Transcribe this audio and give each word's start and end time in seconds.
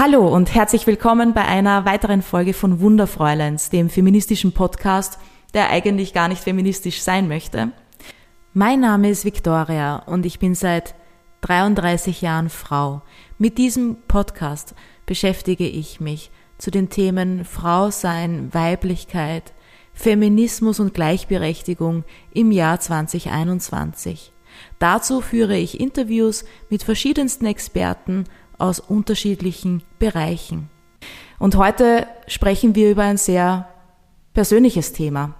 Hallo 0.00 0.28
und 0.28 0.54
herzlich 0.54 0.86
willkommen 0.86 1.34
bei 1.34 1.44
einer 1.44 1.84
weiteren 1.84 2.22
Folge 2.22 2.54
von 2.54 2.78
Wunderfräuleins, 2.78 3.68
dem 3.68 3.90
feministischen 3.90 4.52
Podcast, 4.52 5.18
der 5.54 5.70
eigentlich 5.70 6.12
gar 6.12 6.28
nicht 6.28 6.44
feministisch 6.44 7.02
sein 7.02 7.26
möchte. 7.26 7.72
Mein 8.52 8.78
Name 8.78 9.10
ist 9.10 9.24
Victoria 9.24 9.96
und 9.96 10.24
ich 10.24 10.38
bin 10.38 10.54
seit 10.54 10.94
33 11.40 12.22
Jahren 12.22 12.48
Frau. 12.48 13.02
Mit 13.38 13.58
diesem 13.58 13.96
Podcast 14.06 14.76
beschäftige 15.04 15.66
ich 15.66 15.98
mich 15.98 16.30
zu 16.58 16.70
den 16.70 16.90
Themen 16.90 17.44
Frau 17.44 17.90
sein, 17.90 18.54
Weiblichkeit, 18.54 19.52
Feminismus 19.94 20.78
und 20.78 20.94
Gleichberechtigung 20.94 22.04
im 22.32 22.52
Jahr 22.52 22.78
2021. 22.78 24.32
Dazu 24.78 25.20
führe 25.22 25.56
ich 25.56 25.80
Interviews 25.80 26.44
mit 26.70 26.84
verschiedensten 26.84 27.46
Experten 27.46 28.26
aus 28.58 28.80
unterschiedlichen 28.80 29.82
Bereichen. 29.98 30.68
Und 31.38 31.56
heute 31.56 32.06
sprechen 32.26 32.74
wir 32.74 32.90
über 32.90 33.02
ein 33.04 33.16
sehr 33.16 33.68
persönliches 34.34 34.92
Thema. 34.92 35.34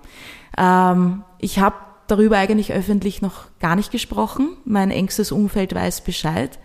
Ähm, 0.57 1.25
ich 1.39 1.59
habe 1.59 1.77
darüber 2.07 2.39
eigentlich 2.39 2.73
öffentlich 2.73 3.23
noch 3.23 3.47
gar 3.61 3.77
nicht 3.77 3.91
gesprochen. 3.91 4.57
Mein 4.65 4.91
engstes 4.91 5.33
Umfeld 5.33 5.75
weiß 5.75 6.03
Bescheid. 6.03 6.59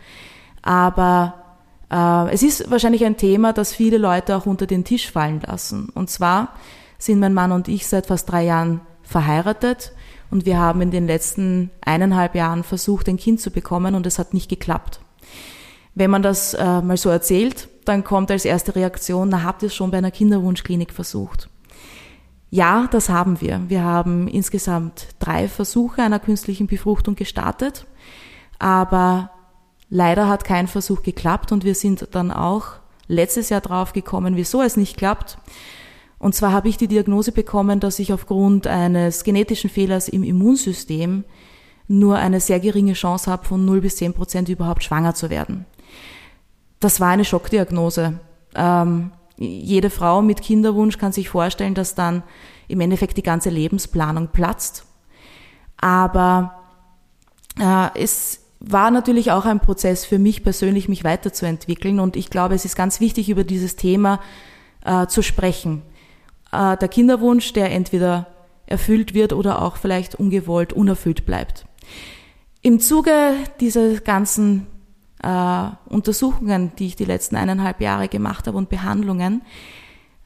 Aber 0.62 1.34
äh, 1.92 2.34
es 2.34 2.44
ist 2.44 2.72
wahrscheinlich 2.72 3.06
ein 3.06 3.18
Thema, 3.18 3.54
das 3.54 3.74
viele 3.74 3.98
Leute 3.98 4.36
auch 4.36 4.46
unter 4.46 4.66
den 4.66 4.84
Tisch 4.84 5.12
fallen 5.12 5.42
lassen. 5.42 5.90
Und 5.94 6.10
zwar 6.10 6.54
sind 6.98 7.20
mein 7.20 7.34
Mann 7.34 7.52
und 7.52 7.68
ich 7.68 7.88
seit 7.88 8.08
fast 8.08 8.32
drei 8.32 8.44
Jahren 8.46 8.82
verheiratet 9.04 9.92
und 10.32 10.46
wir 10.46 10.58
haben 10.58 10.82
in 10.82 10.90
den 10.90 11.06
letzten 11.06 11.70
eineinhalb 11.82 12.34
Jahren 12.34 12.64
versucht, 12.64 13.08
ein 13.10 13.18
Kind 13.18 13.42
zu 13.42 13.52
bekommen 13.52 13.94
und 13.94 14.08
es 14.08 14.18
hat 14.18 14.34
nicht 14.34 14.50
geklappt. 14.50 15.02
Wenn 15.96 16.10
man 16.10 16.24
das 16.24 16.54
äh, 16.56 16.82
mal 16.82 16.98
so 16.98 17.10
erzählt, 17.10 17.70
dann 17.86 18.04
kommt 18.04 18.32
als 18.32 18.46
erste 18.46 18.76
Reaktion, 18.76 19.30
na 19.30 19.44
habt 19.44 19.62
ihr 19.62 19.68
es 19.68 19.76
schon 19.76 19.92
bei 19.92 19.98
einer 19.98 20.12
Kinderwunschklinik 20.12 20.92
versucht? 20.92 21.50
Ja, 22.50 22.88
das 22.92 23.10
haben 23.10 23.42
wir. 23.42 23.62
Wir 23.68 23.84
haben 23.84 24.28
insgesamt 24.28 25.08
drei 25.20 25.48
Versuche 25.48 26.02
einer 26.02 26.20
künstlichen 26.20 26.68
Befruchtung 26.68 27.16
gestartet, 27.16 27.86
aber 28.60 29.32
leider 29.90 30.28
hat 30.28 30.46
kein 30.46 30.68
Versuch 30.68 31.04
geklappt 31.04 31.52
und 31.52 31.64
wir 31.64 31.76
sind 31.76 32.08
dann 32.12 32.32
auch 32.32 32.66
letztes 33.08 33.50
Jahr 33.50 33.62
drauf 33.62 33.94
gekommen, 33.94 34.36
wieso 34.36 34.62
es 34.62 34.78
nicht 34.78 34.98
klappt. 34.98 35.38
Und 36.20 36.36
zwar 36.36 36.52
habe 36.52 36.70
ich 36.70 36.78
die 36.78 36.88
Diagnose 36.88 37.32
bekommen, 37.32 37.80
dass 37.80 38.00
ich 38.00 38.14
aufgrund 38.14 38.66
eines 38.66 39.24
genetischen 39.24 39.70
Fehlers 39.70 40.08
im 40.08 40.24
Immunsystem 40.24 41.26
nur 41.88 42.18
eine 42.18 42.40
sehr 42.40 42.60
geringe 42.60 42.94
Chance 42.94 43.30
habe, 43.30 43.46
von 43.46 43.66
0 43.66 43.82
bis 43.82 43.98
10 43.98 44.14
Prozent 44.14 44.48
überhaupt 44.48 44.84
schwanger 44.84 45.16
zu 45.16 45.30
werden 45.30 45.66
das 46.84 47.00
war 47.00 47.10
eine 47.10 47.26
Schockdiagnose. 47.26 48.20
Ähm, 48.56 49.12
jede 49.38 49.90
Frau 49.90 50.22
mit 50.22 50.42
Kinderwunsch 50.42 50.98
kann 50.98 51.12
sich 51.12 51.30
vorstellen, 51.30 51.74
dass 51.74 51.96
dann 51.96 52.24
im 52.68 52.82
Endeffekt 52.82 53.18
die 53.18 53.24
ganze 53.24 53.50
Lebensplanung 53.50 54.28
platzt. 54.28 54.86
Aber 55.78 56.62
äh, 57.60 57.90
es 58.00 58.42
war 58.60 58.92
natürlich 58.92 59.32
auch 59.32 59.46
ein 59.46 59.60
Prozess 59.60 60.06
für 60.06 60.20
mich 60.20 60.44
persönlich, 60.44 60.88
mich 60.88 61.04
weiterzuentwickeln. 61.04 62.00
Und 62.00 62.16
ich 62.16 62.30
glaube, 62.30 62.56
es 62.56 62.66
ist 62.66 62.76
ganz 62.76 63.00
wichtig, 63.00 63.30
über 63.30 63.44
dieses 63.44 63.76
Thema 63.76 64.20
äh, 64.86 65.08
zu 65.08 65.22
sprechen. 65.22 65.82
Äh, 66.52 66.78
der 66.78 66.88
Kinderwunsch, 66.88 67.54
der 67.54 67.72
entweder 67.72 68.28
erfüllt 68.66 69.14
wird 69.14 69.34
oder 69.34 69.62
auch 69.62 69.76
vielleicht 69.76 70.16
ungewollt 70.16 70.72
unerfüllt 70.72 71.26
bleibt. 71.26 71.66
Im 72.62 72.80
Zuge 72.80 73.34
dieser 73.60 73.96
ganzen 73.96 74.68
äh, 75.24 75.70
Untersuchungen, 75.90 76.72
die 76.78 76.88
ich 76.88 76.96
die 76.96 77.06
letzten 77.06 77.36
eineinhalb 77.36 77.82
Jahre 77.82 78.08
gemacht 78.08 78.48
habe 78.48 78.58
und 78.58 78.70
Behandlungen, 78.70 79.42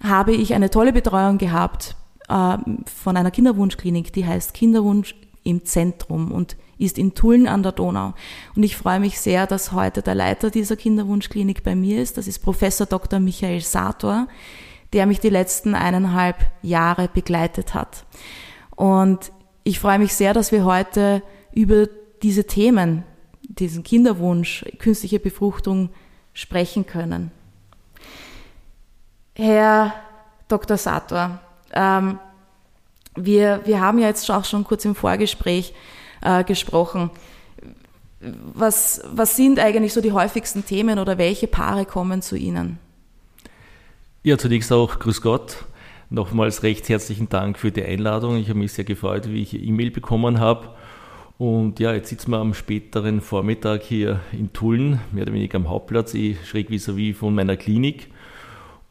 habe 0.03 0.33
ich 0.33 0.53
eine 0.53 0.69
tolle 0.69 0.93
Betreuung 0.93 1.37
gehabt 1.37 1.95
äh, 2.27 2.57
von 2.85 3.17
einer 3.17 3.31
Kinderwunschklinik, 3.31 4.11
die 4.11 4.25
heißt 4.25 4.53
Kinderwunsch 4.53 5.15
im 5.43 5.63
Zentrum 5.65 6.31
und 6.31 6.57
ist 6.77 6.97
in 6.97 7.15
Tulln 7.15 7.47
an 7.47 7.63
der 7.63 7.71
Donau. 7.71 8.13
Und 8.55 8.63
ich 8.63 8.75
freue 8.75 8.99
mich 8.99 9.19
sehr, 9.19 9.47
dass 9.47 9.71
heute 9.71 10.01
der 10.01 10.13
Leiter 10.13 10.51
dieser 10.51 10.75
Kinderwunschklinik 10.75 11.63
bei 11.63 11.75
mir 11.75 12.01
ist. 12.01 12.17
Das 12.17 12.27
ist 12.27 12.39
Professor 12.39 12.85
Dr. 12.85 13.19
Michael 13.19 13.61
Sator, 13.61 14.27
der 14.93 15.05
mich 15.05 15.19
die 15.19 15.29
letzten 15.29 15.73
eineinhalb 15.73 16.35
Jahre 16.61 17.09
begleitet 17.11 17.73
hat. 17.73 18.05
Und 18.75 19.31
ich 19.63 19.79
freue 19.79 19.99
mich 19.99 20.13
sehr, 20.13 20.33
dass 20.33 20.51
wir 20.51 20.65
heute 20.65 21.23
über 21.51 21.87
diese 22.21 22.45
Themen 22.45 23.03
diesen 23.47 23.83
Kinderwunsch, 23.83 24.65
künstliche 24.79 25.19
Befruchtung 25.19 25.89
sprechen 26.33 26.85
können. 26.85 27.31
Herr 29.35 29.93
Dr. 30.47 30.77
Sator, 30.77 31.39
ähm, 31.73 32.19
wir, 33.15 33.61
wir 33.65 33.81
haben 33.81 33.99
ja 33.99 34.07
jetzt 34.07 34.29
auch 34.29 34.45
schon 34.45 34.63
kurz 34.63 34.85
im 34.85 34.95
Vorgespräch 34.95 35.73
äh, 36.21 36.43
gesprochen. 36.43 37.09
Was, 38.19 39.01
was 39.11 39.35
sind 39.35 39.59
eigentlich 39.59 39.93
so 39.93 40.01
die 40.01 40.11
häufigsten 40.11 40.65
Themen 40.65 40.99
oder 40.99 41.17
welche 41.17 41.47
Paare 41.47 41.85
kommen 41.85 42.21
zu 42.21 42.35
Ihnen? 42.35 42.79
Ja, 44.23 44.37
zunächst 44.37 44.71
auch 44.71 44.99
Grüß 44.99 45.21
Gott. 45.21 45.65
Nochmals 46.09 46.63
recht 46.63 46.89
herzlichen 46.89 47.29
Dank 47.29 47.59
für 47.59 47.71
die 47.71 47.83
Einladung. 47.83 48.37
Ich 48.37 48.49
habe 48.49 48.59
mich 48.59 48.73
sehr 48.73 48.85
gefreut, 48.85 49.29
wie 49.29 49.41
ich 49.41 49.53
E-Mail 49.53 49.91
bekommen 49.91 50.39
habe. 50.39 50.69
Und 51.37 51.79
ja, 51.79 51.93
jetzt 51.93 52.09
sitzen 52.09 52.31
wir 52.31 52.39
am 52.39 52.55
späteren 52.55 53.21
Vormittag 53.21 53.83
hier 53.83 54.21
in 54.31 54.53
Tulln, 54.53 54.99
mehr 55.11 55.23
oder 55.23 55.33
weniger 55.33 55.57
am 55.57 55.69
Hauptplatz, 55.69 56.15
eh 56.15 56.35
schräg 56.43 56.69
vis-à-vis 56.69 57.15
von 57.15 57.35
meiner 57.35 57.57
Klinik 57.57 58.09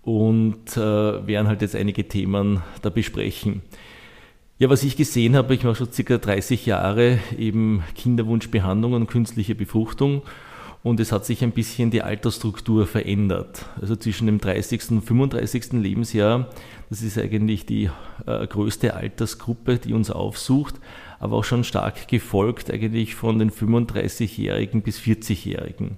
und 0.02 0.76
äh, 0.76 1.26
werden 1.26 1.48
halt 1.48 1.62
jetzt 1.62 1.74
einige 1.74 2.06
Themen 2.06 2.62
da 2.82 2.90
besprechen. 2.90 3.62
Ja, 4.58 4.70
was 4.70 4.84
ich 4.84 4.96
gesehen 4.96 5.34
habe, 5.34 5.54
ich 5.54 5.64
mache 5.64 5.74
schon 5.74 5.92
circa 5.92 6.18
30 6.18 6.64
Jahre 6.66 7.18
eben 7.36 7.82
Kinderwunschbehandlung 7.96 8.92
und 8.92 9.08
künstliche 9.08 9.56
Befruchtung 9.56 10.22
und 10.84 11.00
es 11.00 11.10
hat 11.10 11.26
sich 11.26 11.42
ein 11.42 11.50
bisschen 11.50 11.90
die 11.90 12.02
Altersstruktur 12.02 12.86
verändert. 12.86 13.66
Also 13.80 13.96
zwischen 13.96 14.26
dem 14.26 14.38
30. 14.38 14.92
und 14.92 15.02
35. 15.02 15.72
Lebensjahr, 15.72 16.48
das 16.90 17.02
ist 17.02 17.18
eigentlich 17.18 17.66
die 17.66 17.90
äh, 18.24 18.46
größte 18.46 18.94
Altersgruppe, 18.94 19.78
die 19.78 19.92
uns 19.92 20.12
aufsucht, 20.12 20.76
aber 21.18 21.36
auch 21.36 21.44
schon 21.44 21.64
stark 21.64 22.08
gefolgt 22.08 22.70
eigentlich 22.70 23.14
von 23.14 23.38
den 23.38 23.50
35-Jährigen 23.50 24.82
bis 24.82 24.98
40-Jährigen. 24.98 25.96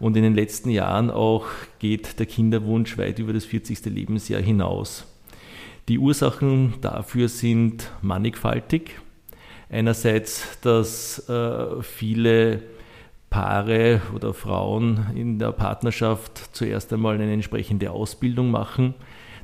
Und 0.00 0.16
in 0.16 0.22
den 0.22 0.34
letzten 0.34 0.70
Jahren 0.70 1.10
auch 1.10 1.46
geht 1.80 2.18
der 2.18 2.26
Kinderwunsch 2.26 2.96
weit 2.98 3.18
über 3.18 3.32
das 3.32 3.44
40. 3.44 3.84
Lebensjahr 3.86 4.40
hinaus. 4.40 5.04
Die 5.88 5.98
Ursachen 5.98 6.74
dafür 6.80 7.28
sind 7.28 7.90
mannigfaltig. 8.02 9.00
Einerseits, 9.70 10.58
dass 10.60 11.28
äh, 11.28 11.82
viele 11.82 12.62
Paare 13.30 14.00
oder 14.14 14.32
Frauen 14.32 15.06
in 15.14 15.38
der 15.38 15.52
Partnerschaft 15.52 16.54
zuerst 16.54 16.92
einmal 16.92 17.14
eine 17.14 17.32
entsprechende 17.32 17.90
Ausbildung 17.90 18.50
machen, 18.50 18.94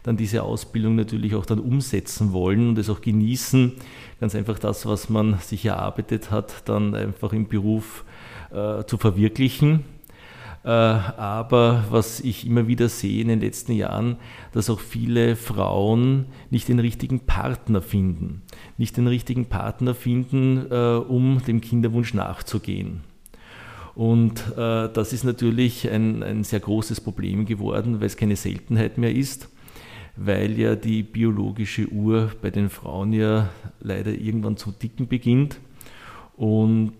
dann 0.05 0.17
diese 0.19 0.43
Ausbildung 0.43 0.95
natürlich 0.95 1.35
auch 1.35 1.47
dann 1.47 1.59
umsetzen 1.59 2.33
wollen 2.33 2.69
und 2.69 2.79
es 2.79 2.91
auch 2.91 3.01
genießen, 3.01 3.73
ganz 4.21 4.35
einfach 4.35 4.59
das, 4.59 4.87
was 4.87 5.09
man 5.09 5.39
sich 5.39 5.65
erarbeitet 5.65 6.31
hat, 6.31 6.69
dann 6.69 6.95
einfach 6.95 7.33
im 7.33 7.49
Beruf 7.49 8.05
äh, 8.53 8.85
zu 8.85 8.99
verwirklichen. 8.99 9.85
Äh, 10.63 10.69
aber 10.69 11.85
was 11.91 12.21
ich 12.21 12.47
immer 12.47 12.69
wieder 12.69 12.91
sehe 12.91 13.23
in 13.23 13.29
den 13.29 13.41
letzten 13.41 13.73
Jahren, 13.73 14.17
dass 14.53 14.69
auch 14.69 14.81
viele 14.81 15.37
Frauen 15.37 16.27
nicht 16.51 16.69
den 16.69 16.81
richtigen 16.81 17.21
Partner 17.21 17.81
finden, 17.81 18.43
nicht 18.77 18.99
den 18.99 19.07
richtigen 19.07 19.47
Partner 19.47 19.95
finden, 19.95 20.67
äh, 20.71 20.97
um 20.97 21.41
dem 21.47 21.63
Kinderwunsch 21.63 22.13
nachzugehen. 22.13 23.01
Und 23.95 24.41
äh, 24.57 24.89
das 24.93 25.15
ist 25.15 25.25
natürlich 25.25 25.91
ein, 25.91 26.23
ein 26.23 26.45
sehr 26.45 26.61
großes 26.61 27.01
Problem 27.01 27.47
geworden, 27.47 28.01
weil 28.01 28.07
es 28.07 28.17
keine 28.19 28.37
Seltenheit 28.37 28.99
mehr 28.99 29.15
ist 29.15 29.49
weil 30.17 30.59
ja 30.59 30.77
die 30.77 31.03
biologische 31.03 31.89
Uhr 31.89 32.31
bei 32.41 32.51
den 32.51 32.71
Frauen 32.71 33.13
ja 33.13 33.49
leider 33.81 34.13
irgendwann 34.13 34.57
zu 34.57 34.71
dicken 34.71 35.09
beginnt 35.09 35.59
und 36.37 36.93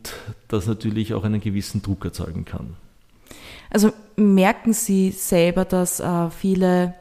das 0.49 0.67
natürlich 0.67 1.15
auch 1.15 1.25
einen 1.25 1.41
gewissen 1.41 1.83
Druck 1.83 2.05
erzeugen 2.05 2.45
kann. 2.45 2.77
Also 3.71 3.93
merken 4.17 4.73
Sie 4.73 5.11
selber, 5.11 5.65
dass 5.65 6.01
äh, 6.01 6.31
viele, 6.31 6.95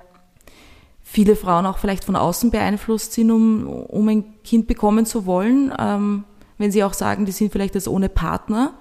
viele 1.01 1.36
Frauen 1.36 1.65
auch 1.65 1.77
vielleicht 1.77 2.04
von 2.04 2.15
außen 2.15 2.51
beeinflusst 2.51 3.13
sind, 3.13 3.31
um, 3.31 3.68
um 3.68 4.07
ein 4.07 4.25
Kind 4.44 4.68
bekommen 4.68 5.06
zu 5.06 5.25
wollen, 5.25 5.71
ähm, 5.77 6.24
wenn 6.57 6.71
Sie 6.71 6.83
auch 6.83 6.94
sagen, 6.94 7.25
die 7.25 7.31
sind 7.31 7.51
vielleicht 7.51 7.75
jetzt 7.75 7.88
ohne 7.88 8.10
Partner. 8.10 8.74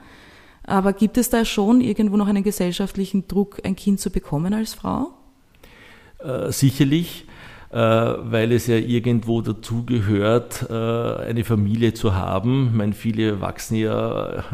Aber 0.64 0.93
gibt 0.93 1.19
es 1.19 1.29
da 1.29 1.44
schon 1.44 1.81
irgendwo 1.81 2.17
noch 2.17 2.29
einen 2.29 2.44
gesellschaftlichen 2.44 3.26
Druck, 3.26 3.61
ein 3.64 3.75
Kind 3.75 4.00
zu 4.00 4.11
bekommen 4.11 4.55
als 4.55 4.75
Frau? 4.75 5.12
Äh, 6.24 6.52
sicherlich. 6.52 7.26
weil 7.74 8.52
es 8.52 8.66
ja 8.66 8.76
irgendwo 8.76 9.40
dazu 9.40 9.86
gehört, 9.86 10.70
eine 10.70 11.42
Familie 11.42 11.94
zu 11.94 12.14
haben. 12.14 12.66
Ich 12.66 12.76
meine, 12.76 12.92
viele 12.92 13.40
wachsen 13.40 13.76
ja 13.76 14.44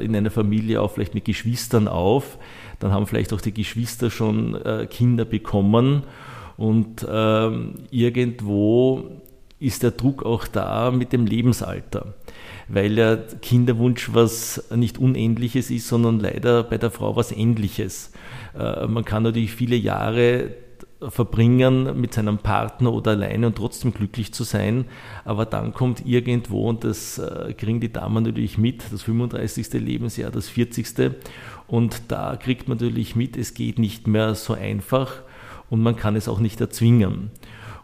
in 0.00 0.16
einer 0.16 0.32
Familie 0.32 0.82
auch 0.82 0.90
vielleicht 0.90 1.14
mit 1.14 1.26
Geschwistern 1.26 1.86
auf. 1.86 2.38
Dann 2.80 2.90
haben 2.90 3.06
vielleicht 3.06 3.32
auch 3.32 3.40
die 3.40 3.54
Geschwister 3.54 4.10
schon 4.10 4.58
Kinder 4.90 5.24
bekommen. 5.24 6.02
Und 6.56 7.06
ähm, 7.08 7.74
irgendwo 7.92 9.12
ist 9.60 9.84
der 9.84 9.92
Druck 9.92 10.26
auch 10.26 10.48
da 10.48 10.90
mit 10.90 11.12
dem 11.12 11.26
Lebensalter 11.26 12.14
weil 12.68 12.96
ja 12.98 13.16
Kinderwunsch 13.16 14.10
was 14.12 14.64
nicht 14.74 14.98
Unendliches 14.98 15.70
ist, 15.70 15.88
sondern 15.88 16.20
leider 16.20 16.62
bei 16.62 16.78
der 16.78 16.90
Frau 16.90 17.16
was 17.16 17.32
Endliches. 17.32 18.12
Äh, 18.58 18.86
man 18.86 19.04
kann 19.04 19.22
natürlich 19.22 19.52
viele 19.52 19.76
Jahre 19.76 20.50
verbringen 21.10 22.00
mit 22.00 22.14
seinem 22.14 22.38
Partner 22.38 22.92
oder 22.92 23.12
alleine 23.12 23.46
und 23.48 23.56
trotzdem 23.56 23.92
glücklich 23.92 24.32
zu 24.32 24.44
sein. 24.44 24.86
Aber 25.24 25.46
dann 25.46 25.72
kommt 25.72 26.06
irgendwo, 26.06 26.68
und 26.68 26.84
das 26.84 27.18
äh, 27.18 27.52
kriegen 27.54 27.80
die 27.80 27.92
Damen 27.92 28.24
natürlich 28.24 28.58
mit, 28.58 28.84
das 28.90 29.02
35. 29.02 29.72
Lebensjahr, 29.74 30.30
das 30.30 30.48
40. 30.48 31.12
Und 31.66 32.02
da 32.08 32.36
kriegt 32.36 32.68
man 32.68 32.78
natürlich 32.78 33.16
mit, 33.16 33.36
es 33.36 33.54
geht 33.54 33.78
nicht 33.78 34.06
mehr 34.06 34.34
so 34.34 34.54
einfach 34.54 35.22
und 35.70 35.82
man 35.82 35.96
kann 35.96 36.16
es 36.16 36.28
auch 36.28 36.40
nicht 36.40 36.60
erzwingen. 36.60 37.30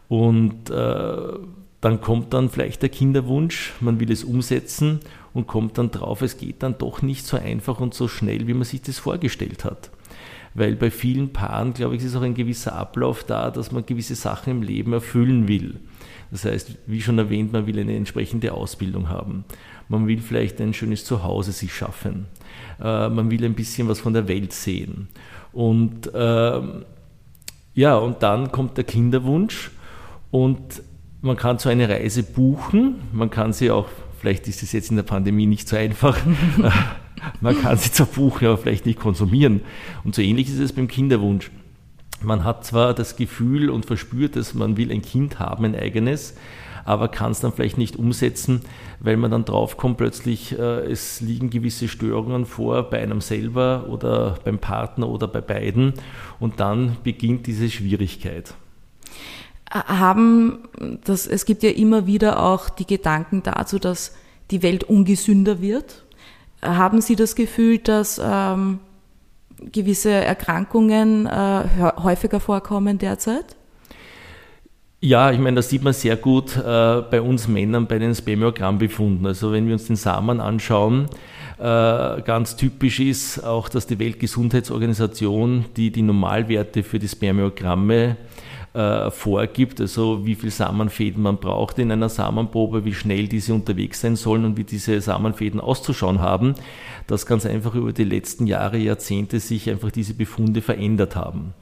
Und 0.07 0.69
äh, 0.69 1.33
dann 1.81 1.99
kommt 1.99 2.33
dann 2.33 2.49
vielleicht 2.49 2.83
der 2.83 2.89
Kinderwunsch, 2.89 3.73
man 3.79 3.99
will 3.99 4.11
es 4.11 4.23
umsetzen 4.23 4.99
und 5.33 5.47
kommt 5.47 5.77
dann 5.77 5.89
drauf, 5.89 6.21
es 6.21 6.37
geht 6.37 6.61
dann 6.61 6.77
doch 6.77 7.01
nicht 7.01 7.25
so 7.25 7.37
einfach 7.37 7.79
und 7.79 7.93
so 7.93 8.07
schnell, 8.07 8.47
wie 8.47 8.53
man 8.53 8.63
sich 8.63 8.81
das 8.81 8.99
vorgestellt 8.99 9.65
hat. 9.65 9.89
Weil 10.53 10.75
bei 10.75 10.91
vielen 10.91 11.31
Paaren, 11.31 11.73
glaube 11.73 11.95
ich, 11.95 12.03
ist 12.03 12.15
auch 12.15 12.21
ein 12.21 12.33
gewisser 12.33 12.75
Ablauf 12.75 13.23
da, 13.23 13.51
dass 13.51 13.71
man 13.71 13.85
gewisse 13.85 14.15
Sachen 14.15 14.51
im 14.51 14.61
Leben 14.61 14.93
erfüllen 14.93 15.47
will. 15.47 15.79
Das 16.29 16.45
heißt, 16.45 16.77
wie 16.87 17.01
schon 17.01 17.17
erwähnt, 17.17 17.51
man 17.53 17.67
will 17.67 17.79
eine 17.79 17.95
entsprechende 17.95 18.53
Ausbildung 18.53 19.09
haben. 19.09 19.45
Man 19.89 20.07
will 20.07 20.19
vielleicht 20.19 20.61
ein 20.61 20.73
schönes 20.73 21.03
Zuhause 21.05 21.51
sich 21.51 21.73
schaffen. 21.73 22.25
Äh, 22.81 23.09
man 23.09 23.29
will 23.29 23.43
ein 23.43 23.53
bisschen 23.53 23.87
was 23.87 23.99
von 23.99 24.13
der 24.13 24.27
Welt 24.27 24.53
sehen. 24.53 25.09
Und 25.51 26.13
äh, 26.13 26.61
ja, 27.73 27.95
und 27.97 28.23
dann 28.23 28.51
kommt 28.51 28.77
der 28.77 28.83
Kinderwunsch 28.83 29.71
und 30.29 30.81
man 31.21 31.37
kann 31.37 31.59
so 31.59 31.69
eine 31.69 31.87
Reise 31.87 32.23
buchen, 32.23 32.95
man 33.11 33.29
kann 33.29 33.53
sie 33.53 33.69
auch, 33.69 33.87
vielleicht 34.19 34.47
ist 34.47 34.63
es 34.63 34.71
jetzt 34.71 34.89
in 34.89 34.95
der 34.95 35.03
Pandemie 35.03 35.45
nicht 35.45 35.67
so 35.67 35.75
einfach, 35.75 36.17
man 37.39 37.59
kann 37.59 37.77
sie 37.77 37.91
zwar 37.91 38.07
buchen, 38.07 38.47
aber 38.47 38.57
vielleicht 38.57 38.85
nicht 38.85 38.99
konsumieren. 38.99 39.61
Und 40.03 40.15
so 40.15 40.21
ähnlich 40.21 40.49
ist 40.49 40.59
es 40.59 40.73
beim 40.73 40.87
Kinderwunsch. 40.87 41.51
Man 42.21 42.43
hat 42.43 42.65
zwar 42.65 42.93
das 42.93 43.15
Gefühl 43.15 43.69
und 43.69 43.85
verspürt, 43.85 44.35
dass 44.35 44.53
man 44.53 44.77
will 44.77 44.91
ein 44.91 45.01
Kind 45.01 45.39
haben, 45.39 45.65
ein 45.65 45.75
eigenes, 45.75 46.35
aber 46.85 47.07
kann 47.07 47.31
es 47.31 47.39
dann 47.39 47.53
vielleicht 47.53 47.77
nicht 47.77 47.95
umsetzen, 47.95 48.61
weil 48.99 49.17
man 49.17 49.31
dann 49.31 49.45
draufkommt, 49.45 49.97
plötzlich 49.97 50.57
äh, 50.57 50.91
es 50.91 51.21
liegen 51.21 51.49
gewisse 51.49 51.87
Störungen 51.87 52.45
vor 52.45 52.89
bei 52.89 53.01
einem 53.01 53.21
selber 53.21 53.85
oder 53.89 54.37
beim 54.43 54.59
Partner 54.59 55.09
oder 55.09 55.27
bei 55.27 55.41
beiden 55.41 55.93
und 56.39 56.59
dann 56.59 56.97
beginnt 57.03 57.47
diese 57.47 57.69
Schwierigkeit 57.69 58.53
haben, 59.71 60.59
das, 61.03 61.27
es 61.27 61.45
gibt 61.45 61.63
ja 61.63 61.69
immer 61.69 62.05
wieder 62.05 62.43
auch 62.43 62.69
die 62.69 62.85
Gedanken 62.85 63.43
dazu, 63.43 63.79
dass 63.79 64.13
die 64.51 64.63
Welt 64.63 64.83
ungesünder 64.83 65.61
wird. 65.61 66.03
Haben 66.61 67.01
Sie 67.01 67.15
das 67.15 67.35
Gefühl, 67.35 67.79
dass 67.79 68.21
ähm, 68.23 68.79
gewisse 69.71 70.11
Erkrankungen 70.11 71.25
äh, 71.25 71.63
häufiger 71.97 72.39
vorkommen 72.39 72.97
derzeit? 72.97 73.55
Ja, 75.03 75.31
ich 75.31 75.39
meine, 75.39 75.55
das 75.55 75.69
sieht 75.69 75.81
man 75.83 75.93
sehr 75.93 76.15
gut 76.15 76.55
äh, 76.55 76.61
bei 76.61 77.21
uns 77.21 77.47
Männern 77.47 77.87
bei 77.87 77.97
den 77.97 78.13
Spermiogrammbefunden. 78.13 79.25
Also 79.25 79.51
wenn 79.51 79.65
wir 79.65 79.73
uns 79.73 79.87
den 79.87 79.95
Samen 79.95 80.39
anschauen, 80.39 81.07
äh, 81.57 82.21
ganz 82.21 82.55
typisch 82.55 82.99
ist 82.99 83.43
auch, 83.43 83.67
dass 83.67 83.87
die 83.87 83.97
Weltgesundheitsorganisation, 83.97 85.65
die 85.75 85.91
die 85.91 86.03
Normalwerte 86.03 86.83
für 86.83 86.99
die 86.99 87.07
Spermiogramme 87.07 88.17
äh, 88.73 89.11
vorgibt, 89.11 89.81
also 89.81 90.25
wie 90.25 90.35
viel 90.35 90.51
Samenfäden 90.51 91.21
man 91.21 91.37
braucht 91.37 91.77
in 91.79 91.91
einer 91.91 92.09
Samenprobe, 92.09 92.85
wie 92.85 92.93
schnell 92.93 93.27
diese 93.27 93.53
unterwegs 93.53 94.01
sein 94.01 94.15
sollen 94.15 94.45
und 94.45 94.57
wie 94.57 94.63
diese 94.63 95.01
Samenfäden 95.01 95.59
auszuschauen 95.59 96.21
haben, 96.21 96.55
dass 97.07 97.25
ganz 97.25 97.45
einfach 97.45 97.75
über 97.75 97.91
die 97.91 98.05
letzten 98.05 98.47
Jahre, 98.47 98.77
Jahrzehnte 98.77 99.39
sich 99.39 99.69
einfach 99.69 99.91
diese 99.91 100.13
Befunde 100.13 100.61
verändert 100.61 101.15
haben. 101.15 101.53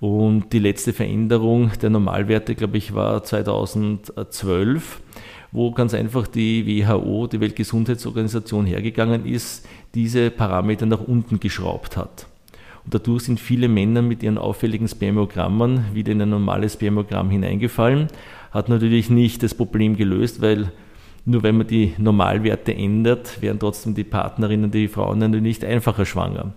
Und 0.00 0.52
die 0.52 0.60
letzte 0.60 0.92
Veränderung 0.92 1.72
der 1.82 1.90
Normalwerte, 1.90 2.54
glaube 2.54 2.78
ich, 2.78 2.94
war 2.94 3.24
2012, 3.24 5.00
wo 5.50 5.72
ganz 5.72 5.92
einfach 5.92 6.28
die 6.28 6.66
WHO, 6.66 7.26
die 7.26 7.40
Weltgesundheitsorganisation, 7.40 8.64
hergegangen 8.64 9.26
ist, 9.26 9.66
diese 9.94 10.30
Parameter 10.30 10.86
nach 10.86 11.00
unten 11.00 11.40
geschraubt 11.40 11.96
hat. 11.96 12.27
Und 12.88 12.94
dadurch 12.94 13.24
sind 13.24 13.38
viele 13.38 13.68
Männer 13.68 14.00
mit 14.00 14.22
ihren 14.22 14.38
auffälligen 14.38 14.88
Spermogrammen 14.88 15.84
wieder 15.92 16.10
in 16.10 16.22
ein 16.22 16.30
normales 16.30 16.72
Spermogramm 16.72 17.28
hineingefallen. 17.28 18.08
Hat 18.50 18.70
natürlich 18.70 19.10
nicht 19.10 19.42
das 19.42 19.52
Problem 19.52 19.94
gelöst, 19.94 20.40
weil 20.40 20.72
nur 21.26 21.42
wenn 21.42 21.58
man 21.58 21.66
die 21.66 21.92
Normalwerte 21.98 22.74
ändert, 22.74 23.42
werden 23.42 23.58
trotzdem 23.58 23.94
die 23.94 24.04
Partnerinnen, 24.04 24.70
die 24.70 24.88
Frauen 24.88 25.18
natürlich 25.18 25.42
nicht 25.42 25.64
einfacher 25.66 26.06
schwanger. 26.06 26.54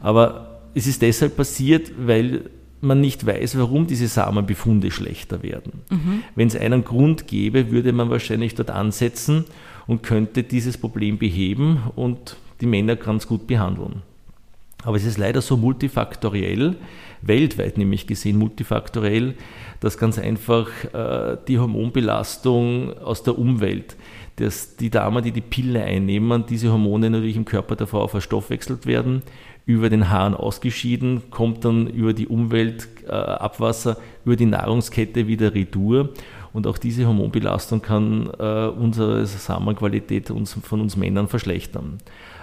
Aber 0.00 0.62
es 0.74 0.88
ist 0.88 1.00
deshalb 1.00 1.36
passiert, 1.36 1.92
weil 1.96 2.50
man 2.80 3.00
nicht 3.00 3.24
weiß, 3.24 3.56
warum 3.56 3.86
diese 3.86 4.08
Samenbefunde 4.08 4.90
schlechter 4.90 5.44
werden. 5.44 5.82
Mhm. 5.90 6.24
Wenn 6.34 6.48
es 6.48 6.56
einen 6.56 6.82
Grund 6.82 7.28
gäbe, 7.28 7.70
würde 7.70 7.92
man 7.92 8.10
wahrscheinlich 8.10 8.56
dort 8.56 8.70
ansetzen 8.70 9.44
und 9.86 10.02
könnte 10.02 10.42
dieses 10.42 10.76
Problem 10.76 11.18
beheben 11.18 11.84
und 11.94 12.36
die 12.60 12.66
Männer 12.66 12.96
ganz 12.96 13.28
gut 13.28 13.46
behandeln. 13.46 14.02
Aber 14.84 14.96
es 14.96 15.04
ist 15.04 15.18
leider 15.18 15.40
so 15.42 15.56
multifaktoriell, 15.56 16.76
weltweit 17.22 17.78
nämlich 17.78 18.06
gesehen 18.06 18.38
multifaktoriell, 18.38 19.34
dass 19.80 19.98
ganz 19.98 20.18
einfach 20.18 20.68
äh, 20.92 21.36
die 21.48 21.58
Hormonbelastung 21.58 22.96
aus 22.98 23.22
der 23.24 23.38
Umwelt, 23.38 23.96
dass 24.36 24.76
die 24.76 24.90
Damen, 24.90 25.24
die 25.24 25.32
die 25.32 25.40
Pille 25.40 25.82
einnehmen, 25.82 26.46
diese 26.46 26.70
Hormone 26.70 27.10
natürlich 27.10 27.36
im 27.36 27.44
Körper 27.44 27.74
der 27.74 27.88
Frau 27.88 28.06
verstoffwechselt 28.06 28.86
werden, 28.86 29.22
über 29.66 29.90
den 29.90 30.08
Haaren 30.08 30.34
ausgeschieden, 30.34 31.24
kommt 31.30 31.64
dann 31.64 31.88
über 31.88 32.14
die 32.14 32.28
Umwelt, 32.28 32.88
äh, 33.06 33.10
Abwasser, 33.10 33.98
über 34.24 34.36
die 34.36 34.46
Nahrungskette 34.46 35.26
wieder 35.26 35.54
retour. 35.54 36.10
Und 36.52 36.66
auch 36.66 36.78
diese 36.78 37.06
Hormonbelastung 37.06 37.82
kann 37.82 38.30
äh, 38.38 38.66
unsere 38.66 39.26
Samenqualität 39.26 40.30
uns, 40.30 40.54
von 40.54 40.80
uns 40.80 40.96
Männern 40.96 41.28
verschlechtern 41.28 41.98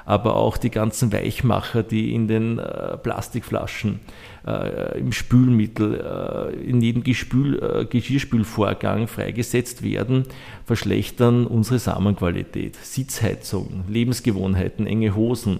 aber 0.06 0.36
auch 0.36 0.58
die 0.58 0.70
ganzen 0.70 1.12
Weichmacher, 1.12 1.82
die 1.84 2.14
in 2.14 2.28
den 2.28 2.60
äh, 2.60 2.96
Plastikflaschen, 2.98 4.00
äh, 4.46 5.00
im 5.00 5.12
Spülmittel, 5.12 6.00
äh, 6.00 6.70
in 6.70 6.82
jedem 6.82 7.04
Gespül, 7.04 7.62
äh, 7.62 7.86
Geschirrspülvorgang 7.86 9.08
freigesetzt 9.08 9.82
werden, 9.82 10.26
verschlechtern 10.66 11.48
unsere 11.48 11.80
Samenqualität. 11.80 12.76
Sitzheizung, 12.76 13.84
Lebensgewohnheiten, 13.90 14.86
enge 14.86 15.16
Hosen, 15.16 15.60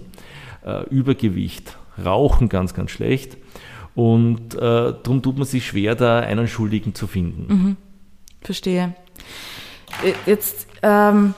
äh, 0.64 0.84
Übergewicht, 0.90 1.76
Rauchen 2.02 2.48
ganz, 2.48 2.72
ganz 2.72 2.92
schlecht. 2.92 3.36
Und 3.96 4.54
äh, 4.54 4.58
darum 4.58 5.22
tut 5.22 5.38
man 5.38 5.46
sich 5.46 5.66
schwer, 5.66 5.94
da 5.94 6.20
einen 6.20 6.46
Schuldigen 6.46 6.94
zu 6.94 7.06
finden. 7.06 7.46
Mhm. 7.48 7.76
Verstehe. 8.46 8.94
Jetzt 10.24 10.66
ähm, 10.82 11.34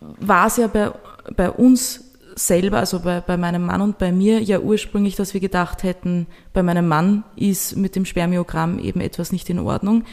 war 0.00 0.46
es 0.46 0.56
ja 0.56 0.66
bei, 0.66 0.92
bei 1.36 1.50
uns 1.50 2.04
selber, 2.34 2.78
also 2.78 3.00
bei, 3.00 3.20
bei 3.20 3.36
meinem 3.36 3.64
Mann 3.64 3.80
und 3.80 3.98
bei 3.98 4.12
mir, 4.12 4.40
ja 4.40 4.60
ursprünglich, 4.60 5.16
dass 5.16 5.34
wir 5.34 5.40
gedacht 5.40 5.82
hätten, 5.82 6.26
bei 6.52 6.62
meinem 6.62 6.88
Mann 6.88 7.24
ist 7.36 7.76
mit 7.76 7.96
dem 7.96 8.04
Spermiogramm 8.04 8.78
eben 8.78 9.00
etwas 9.00 9.32
nicht 9.32 9.50
in 9.50 9.58
Ordnung. 9.58 10.04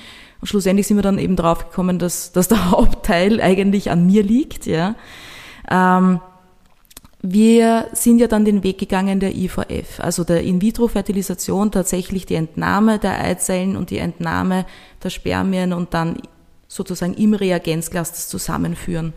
Und 0.42 0.48
schlussendlich 0.48 0.88
sind 0.88 0.98
wir 0.98 1.04
dann 1.04 1.20
eben 1.20 1.36
draufgekommen, 1.36 2.00
dass, 2.00 2.32
dass 2.32 2.48
der 2.50 2.72
Hauptteil 2.72 3.42
eigentlich 3.42 3.92
an 3.92 4.06
mir 4.06 4.24
liegt, 4.24 4.66
ja. 4.66 4.96
Ähm, 5.70 6.20
wir 7.28 7.88
sind 7.94 8.20
ja 8.20 8.28
dann 8.28 8.46
den 8.46 8.64
Weg 8.64 8.78
gegangen 8.78 9.20
der 9.20 9.34
IVF, 9.36 10.00
also 10.00 10.24
der 10.24 10.44
In-vitro-Fertilisation, 10.44 11.72
tatsächlich 11.72 12.28
die 12.28 12.36
Entnahme 12.36 13.00
der 13.00 13.20
Eizellen 13.20 13.78
und 13.78 13.90
die 13.90 13.98
Entnahme 13.98 14.68
der 15.04 15.10
Spermien 15.10 15.74
und 15.74 15.96
dann 15.96 16.18
sozusagen 16.75 17.13
im 17.13 17.34
Reagenzglas 17.34 18.12
das 18.12 18.29
Zusammenführen. 18.29 19.13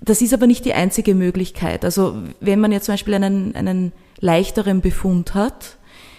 Das 0.00 0.20
ist 0.20 0.34
aber 0.34 0.46
nicht 0.46 0.64
die 0.64 0.74
einzige 0.74 1.14
Möglichkeit. 1.14 1.84
Also 1.84 2.16
wenn 2.40 2.60
man 2.60 2.72
jetzt 2.72 2.86
zum 2.86 2.94
Beispiel 2.94 3.14
einen, 3.14 3.54
einen 3.54 3.92
leichteren 4.20 4.80
Befund 4.80 5.34
hat, 5.34 5.76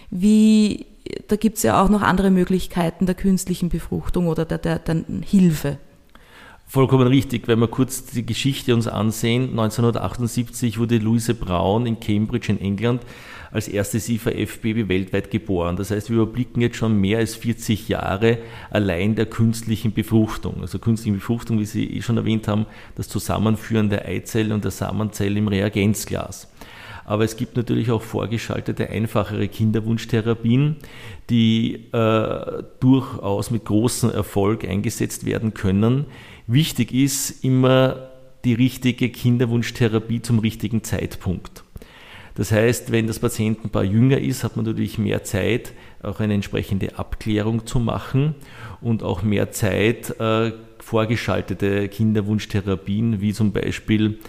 wie 0.10 0.86
da 1.28 1.36
gibt 1.36 1.58
es 1.58 1.64
ja 1.64 1.84
auch 1.84 1.90
noch 1.90 2.02
andere 2.02 2.32
Möglichkeiten 2.32 3.06
der 3.06 3.16
künstlichen 3.16 3.70
Befruchtung 3.70 4.28
oder 4.28 4.46
der, 4.46 4.58
der, 4.58 4.80
der 4.80 5.04
Hilfe. 5.24 5.78
Vollkommen 6.68 7.08
richtig, 7.08 7.48
wenn 7.48 7.60
wir 7.60 7.68
kurz 7.68 8.06
die 8.06 8.26
Geschichte 8.26 8.74
uns 8.74 8.88
ansehen. 8.88 9.50
1978 9.52 10.80
wurde 10.80 10.98
Louise 10.98 11.36
Brown 11.36 11.86
in 11.86 12.00
Cambridge 12.00 12.52
in 12.52 12.60
England 12.60 13.04
als 13.56 13.68
erstes 13.68 14.10
IVF-Baby 14.10 14.90
weltweit 14.90 15.32
geboren. 15.32 15.78
Das 15.78 15.90
heißt, 15.90 16.10
wir 16.10 16.18
überblicken 16.18 16.62
jetzt 16.62 16.78
schon 16.78 17.00
mehr 17.00 17.20
als 17.20 17.36
40 17.36 17.90
Jahre 17.90 18.38
allein 18.70 19.16
der 19.16 19.26
künstlichen 19.26 19.94
Befruchtung. 19.94 20.62
Also 20.62 20.78
künstliche 20.78 21.18
Befruchtung, 21.18 21.60
wie 21.60 21.66
Sie 21.66 21.86
eh 21.86 22.02
schon 22.02 22.18
erwähnt 22.18 22.48
haben, 22.48 22.66
das 22.96 23.08
Zusammenführen 23.08 23.90
der 23.90 24.06
Eizelle 24.06 24.54
und 24.54 24.64
der 24.64 24.72
Samenzelle 24.72 25.40
im 25.40 25.48
Reagenzglas. 25.48 26.52
Aber 27.06 27.24
es 27.24 27.38
gibt 27.38 27.56
natürlich 27.56 27.92
auch 27.92 28.02
vorgeschaltete, 28.02 28.90
einfachere 28.90 29.48
Kinderwunschtherapien, 29.48 30.78
die 31.30 31.86
äh, 31.92 32.64
durchaus 32.80 33.52
mit 33.52 33.66
großem 33.66 34.12
Erfolg 34.12 34.66
eingesetzt 34.66 35.26
werden 35.26 35.54
können. 35.54 36.06
Wichtig 36.48 36.94
ist 36.94 37.44
immer 37.44 38.10
die 38.44 38.54
richtige 38.54 39.10
Kinderwunschtherapie 39.10 40.22
zum 40.22 40.40
richtigen 40.40 40.84
Zeitpunkt. 40.84 41.65
Das 42.36 42.52
heißt, 42.52 42.92
wenn 42.92 43.08
das 43.08 43.20
Patientenpaar 43.20 43.84
jünger 43.84 44.20
ist, 44.20 44.44
hat 44.44 44.58
man 44.58 44.66
natürlich 44.66 44.98
mehr 44.98 45.24
Zeit, 45.24 45.74
auch 46.04 46.20
eine 46.20 46.34
entsprechende 46.34 47.00
Abklärung 47.00 47.66
zu 47.66 47.80
machen 47.80 48.36
und 48.82 49.04
auch 49.04 49.24
mehr 49.24 49.52
Zeit, 49.52 50.20
äh, 50.20 50.52
vorgeschaltete 50.80 51.88
Kinderwunschtherapien 51.88 53.22
wie 53.22 53.34
zum 53.34 53.54
Beispiel 53.54 54.20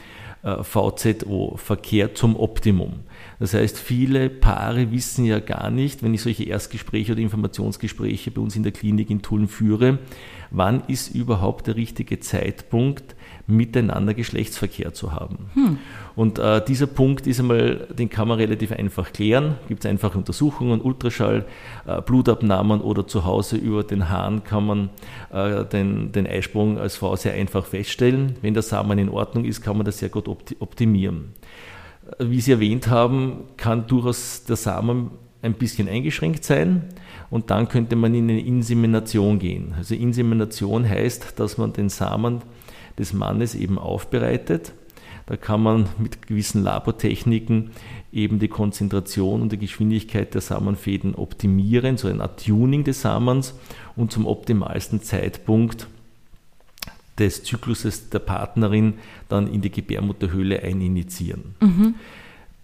äh, 0.43 0.63
VZO, 0.63 1.57
Verkehr 1.57 2.15
zum 2.15 2.37
Optimum. 2.37 3.01
Das 3.41 3.53
heißt, 3.53 3.79
viele 3.79 4.31
Paare 4.31 4.93
wissen 4.93 5.25
ja 5.25 5.41
gar 5.41 5.71
nicht, 5.71 6.05
wenn 6.05 6.15
ich 6.15 6.23
solche 6.23 6.45
Erstgespräche 6.45 7.13
oder 7.13 7.21
Informationsgespräche 7.21 8.31
bei 8.31 8.41
uns 8.41 8.55
in 8.55 8.63
der 8.63 8.73
Klinik 8.73 9.11
in 9.11 9.23
Tulln 9.23 9.49
führe, 9.49 9.99
wann 10.53 10.85
ist 10.87 11.13
überhaupt 11.13 11.67
der 11.67 11.75
richtige 11.75 12.21
Zeitpunkt, 12.21 13.16
miteinander 13.47 14.15
Geschlechtsverkehr 14.15 14.93
zu 14.93 15.13
haben. 15.13 15.51
Hm. 15.55 15.79
Und 16.17 16.39
äh, 16.39 16.65
dieser 16.65 16.87
Punkt 16.87 17.27
ist 17.27 17.39
einmal, 17.39 17.87
den 17.97 18.11
kann 18.11 18.27
man 18.27 18.39
relativ 18.39 18.73
einfach 18.73 19.13
klären. 19.13 19.55
Gibt 19.69 19.85
es 19.85 19.91
einfache 19.91 20.19
Untersuchungen, 20.19 20.81
Ultraschall, 20.81 21.45
äh, 21.87 22.03
Blutabnahmen 22.03 22.81
oder 22.81 23.07
zu 23.07 23.25
Hause 23.25 23.57
über 23.57 23.85
den 23.85 24.09
Hahn 24.09 24.43
kann 24.43 24.67
man 24.67 24.91
äh, 25.33 25.65
den, 25.65 26.11
den 26.11 26.27
Eisprung 26.27 26.79
als 26.79 26.97
Frau 26.97 27.15
sehr 27.15 27.35
einfach 27.35 27.65
feststellen. 27.65 28.37
Wenn 28.43 28.55
der 28.55 28.63
Samen 28.63 28.99
in 28.99 29.09
Ordnung 29.09 29.45
ist, 29.45 29.63
kann 29.63 29.77
man 29.77 29.87
das 29.87 29.99
sehr 29.99 30.09
gut 30.09 30.29
optimieren. 30.29 31.35
Äh, 32.19 32.25
wie 32.29 32.41
Sie 32.41 32.53
erwähnt 32.53 32.89
haben, 32.89 33.45
kann 33.57 33.87
durchaus 33.87 34.45
der 34.45 34.57
Samen 34.57 35.11
ein 35.43 35.55
bisschen 35.55 35.89
eingeschränkt 35.89 36.45
sein 36.45 36.83
und 37.31 37.51
dann 37.51 37.69
könnte 37.69 37.95
man 37.95 38.15
in 38.15 38.29
eine 38.29 38.41
Insemination 38.41 39.39
gehen. 39.39 39.75
Also 39.77 39.95
Insemination 39.95 40.89
heißt, 40.89 41.39
dass 41.39 41.59
man 41.59 41.73
den 41.73 41.89
Samen 41.89 42.43
des 42.99 43.13
Mannes 43.13 43.55
eben 43.55 43.79
aufbereitet. 43.79 44.73
Da 45.27 45.37
kann 45.37 45.63
man 45.63 45.89
mit 45.99 46.27
gewissen 46.27 46.63
Labortechniken 46.63 47.73
eben 48.13 48.39
die 48.39 48.49
Konzentration 48.49 49.43
und 49.43 49.53
die 49.53 49.59
Geschwindigkeit 49.59 50.33
der 50.35 50.41
Samenfäden 50.41 51.15
optimieren, 51.17 51.97
so 51.97 52.09
ein 52.09 52.21
Art 52.21 52.45
Tuning 52.45 52.85
des 52.85 53.03
Samens 53.03 53.55
und 53.97 54.13
zum 54.13 54.27
optimalsten 54.27 55.03
Zeitpunkt 55.03 55.89
des 57.19 57.43
Zykluses 57.43 58.11
der 58.11 58.19
Partnerin 58.21 58.95
dann 59.29 59.53
in 59.53 59.63
die 59.63 59.71
Gebärmutterhöhle 59.71 60.63
eininitiieren. 60.63 61.55
Mhm. 61.61 61.95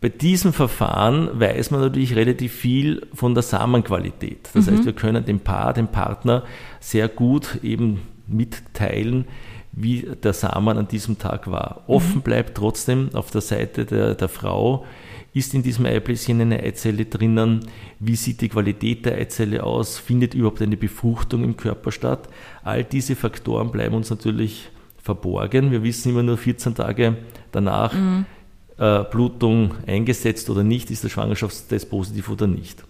Bei 0.01 0.09
diesem 0.09 0.53
Verfahren 0.53 1.29
weiß 1.39 1.71
man 1.71 1.81
natürlich 1.81 2.17
relativ 2.17 2.53
viel 2.53 3.07
von 3.15 3.35
der 3.35 3.43
Samenqualität. 3.43 4.51
Das 4.53 4.67
mhm. 4.67 4.73
heißt, 4.73 4.85
wir 4.85 4.93
können 4.93 5.25
dem 5.25 5.41
Paar, 5.41 5.73
dem 5.73 5.89
Partner 5.89 6.45
sehr 6.81 7.09
gut 7.09 7.61
eben 7.63 8.01
mitteilen, 8.27 9.27
wie 9.73 10.03
der 10.23 10.33
Samen 10.33 10.79
an 10.79 10.89
diesem 10.89 11.19
Tag 11.19 11.51
war. 11.51 11.83
Offen 11.87 12.17
mhm. 12.17 12.23
bleibt 12.23 12.57
trotzdem 12.57 13.11
auf 13.15 13.31
der 13.31 13.41
Seite 13.41 13.87
der, 13.87 14.15
der 14.15 14.29
Frau, 14.29 14.85
ist 15.35 15.55
in 15.55 15.63
diesem 15.63 15.87
Eibläschen 15.87 16.43
eine 16.43 16.61
Eizelle 16.63 17.07
drinnen? 17.07 17.61
Wie 17.99 18.17
sieht 18.17 18.43
die 18.43 18.51
Qualität 18.51 19.07
der 19.07 19.17
Eizelle 19.17 19.65
aus? 19.65 19.99
Findet 19.99 20.35
überhaupt 20.35 20.61
eine 20.61 20.77
Befruchtung 20.77 21.43
im 21.43 21.57
Körper 21.57 21.91
statt? 21.91 22.29
All 22.63 22.85
diese 22.85 23.17
Faktoren 23.17 23.71
bleiben 23.71 23.95
uns 23.95 24.11
natürlich 24.11 24.69
verborgen. 25.03 25.71
Wir 25.71 25.83
wissen 25.83 26.11
immer 26.11 26.23
nur 26.23 26.37
14 26.37 26.75
Tage 26.75 27.17
danach, 27.51 27.95
mhm. 27.95 28.27
äh, 28.77 29.05
Blutung 29.05 29.75
eingesetzt 29.87 30.51
oder 30.51 30.63
nicht, 30.63 30.91
ist 30.91 31.03
der 31.03 31.09
Schwangerschaftstest 31.09 31.89
positiv 31.89 32.29
oder 32.29 32.47
nicht. 32.47 32.85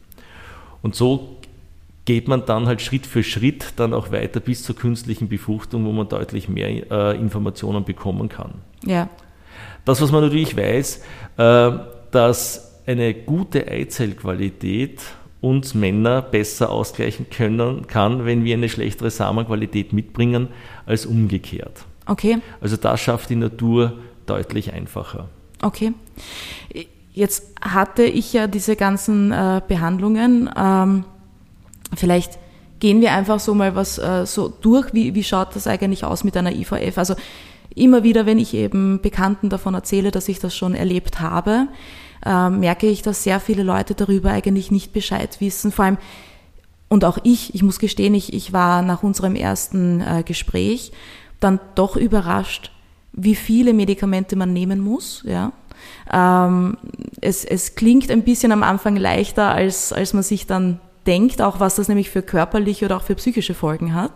Und 0.83 0.97
so 0.97 1.37
geht 2.05 2.29
man 2.29 2.45
dann 2.47 2.67
halt 2.67 2.83
Schritt 2.83 3.07
für 3.07 3.23
Schritt 3.23 3.75
dann 3.77 3.95
auch 3.95 4.11
weiter 4.11 4.41
bis 4.41 4.63
zur 4.63 4.77
künstlichen 4.77 5.29
Befruchtung, 5.29 5.85
wo 5.85 5.93
man 5.93 6.09
deutlich 6.09 6.49
mehr 6.49 6.91
äh, 6.91 7.17
Informationen 7.17 7.85
bekommen 7.85 8.29
kann. 8.29 8.55
Ja. 8.85 9.09
Das, 9.85 10.01
was 10.01 10.11
man 10.11 10.23
natürlich 10.23 10.57
weiß, 10.57 11.03
äh, 11.37 11.71
dass 12.11 12.81
eine 12.87 13.15
gute 13.15 13.69
Eizellqualität 13.69 15.01
uns 15.41 15.75
Männer 15.75 16.23
besser 16.23 16.71
ausgleichen 16.71 17.29
können 17.29 17.87
kann, 17.87 18.25
wenn 18.25 18.45
wir 18.45 18.55
eine 18.57 18.69
schlechtere 18.69 19.11
Samenqualität 19.11 19.93
mitbringen, 19.93 20.49
als 20.87 21.05
umgekehrt. 21.05 21.85
Okay. 22.07 22.39
Also 22.61 22.77
das 22.77 23.01
schafft 23.01 23.31
die 23.31 23.37
Natur 23.37 23.99
deutlich 24.27 24.73
einfacher. 24.73 25.29
Okay. 25.61 25.93
Jetzt 27.13 27.55
hatte 27.61 28.05
ich 28.05 28.33
ja 28.33 28.47
diese 28.47 28.77
ganzen 28.77 29.33
äh, 29.33 29.61
Behandlungen. 29.67 30.49
Ähm, 30.57 31.05
Vielleicht 31.95 32.39
gehen 32.81 33.01
wir 33.01 33.13
einfach 33.13 33.39
so 33.39 33.55
mal 33.55 33.77
was 33.77 33.99
äh, 33.99 34.27
so 34.27 34.49
durch, 34.49 34.93
wie, 34.93 35.15
wie 35.15 35.23
schaut 35.23 35.55
das 35.55 35.67
eigentlich 35.67 36.05
aus 36.05 36.25
mit 36.25 36.37
einer 36.37 36.53
IVF? 36.53 36.99
Also 36.99 37.15
immer 37.75 38.03
wieder, 38.03 38.27
wenn 38.27 38.39
ich 38.39 38.55
eben 38.55 39.01
Bekannten 39.01 39.49
davon 39.49 39.75
erzähle, 39.75 40.11
dass 40.11 40.29
ich 40.29 40.41
das 40.41 40.55
schon 40.55 40.75
erlebt 40.75 41.21
habe, 41.21 41.69
äh, 42.25 42.51
merke 42.51 42.87
ich, 42.89 43.03
dass 43.03 43.25
sehr 43.25 43.41
viele 43.41 43.63
Leute 43.63 43.95
darüber 43.95 44.31
eigentlich 44.31 44.71
nicht 44.71 44.93
Bescheid 44.93 45.41
wissen. 45.41 45.73
Vor 45.73 45.85
allem, 45.85 45.99
und 46.89 47.05
auch 47.05 47.19
ich, 47.23 47.55
ich 47.55 47.63
muss 47.63 47.79
gestehen, 47.79 48.15
ich, 48.15 48.33
ich 48.33 48.53
war 48.53 48.83
nach 48.83 49.03
unserem 49.03 49.35
ersten 49.35 50.01
äh, 50.01 50.23
Gespräch 50.25 50.93
dann 51.41 51.61
doch 51.75 51.97
überrascht, 51.97 52.71
wie 53.13 53.35
viele 53.35 53.73
Medikamente 53.73 54.37
man 54.37 54.53
nehmen 54.53 54.81
muss. 54.81 55.25
Ja. 55.27 55.53
Ähm, 56.13 56.77
es, 57.21 57.45
es 57.45 57.75
klingt 57.75 58.11
ein 58.11 58.23
bisschen 58.23 58.53
am 58.53 58.63
Anfang 58.63 58.97
leichter, 58.97 59.51
als, 59.51 59.93
als 59.93 60.13
man 60.13 60.23
sich 60.23 60.47
dann 60.47 60.81
denkt, 61.07 61.43
auch 61.43 61.61
was 61.61 61.77
das 61.77 61.89
nämlich 61.89 62.11
für 62.11 62.23
körperliche 62.23 62.85
oder 62.85 62.97
auch 62.97 63.03
für 63.03 63.15
psychische 63.15 63.55
Folgen 63.55 63.95
hat. 63.95 64.13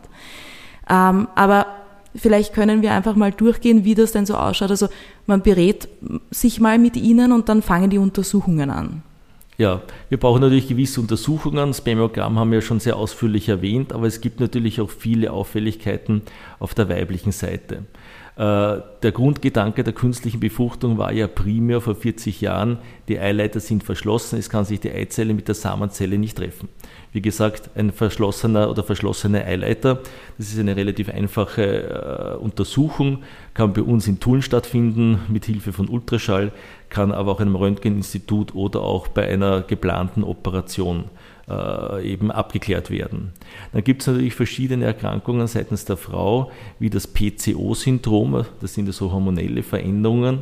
Ähm, 0.88 1.28
aber 1.34 1.66
vielleicht 2.14 2.54
können 2.54 2.82
wir 2.82 2.92
einfach 2.92 3.16
mal 3.16 3.32
durchgehen, 3.32 3.84
wie 3.84 3.94
das 3.94 4.12
denn 4.12 4.26
so 4.26 4.36
ausschaut. 4.36 4.70
Also 4.70 4.88
man 5.26 5.42
berät 5.42 5.88
sich 6.30 6.60
mal 6.60 6.78
mit 6.78 6.96
ihnen 6.96 7.32
und 7.32 7.48
dann 7.48 7.62
fangen 7.62 7.90
die 7.90 7.98
Untersuchungen 7.98 8.70
an. 8.70 9.02
Ja, 9.58 9.80
wir 10.10 10.18
brauchen 10.18 10.42
natürlich 10.42 10.68
gewisse 10.68 11.00
Untersuchungen. 11.00 11.72
Spermiogramm 11.72 12.38
haben 12.38 12.52
wir 12.52 12.60
schon 12.60 12.78
sehr 12.78 12.96
ausführlich 12.96 13.48
erwähnt, 13.48 13.92
aber 13.92 14.06
es 14.06 14.20
gibt 14.20 14.38
natürlich 14.38 14.80
auch 14.82 14.90
viele 14.90 15.32
Auffälligkeiten 15.32 16.22
auf 16.58 16.74
der 16.74 16.90
weiblichen 16.90 17.32
Seite. 17.32 17.84
Äh, 18.36 18.82
der 19.02 19.12
Grundgedanke 19.12 19.82
der 19.82 19.94
künstlichen 19.94 20.40
Befruchtung 20.40 20.98
war 20.98 21.10
ja 21.10 21.26
primär 21.26 21.80
vor 21.80 21.94
40 21.94 22.42
Jahren, 22.42 22.76
die 23.08 23.18
Eileiter 23.18 23.60
sind 23.60 23.82
verschlossen, 23.82 24.38
es 24.38 24.50
kann 24.50 24.66
sich 24.66 24.78
die 24.78 24.90
Eizelle 24.90 25.32
mit 25.32 25.48
der 25.48 25.54
Samenzelle 25.54 26.18
nicht 26.18 26.36
treffen. 26.36 26.68
Wie 27.12 27.22
gesagt, 27.22 27.70
ein 27.76 27.92
verschlossener 27.92 28.68
oder 28.68 28.82
verschlossene 28.82 29.46
Eileiter, 29.46 30.00
das 30.36 30.52
ist 30.52 30.58
eine 30.58 30.76
relativ 30.76 31.08
einfache 31.08 32.36
äh, 32.36 32.36
Untersuchung, 32.36 33.22
kann 33.54 33.72
bei 33.72 33.80
uns 33.80 34.06
in 34.06 34.20
Tulln 34.20 34.42
stattfinden 34.42 35.20
mit 35.28 35.46
Hilfe 35.46 35.72
von 35.72 35.88
Ultraschall, 35.88 36.52
kann 36.88 37.12
aber 37.12 37.32
auch 37.32 37.40
in 37.40 37.48
einem 37.48 37.56
Röntgeninstitut 37.56 38.54
oder 38.54 38.80
auch 38.80 39.08
bei 39.08 39.28
einer 39.28 39.62
geplanten 39.62 40.24
Operation 40.24 41.04
äh, 41.48 42.12
eben 42.12 42.30
abgeklärt 42.30 42.90
werden. 42.90 43.32
Dann 43.72 43.84
gibt 43.84 44.02
es 44.02 44.08
natürlich 44.08 44.34
verschiedene 44.34 44.84
Erkrankungen 44.84 45.46
seitens 45.46 45.84
der 45.84 45.96
Frau, 45.96 46.50
wie 46.78 46.90
das 46.90 47.06
PCO-Syndrom, 47.06 48.44
das 48.60 48.74
sind 48.74 48.92
so 48.92 49.12
hormonelle 49.12 49.62
Veränderungen, 49.62 50.40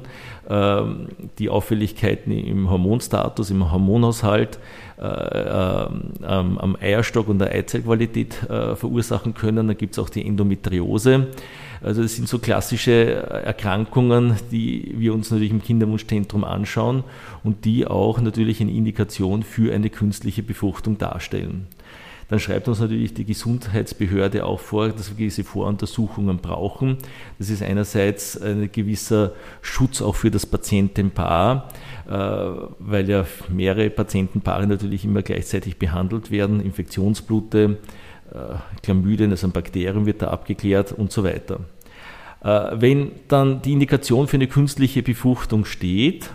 ähm, 0.48 1.08
die 1.38 1.50
Auffälligkeiten 1.50 2.32
im 2.32 2.70
Hormonstatus, 2.70 3.50
im 3.50 3.70
Hormonhaushalt, 3.70 4.58
äh, 4.98 5.04
äh, 5.04 5.88
am 6.22 6.76
Eierstock 6.80 7.28
und 7.28 7.38
der 7.38 7.52
Eizellqualität 7.52 8.34
verursachen 8.34 9.34
können. 9.34 9.68
Dann 9.68 9.76
gibt 9.76 9.92
es 9.92 9.98
auch 9.98 10.08
die 10.08 10.26
Endometriose. 10.26 11.28
Also 11.84 12.02
das 12.02 12.16
sind 12.16 12.28
so 12.28 12.38
klassische 12.38 12.92
Erkrankungen, 13.44 14.36
die 14.50 14.94
wir 14.96 15.12
uns 15.12 15.30
natürlich 15.30 15.50
im 15.50 15.62
Kinderwunschzentrum 15.62 16.42
anschauen 16.42 17.04
und 17.42 17.66
die 17.66 17.86
auch 17.86 18.20
natürlich 18.20 18.60
eine 18.60 18.72
Indikation 18.72 19.42
für 19.42 19.74
eine 19.74 19.90
künstliche 19.90 20.42
Befruchtung 20.42 20.96
darstellen. 20.96 21.66
Dann 22.28 22.40
schreibt 22.40 22.68
uns 22.68 22.80
natürlich 22.80 23.12
die 23.12 23.26
Gesundheitsbehörde 23.26 24.46
auch 24.46 24.60
vor, 24.60 24.88
dass 24.88 25.10
wir 25.10 25.16
diese 25.26 25.44
Voruntersuchungen 25.44 26.38
brauchen. 26.38 26.96
Das 27.38 27.50
ist 27.50 27.62
einerseits 27.62 28.40
ein 28.40 28.72
gewisser 28.72 29.32
Schutz 29.60 30.00
auch 30.00 30.14
für 30.14 30.30
das 30.30 30.46
Patientenpaar, 30.46 31.68
äh, 32.08 32.12
weil 32.78 33.10
ja 33.10 33.26
mehrere 33.50 33.90
Patientenpaare 33.90 34.66
natürlich 34.66 35.04
immer 35.04 35.20
gleichzeitig 35.20 35.76
behandelt 35.76 36.30
werden, 36.30 36.60
Infektionsblute, 36.60 37.78
äh, 38.32 38.36
Chlamydien, 38.82 39.30
also 39.30 39.46
ein 39.46 39.52
Bakterium 39.52 40.06
wird 40.06 40.22
da 40.22 40.28
abgeklärt 40.28 40.92
und 40.92 41.12
so 41.12 41.24
weiter. 41.24 41.60
Äh, 42.44 42.70
wenn 42.74 43.12
dann 43.28 43.62
die 43.62 43.72
Indikation 43.72 44.28
für 44.28 44.36
eine 44.36 44.46
künstliche 44.46 45.02
Befruchtung 45.02 45.64
steht, 45.64 46.30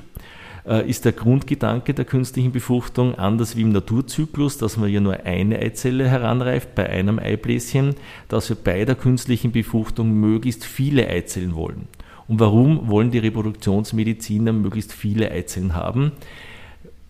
äh, 0.67 0.89
ist 0.89 1.05
der 1.05 1.11
Grundgedanke 1.11 1.93
der 1.93 2.05
künstlichen 2.05 2.51
Befruchtung 2.51 3.15
anders 3.15 3.55
wie 3.55 3.61
im 3.61 3.71
Naturzyklus, 3.71 4.57
dass 4.57 4.75
man 4.75 4.89
ja 4.89 4.99
nur 4.99 5.23
eine 5.25 5.59
Eizelle 5.59 6.09
heranreift 6.09 6.73
bei 6.73 6.89
einem 6.89 7.19
Eibläschen, 7.19 7.95
dass 8.27 8.49
wir 8.49 8.57
bei 8.57 8.85
der 8.85 8.95
künstlichen 8.95 9.51
Befruchtung 9.51 10.11
möglichst 10.11 10.65
viele 10.65 11.07
Eizellen 11.07 11.55
wollen. 11.55 11.87
Und 12.27 12.39
warum 12.39 12.89
wollen 12.89 13.11
die 13.11 13.19
Reproduktionsmediziner 13.19 14.51
möglichst 14.51 14.93
viele 14.93 15.31
Eizellen 15.31 15.75
haben? 15.75 16.11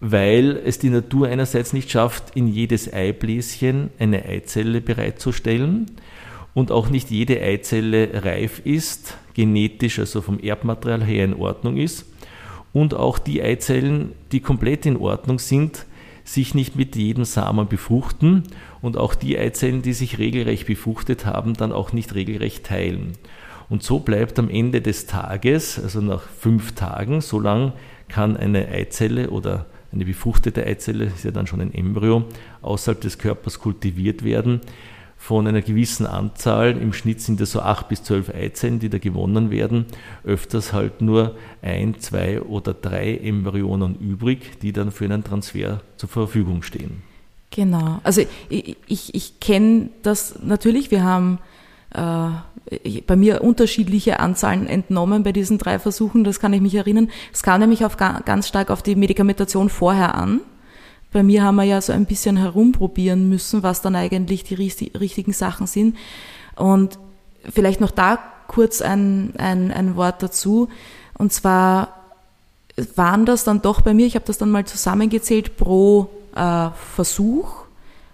Weil 0.02 0.58
es 0.64 0.80
die 0.80 0.90
Natur 0.90 1.28
einerseits 1.28 1.74
nicht 1.74 1.92
schafft, 1.92 2.36
in 2.36 2.48
jedes 2.48 2.92
Eibläschen 2.92 3.90
eine 4.00 4.24
Eizelle 4.24 4.80
bereitzustellen 4.80 5.88
und 6.54 6.72
auch 6.72 6.90
nicht 6.90 7.12
jede 7.12 7.42
Eizelle 7.42 8.24
reif 8.24 8.62
ist, 8.64 9.18
genetisch, 9.34 10.00
also 10.00 10.22
vom 10.22 10.40
Erbmaterial 10.40 11.04
her 11.04 11.26
in 11.26 11.34
Ordnung 11.34 11.78
ist. 11.78 12.06
Und 12.74 12.94
auch 12.94 13.18
die 13.20 13.42
Eizellen, 13.42 14.12
die 14.32 14.42
komplett 14.42 14.86
in 14.86 14.98
Ordnung 14.98 15.40
sind, 15.40 15.86
sich 16.24 16.54
nicht 16.54 16.76
mit 16.76 16.96
jedem 16.96 17.26
Samen 17.26 17.68
befruchten. 17.68 18.44
Und 18.82 18.98
auch 18.98 19.16
die 19.16 19.38
Eizellen, 19.38 19.82
die 19.82 19.94
sich 19.94 20.20
regelrecht 20.20 20.68
befruchtet 20.68 21.26
haben, 21.26 21.54
dann 21.56 21.72
auch 21.72 21.94
nicht 21.94 22.14
regelrecht 22.14 22.66
teilen. 22.66 23.14
Und 23.70 23.84
so 23.84 24.00
bleibt 24.00 24.40
am 24.40 24.50
Ende 24.50 24.82
des 24.82 25.06
Tages, 25.06 25.80
also 25.82 26.02
nach 26.02 26.24
fünf 26.24 26.74
Tagen, 26.74 27.22
so 27.22 27.40
lang 27.40 27.74
kann 28.08 28.36
eine 28.36 28.68
Eizelle 28.68 29.30
oder 29.30 29.68
eine 29.92 30.06
befruchtete 30.06 30.66
Eizelle, 30.66 31.06
ist 31.06 31.24
ja 31.24 31.32
dann 31.32 31.48
schon 31.48 31.62
ein 31.62 31.74
Embryo, 31.74 32.26
außerhalb 32.62 33.02
des 33.02 33.18
Körpers 33.18 33.60
kultiviert 33.60 34.24
werden, 34.24 34.62
von 35.22 35.46
einer 35.46 35.62
gewissen 35.62 36.08
Anzahl, 36.08 36.78
im 36.78 36.94
Schnitt 36.94 37.22
sind 37.22 37.42
es 37.42 37.52
so 37.52 37.60
acht 37.60 37.90
bis 37.90 38.04
zwölf 38.04 38.30
Eizellen, 38.30 38.80
die 38.80 38.90
da 38.90 38.98
gewonnen 39.00 39.52
werden, 39.52 39.86
öfters 40.24 40.72
halt 40.72 41.02
nur 41.02 41.36
ein, 41.62 42.00
zwei 42.00 42.42
oder 42.42 42.74
drei 42.74 43.18
Embryonen 43.18 43.96
übrig, 44.00 44.60
die 44.62 44.72
dann 44.72 44.92
für 44.92 45.06
einen 45.06 45.26
Transfer 45.26 45.82
zur 45.98 46.10
Verfügung 46.10 46.64
stehen. 46.64 47.04
Genau, 47.52 48.00
also 48.04 48.22
ich, 48.48 48.78
ich, 48.88 49.14
ich 49.14 49.40
kenne 49.42 49.90
das 50.04 50.40
natürlich, 50.42 50.90
wir 50.90 51.04
haben 51.04 51.40
äh, 51.94 53.02
bei 53.06 53.16
mir 53.18 53.44
unterschiedliche 53.44 54.22
Anzahlen 54.22 54.68
entnommen 54.68 55.24
bei 55.24 55.34
diesen 55.34 55.58
drei 55.58 55.80
Versuchen, 55.80 56.24
das 56.24 56.40
kann 56.40 56.54
ich 56.54 56.62
mich 56.62 56.76
erinnern. 56.76 57.10
Es 57.34 57.44
kam 57.44 57.60
nämlich 57.60 57.84
auf, 57.84 57.98
ganz 57.98 58.48
stark 58.48 58.72
auf 58.72 58.84
die 58.84 58.96
Medikamentation 58.96 59.70
vorher 59.70 60.16
an. 60.16 60.40
Bei 61.12 61.24
mir 61.24 61.44
haben 61.44 61.56
wir 61.56 61.64
ja 61.64 61.82
so 61.82 61.92
ein 61.92 62.06
bisschen 62.06 62.38
herumprobieren 62.38 63.30
müssen, 63.30 63.64
was 63.64 63.82
dann 63.82 63.96
eigentlich 63.96 64.44
die 64.44 64.56
richtigen 64.56 65.34
Sachen 65.34 65.66
sind. 65.66 65.98
Und 66.56 67.00
vielleicht 67.52 67.82
noch 67.82 67.92
da 67.92 68.20
kurz 68.48 68.82
ein, 68.82 69.34
ein, 69.38 69.72
ein 69.72 69.96
Wort 69.96 70.22
dazu. 70.22 70.70
Und 71.18 71.34
zwar 71.34 72.00
waren 72.96 73.26
das 73.26 73.44
dann 73.44 73.62
doch 73.62 73.82
bei 73.82 73.94
mir, 73.94 74.06
ich 74.06 74.16
habe 74.16 74.26
das 74.26 74.38
dann 74.38 74.52
mal 74.52 74.66
zusammengezählt, 74.66 75.58
pro 75.58 76.10
äh, 76.36 76.70
Versuch 76.96 77.66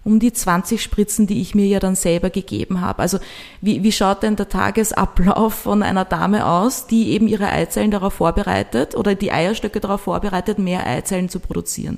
um 0.05 0.19
die 0.19 0.31
20 0.31 0.83
Spritzen, 0.83 1.25
die 1.25 1.41
ich 1.41 1.55
mir 1.55 1.65
ja 1.65 1.79
dann 1.79 1.95
selber 1.95 2.29
gegeben 2.29 2.79
habe. 2.79 2.99
Also 2.99 3.17
wie, 3.59 3.81
wie 3.81 3.91
schaut 3.91 4.21
denn 4.21 4.35
der 4.35 4.47
Tagesablauf 4.47 5.53
von 5.53 5.81
einer 5.81 6.05
Dame 6.05 6.45
aus, 6.45 6.85
die 6.85 7.09
eben 7.09 7.27
ihre 7.27 7.49
Eizellen 7.49 7.89
darauf 7.89 8.13
vorbereitet 8.13 8.95
oder 8.95 9.15
die 9.15 9.31
Eierstöcke 9.31 9.79
darauf 9.79 10.01
vorbereitet, 10.01 10.59
mehr 10.59 10.85
Eizellen 10.85 11.27
zu 11.27 11.39
produzieren? 11.39 11.97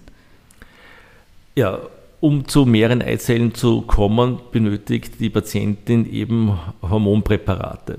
Ja, 1.58 1.80
um 2.20 2.48
zu 2.48 2.68
mehreren 2.68 3.02
Eizellen 3.02 3.56
zu 3.56 3.82
kommen, 3.82 4.38
benötigt 4.52 5.20
die 5.20 5.32
Patientin 5.32 6.08
eben 6.08 6.60
Hormonpräparate. 6.84 7.98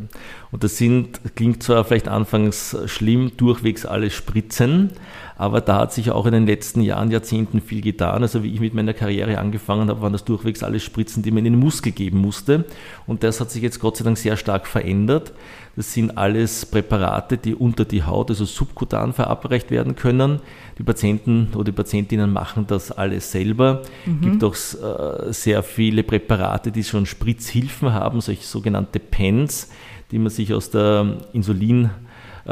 Und 0.53 0.63
das 0.63 0.77
sind, 0.77 1.21
klingt 1.35 1.65
zwar 1.65 1.85
vielleicht 1.85 2.07
anfangs 2.07 2.77
schlimm, 2.87 3.33
durchwegs 3.37 3.85
alle 3.85 4.11
Spritzen, 4.11 4.93
aber 5.39 5.61
da 5.61 5.79
hat 5.79 5.93
sich 5.93 6.11
auch 6.11 6.27
in 6.27 6.33
den 6.33 6.47
letzten 6.47 6.81
Jahren, 6.81 7.13
Jahrzehnten 7.13 7.61
viel 7.61 7.81
getan. 7.81 8.23
Also 8.23 8.43
wie 8.43 8.53
ich 8.53 8.59
mit 8.59 8.75
meiner 8.75 8.93
Karriere 8.93 9.39
angefangen 9.39 9.89
habe, 9.89 10.03
waren 10.03 10.13
das 10.13 10.25
durchwegs 10.25 10.65
alle 10.65 10.81
Spritzen, 10.81 11.23
die 11.23 11.31
man 11.31 11.47
in 11.47 11.53
den 11.53 11.61
Muskel 11.61 11.93
geben 11.93 12.19
musste. 12.19 12.65
Und 13.07 13.23
das 13.23 13.41
hat 13.41 13.53
sich 13.53 13.63
jetzt 13.63 13.79
Gott 13.79 13.97
sei 13.97 14.05
Dank 14.05 14.19
sehr 14.19 14.37
stark 14.37 14.67
verändert. 14.67 15.33
Das 15.77 15.95
sind 15.95 16.19
alles 16.19 16.67
Präparate, 16.67 17.39
die 17.39 17.55
unter 17.55 17.85
die 17.85 18.03
Haut, 18.03 18.31
also 18.31 18.45
subkutan 18.45 19.13
verabreicht 19.13 19.71
werden 19.71 19.95
können. 19.95 20.41
Die 20.77 20.83
Patienten 20.83 21.51
oder 21.55 21.67
die 21.67 21.73
Patientinnen 21.73 22.33
machen 22.33 22.67
das 22.67 22.91
alles 22.91 23.31
selber. 23.31 23.83
Es 24.05 24.11
mhm. 24.11 24.21
gibt 24.21 24.43
auch 24.43 24.55
äh, 24.55 25.33
sehr 25.33 25.63
viele 25.63 26.03
Präparate, 26.03 26.73
die 26.73 26.83
schon 26.83 27.07
Spritzhilfen 27.07 27.95
haben, 27.95 28.21
solche 28.21 28.43
sogenannte 28.43 28.99
PENs, 28.99 29.71
die 30.11 30.19
man 30.19 30.31
sich 30.31 30.53
aus 30.53 30.71
der 30.71 31.19
Insulin 31.33 31.91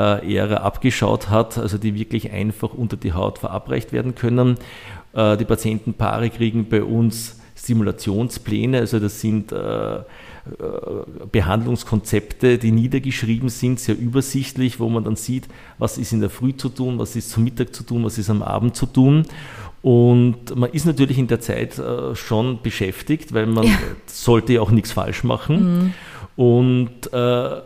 Ära 0.00 0.56
abgeschaut 0.58 1.30
hat, 1.30 1.58
also 1.58 1.78
die 1.78 1.94
wirklich 1.94 2.32
einfach 2.32 2.74
unter 2.74 2.96
die 2.96 3.12
Haut 3.12 3.38
verabreicht 3.38 3.92
werden 3.92 4.14
können. 4.14 4.56
Äh, 5.14 5.36
die 5.36 5.44
Patientenpaare 5.44 6.30
kriegen 6.30 6.68
bei 6.68 6.82
uns 6.82 7.40
Stimulationspläne, 7.56 8.78
also 8.78 9.00
das 9.00 9.20
sind 9.20 9.52
äh, 9.52 10.00
Behandlungskonzepte, 11.32 12.58
die 12.58 12.70
niedergeschrieben 12.70 13.48
sind, 13.48 13.80
sehr 13.80 13.98
übersichtlich, 13.98 14.78
wo 14.78 14.88
man 14.88 15.02
dann 15.02 15.16
sieht, 15.16 15.48
was 15.78 15.98
ist 15.98 16.12
in 16.12 16.20
der 16.20 16.30
Früh 16.30 16.54
zu 16.54 16.68
tun, 16.68 16.98
was 16.98 17.16
ist 17.16 17.30
zum 17.30 17.42
Mittag 17.42 17.74
zu 17.74 17.82
tun, 17.82 18.04
was 18.04 18.18
ist 18.18 18.30
am 18.30 18.42
Abend 18.42 18.76
zu 18.76 18.86
tun. 18.86 19.24
Und 19.82 20.54
man 20.54 20.70
ist 20.70 20.86
natürlich 20.86 21.18
in 21.18 21.26
der 21.26 21.40
Zeit 21.40 21.78
äh, 21.78 22.14
schon 22.14 22.60
beschäftigt, 22.62 23.32
weil 23.32 23.46
man 23.46 23.64
ja. 23.64 23.78
sollte 24.06 24.54
ja 24.54 24.60
auch 24.60 24.70
nichts 24.70 24.92
falsch 24.92 25.24
machen. 25.24 25.94
Mhm. 26.36 26.42
Und 26.42 27.12
äh, 27.12 27.60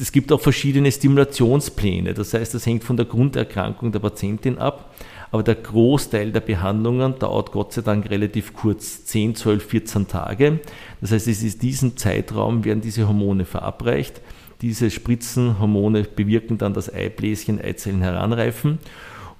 es 0.00 0.12
gibt 0.12 0.32
auch 0.32 0.40
verschiedene 0.40 0.90
Stimulationspläne. 0.90 2.14
Das 2.14 2.34
heißt, 2.34 2.54
das 2.54 2.66
hängt 2.66 2.84
von 2.84 2.96
der 2.96 3.06
Grunderkrankung 3.06 3.92
der 3.92 3.98
Patientin 3.98 4.58
ab. 4.58 4.94
Aber 5.32 5.42
der 5.42 5.54
Großteil 5.54 6.32
der 6.32 6.40
Behandlungen 6.40 7.18
dauert 7.18 7.52
Gott 7.52 7.72
sei 7.72 7.82
Dank 7.82 8.10
relativ 8.10 8.52
kurz, 8.52 9.04
10, 9.04 9.36
12, 9.36 9.64
14 9.64 10.08
Tage. 10.08 10.60
Das 11.00 11.12
heißt, 11.12 11.28
es 11.28 11.42
ist 11.42 11.62
diesen 11.62 11.96
Zeitraum 11.96 12.64
werden 12.64 12.80
diese 12.80 13.06
Hormone 13.06 13.44
verabreicht. 13.44 14.20
Diese 14.60 14.90
Spritzenhormone 14.90 16.02
bewirken 16.02 16.58
dann, 16.58 16.74
dass 16.74 16.92
Eibläschen, 16.92 17.60
Eizellen 17.60 18.02
heranreifen. 18.02 18.78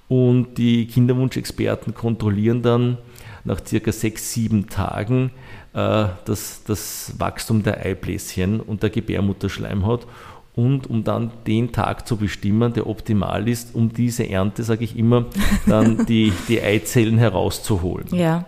Und 0.07 0.57
die 0.57 0.87
Kinderwunschexperten 0.87 1.93
kontrollieren 1.93 2.61
dann 2.61 2.97
nach 3.43 3.65
circa 3.65 3.91
sechs, 3.91 4.33
sieben 4.33 4.69
Tagen 4.69 5.31
äh, 5.73 6.05
das, 6.25 6.63
das 6.65 7.13
Wachstum 7.17 7.63
der 7.63 7.85
Eibläschen 7.85 8.59
und 8.59 8.83
der 8.83 8.89
Gebärmutterschleimhaut 8.89 10.07
und 10.55 10.87
um 10.87 11.03
dann 11.03 11.31
den 11.47 11.71
Tag 11.71 12.07
zu 12.07 12.17
bestimmen, 12.17 12.73
der 12.73 12.87
optimal 12.87 13.47
ist, 13.47 13.73
um 13.73 13.93
diese 13.93 14.29
Ernte, 14.29 14.63
sage 14.63 14.83
ich 14.83 14.97
immer, 14.97 15.25
dann 15.65 16.05
die, 16.07 16.33
die 16.47 16.61
Eizellen 16.61 17.17
herauszuholen. 17.17 18.07
Ja. 18.11 18.45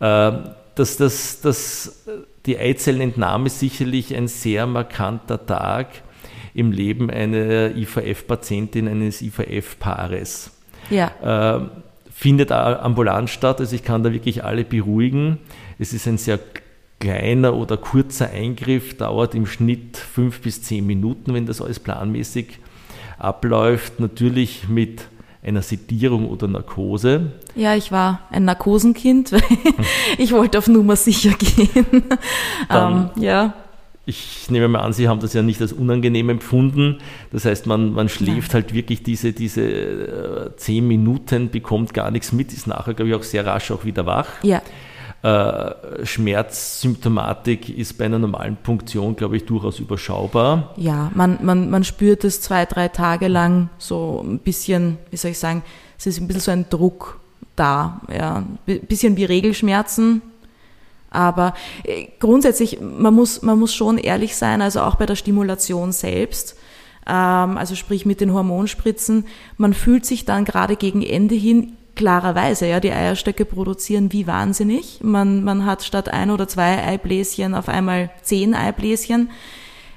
Äh, 0.00 0.32
dass 0.74 0.96
das, 0.96 1.40
das, 1.40 2.04
die 2.46 2.58
Eizellenentnahme 2.58 3.50
sicherlich 3.50 4.14
ein 4.14 4.28
sehr 4.28 4.66
markanter 4.66 5.44
Tag 5.44 5.88
im 6.54 6.72
Leben 6.72 7.10
einer 7.10 7.76
IVF-Patientin, 7.76 8.88
eines 8.88 9.22
IVF-Paares. 9.22 10.50
Ja. 10.90 11.56
Äh, 11.56 11.68
findet 12.12 12.50
ambulant 12.50 13.30
statt, 13.30 13.60
also 13.60 13.76
ich 13.76 13.84
kann 13.84 14.02
da 14.02 14.12
wirklich 14.12 14.42
alle 14.42 14.64
beruhigen. 14.64 15.38
Es 15.78 15.92
ist 15.92 16.08
ein 16.08 16.18
sehr 16.18 16.40
kleiner 16.98 17.54
oder 17.54 17.76
kurzer 17.76 18.30
Eingriff 18.30 18.96
dauert 18.96 19.34
im 19.34 19.46
Schnitt 19.46 19.96
fünf 19.96 20.40
bis 20.40 20.62
zehn 20.62 20.86
Minuten, 20.86 21.34
wenn 21.34 21.46
das 21.46 21.60
alles 21.60 21.78
planmäßig 21.78 22.58
abläuft. 23.18 24.00
Natürlich 24.00 24.68
mit 24.68 25.08
einer 25.42 25.62
Sedierung 25.62 26.28
oder 26.28 26.48
Narkose. 26.48 27.32
Ja, 27.54 27.74
ich 27.74 27.92
war 27.92 28.20
ein 28.30 28.44
Narkosenkind, 28.44 29.32
weil 29.32 29.42
ich 30.18 30.32
wollte 30.32 30.58
auf 30.58 30.68
Nummer 30.68 30.96
sicher 30.96 31.30
gehen. 31.30 32.04
Dann, 32.68 33.10
ähm, 33.16 33.22
ja. 33.22 33.54
Ich 34.04 34.50
nehme 34.50 34.68
mal 34.68 34.80
an, 34.80 34.94
Sie 34.94 35.06
haben 35.06 35.20
das 35.20 35.34
ja 35.34 35.42
nicht 35.42 35.60
als 35.60 35.72
unangenehm 35.72 36.30
empfunden. 36.30 36.98
Das 37.30 37.44
heißt, 37.44 37.66
man, 37.66 37.92
man 37.92 38.08
schläft 38.08 38.48
Nein. 38.48 38.62
halt 38.62 38.74
wirklich 38.74 39.02
diese, 39.02 39.34
diese 39.34 39.62
äh, 39.62 40.56
zehn 40.56 40.88
Minuten, 40.88 41.50
bekommt 41.50 41.92
gar 41.92 42.10
nichts 42.10 42.32
mit, 42.32 42.52
ist 42.52 42.66
nachher, 42.66 42.94
glaube 42.94 43.10
ich, 43.10 43.14
auch 43.14 43.22
sehr 43.22 43.44
rasch 43.44 43.70
auch 43.70 43.84
wieder 43.84 44.06
wach. 44.06 44.42
Ja. 44.42 44.62
Äh, 45.22 46.06
Schmerzsymptomatik 46.06 47.76
ist 47.76 47.98
bei 47.98 48.04
einer 48.04 48.20
normalen 48.20 48.56
Punktion, 48.56 49.16
glaube 49.16 49.36
ich, 49.36 49.46
durchaus 49.46 49.80
überschaubar. 49.80 50.74
Ja, 50.76 51.10
man, 51.14 51.38
man, 51.42 51.70
man 51.70 51.82
spürt 51.82 52.22
es 52.22 52.40
zwei, 52.40 52.66
drei 52.66 52.86
Tage 52.86 53.26
lang 53.26 53.68
so 53.78 54.24
ein 54.24 54.38
bisschen, 54.38 54.98
wie 55.10 55.16
soll 55.16 55.32
ich 55.32 55.38
sagen, 55.38 55.62
es 55.98 56.06
ist 56.06 56.20
ein 56.20 56.28
bisschen 56.28 56.40
so 56.40 56.50
ein 56.52 56.66
Druck 56.70 57.18
da. 57.56 58.00
Ja. 58.12 58.44
Ein 58.66 58.80
bisschen 58.86 59.16
wie 59.16 59.24
Regelschmerzen, 59.24 60.22
aber 61.10 61.54
äh, 61.84 62.06
grundsätzlich, 62.20 62.78
man 62.80 63.14
muss, 63.14 63.42
man 63.42 63.58
muss 63.58 63.74
schon 63.74 63.98
ehrlich 63.98 64.36
sein, 64.36 64.62
also 64.62 64.82
auch 64.82 64.96
bei 64.96 65.06
der 65.06 65.16
Stimulation 65.16 65.92
selbst, 65.92 66.56
ähm, 67.06 67.56
also 67.56 67.74
sprich 67.74 68.06
mit 68.06 68.20
den 68.20 68.34
Hormonspritzen, 68.34 69.26
man 69.56 69.74
fühlt 69.74 70.04
sich 70.04 70.24
dann 70.24 70.44
gerade 70.44 70.76
gegen 70.76 71.02
Ende 71.02 71.34
hin 71.34 71.77
klarerweise, 71.98 72.66
ja, 72.66 72.80
die 72.80 72.92
Eierstöcke 72.92 73.44
produzieren 73.44 74.12
wie 74.12 74.26
wahnsinnig. 74.26 75.00
Man, 75.02 75.44
man 75.44 75.66
hat 75.66 75.82
statt 75.82 76.08
ein 76.08 76.30
oder 76.30 76.48
zwei 76.48 76.82
Eibläschen 76.82 77.54
auf 77.54 77.68
einmal 77.68 78.10
zehn 78.22 78.54
Eibläschen. 78.54 79.30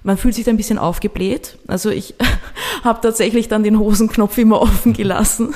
man 0.04 0.18
fühlt 0.18 0.34
sich 0.34 0.44
da 0.44 0.52
ein 0.52 0.58
bisschen 0.58 0.80
aufgebläht. 0.80 1.60
Also 1.68 1.92
ich 1.92 2.16
habe 2.84 3.00
tatsächlich 3.02 3.48
dann 3.48 3.64
den 3.64 3.78
Hosenknopf 3.80 4.38
immer 4.40 4.62
offen 4.62 4.94
gelassen. 4.94 5.54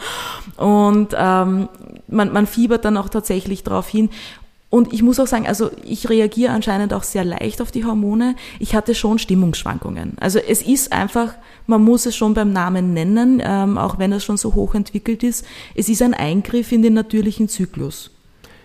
Und 0.56 1.14
ähm, 1.18 1.68
man, 2.06 2.32
man 2.32 2.46
fiebert 2.46 2.84
dann 2.84 2.96
auch 2.96 3.08
tatsächlich 3.08 3.64
darauf 3.64 3.88
hin. 3.88 4.10
Und 4.70 4.92
ich 4.92 5.02
muss 5.02 5.18
auch 5.18 5.26
sagen, 5.26 5.48
also 5.48 5.70
ich 5.84 6.08
reagiere 6.08 6.52
anscheinend 6.52 6.94
auch 6.94 7.02
sehr 7.02 7.24
leicht 7.24 7.60
auf 7.60 7.72
die 7.72 7.84
Hormone. 7.84 8.36
Ich 8.60 8.76
hatte 8.76 8.94
schon 8.94 9.18
Stimmungsschwankungen. 9.18 10.16
Also 10.20 10.38
es 10.38 10.62
ist 10.62 10.92
einfach, 10.92 11.34
man 11.66 11.82
muss 11.82 12.06
es 12.06 12.16
schon 12.16 12.34
beim 12.34 12.52
Namen 12.52 12.94
nennen, 12.94 13.42
ähm, 13.44 13.76
auch 13.76 13.98
wenn 13.98 14.12
es 14.12 14.24
schon 14.24 14.36
so 14.36 14.54
hoch 14.54 14.76
entwickelt 14.76 15.24
ist. 15.24 15.44
Es 15.74 15.88
ist 15.88 16.02
ein 16.02 16.14
Eingriff 16.14 16.70
in 16.70 16.82
den 16.82 16.94
natürlichen 16.94 17.48
Zyklus. 17.48 18.12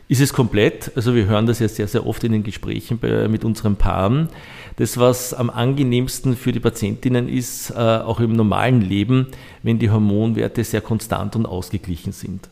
Ist 0.07 0.21
es 0.21 0.31
komplett? 0.31 0.91
Also 0.95 1.15
wir 1.15 1.25
hören 1.25 1.47
das 1.47 1.57
ja 1.57 1.67
sehr, 1.67 1.87
sehr 1.87 2.05
oft 2.05 2.23
in 2.23 2.31
den 2.31 2.43
Gesprächen 2.43 2.99
bei, 2.99 3.27
mit 3.27 3.43
unseren 3.43 3.75
Paaren. 3.75 4.29
Das, 4.75 4.99
was 4.99 5.33
am 5.33 5.49
angenehmsten 5.49 6.37
für 6.37 6.51
die 6.51 6.59
Patientinnen 6.59 7.27
ist, 7.27 7.71
äh, 7.71 7.73
auch 7.73 8.19
im 8.19 8.33
normalen 8.33 8.81
Leben, 8.81 9.27
wenn 9.63 9.79
die 9.79 9.89
Hormonwerte 9.89 10.63
sehr 10.63 10.81
konstant 10.81 11.35
und 11.35 11.47
ausgeglichen 11.47 12.11
sind. 12.11 12.47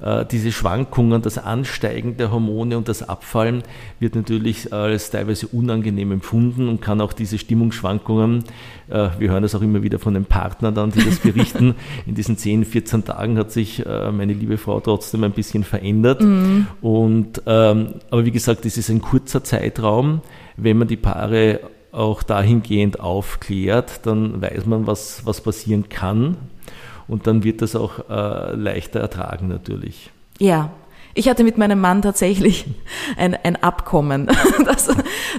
Äh, 0.00 0.26
diese 0.26 0.52
Schwankungen, 0.52 1.22
das 1.22 1.38
Ansteigen 1.38 2.16
der 2.18 2.30
Hormone 2.30 2.76
und 2.76 2.88
das 2.88 3.08
Abfallen 3.08 3.62
wird 3.98 4.14
natürlich 4.14 4.72
als 4.72 5.10
teilweise 5.10 5.46
unangenehm 5.46 6.12
empfunden 6.12 6.68
und 6.68 6.82
kann 6.82 7.00
auch 7.00 7.14
diese 7.14 7.38
Stimmungsschwankungen, 7.38 8.44
äh, 8.90 9.08
wir 9.18 9.30
hören 9.30 9.42
das 9.42 9.54
auch 9.54 9.62
immer 9.62 9.82
wieder 9.82 9.98
von 9.98 10.12
den 10.12 10.26
Partnern 10.26 10.74
dann, 10.74 10.90
die 10.90 11.02
das 11.02 11.18
berichten, 11.18 11.74
in 12.06 12.14
diesen 12.14 12.36
10, 12.36 12.66
14 12.66 13.04
Tagen 13.04 13.38
hat 13.38 13.50
sich 13.50 13.86
äh, 13.86 14.12
meine 14.12 14.34
liebe 14.34 14.58
Frau 14.58 14.80
trotzdem 14.80 15.24
ein 15.24 15.32
bisschen 15.32 15.64
verändert. 15.64 16.20
Mhm. 16.20 16.66
Und, 16.82 17.42
ähm, 17.46 17.94
aber 18.10 18.24
wie 18.26 18.32
gesagt, 18.32 18.66
das 18.66 18.76
ist 18.76 18.90
ein 18.90 19.00
kurzer 19.00 19.44
Zeitraum. 19.44 20.20
Wenn 20.58 20.76
man 20.76 20.88
die 20.88 20.96
Paare 20.96 21.60
auch 21.90 22.22
dahingehend 22.22 23.00
aufklärt, 23.00 24.00
dann 24.04 24.42
weiß 24.42 24.66
man, 24.66 24.86
was, 24.86 25.24
was 25.24 25.40
passieren 25.40 25.88
kann 25.88 26.36
und 27.08 27.26
dann 27.26 27.44
wird 27.44 27.62
das 27.62 27.76
auch 27.76 28.08
äh, 28.10 28.54
leichter 28.54 29.00
ertragen 29.00 29.48
natürlich. 29.48 30.10
Ja, 30.38 30.70
ich 31.14 31.30
hatte 31.30 31.44
mit 31.44 31.56
meinem 31.56 31.80
Mann 31.80 32.02
tatsächlich 32.02 32.66
ein, 33.16 33.34
ein 33.42 33.56
Abkommen, 33.56 34.26
dass, 34.64 34.90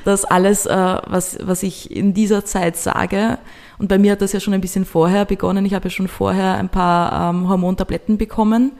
dass 0.04 0.26
alles, 0.26 0.66
äh, 0.66 0.98
was, 1.08 1.38
was 1.44 1.64
ich 1.64 1.96
in 1.96 2.14
dieser 2.14 2.46
Zeit 2.46 2.78
sage, 2.78 3.38
und 3.78 3.90
bei 3.90 4.00
mir 4.00 4.14
hat 4.14 4.22
das 4.22 4.34
ja 4.34 4.40
schon 4.40 4.56
ein 4.56 4.62
bisschen 4.62 4.86
vorher 4.86 5.26
begonnen, 5.26 5.66
ich 5.66 5.76
habe 5.76 5.86
ja 5.86 5.90
schon 5.92 6.08
vorher 6.08 6.56
ein 6.56 6.70
paar 6.70 7.30
ähm, 7.30 7.48
Hormontabletten 7.48 8.18
bekommen 8.18 8.72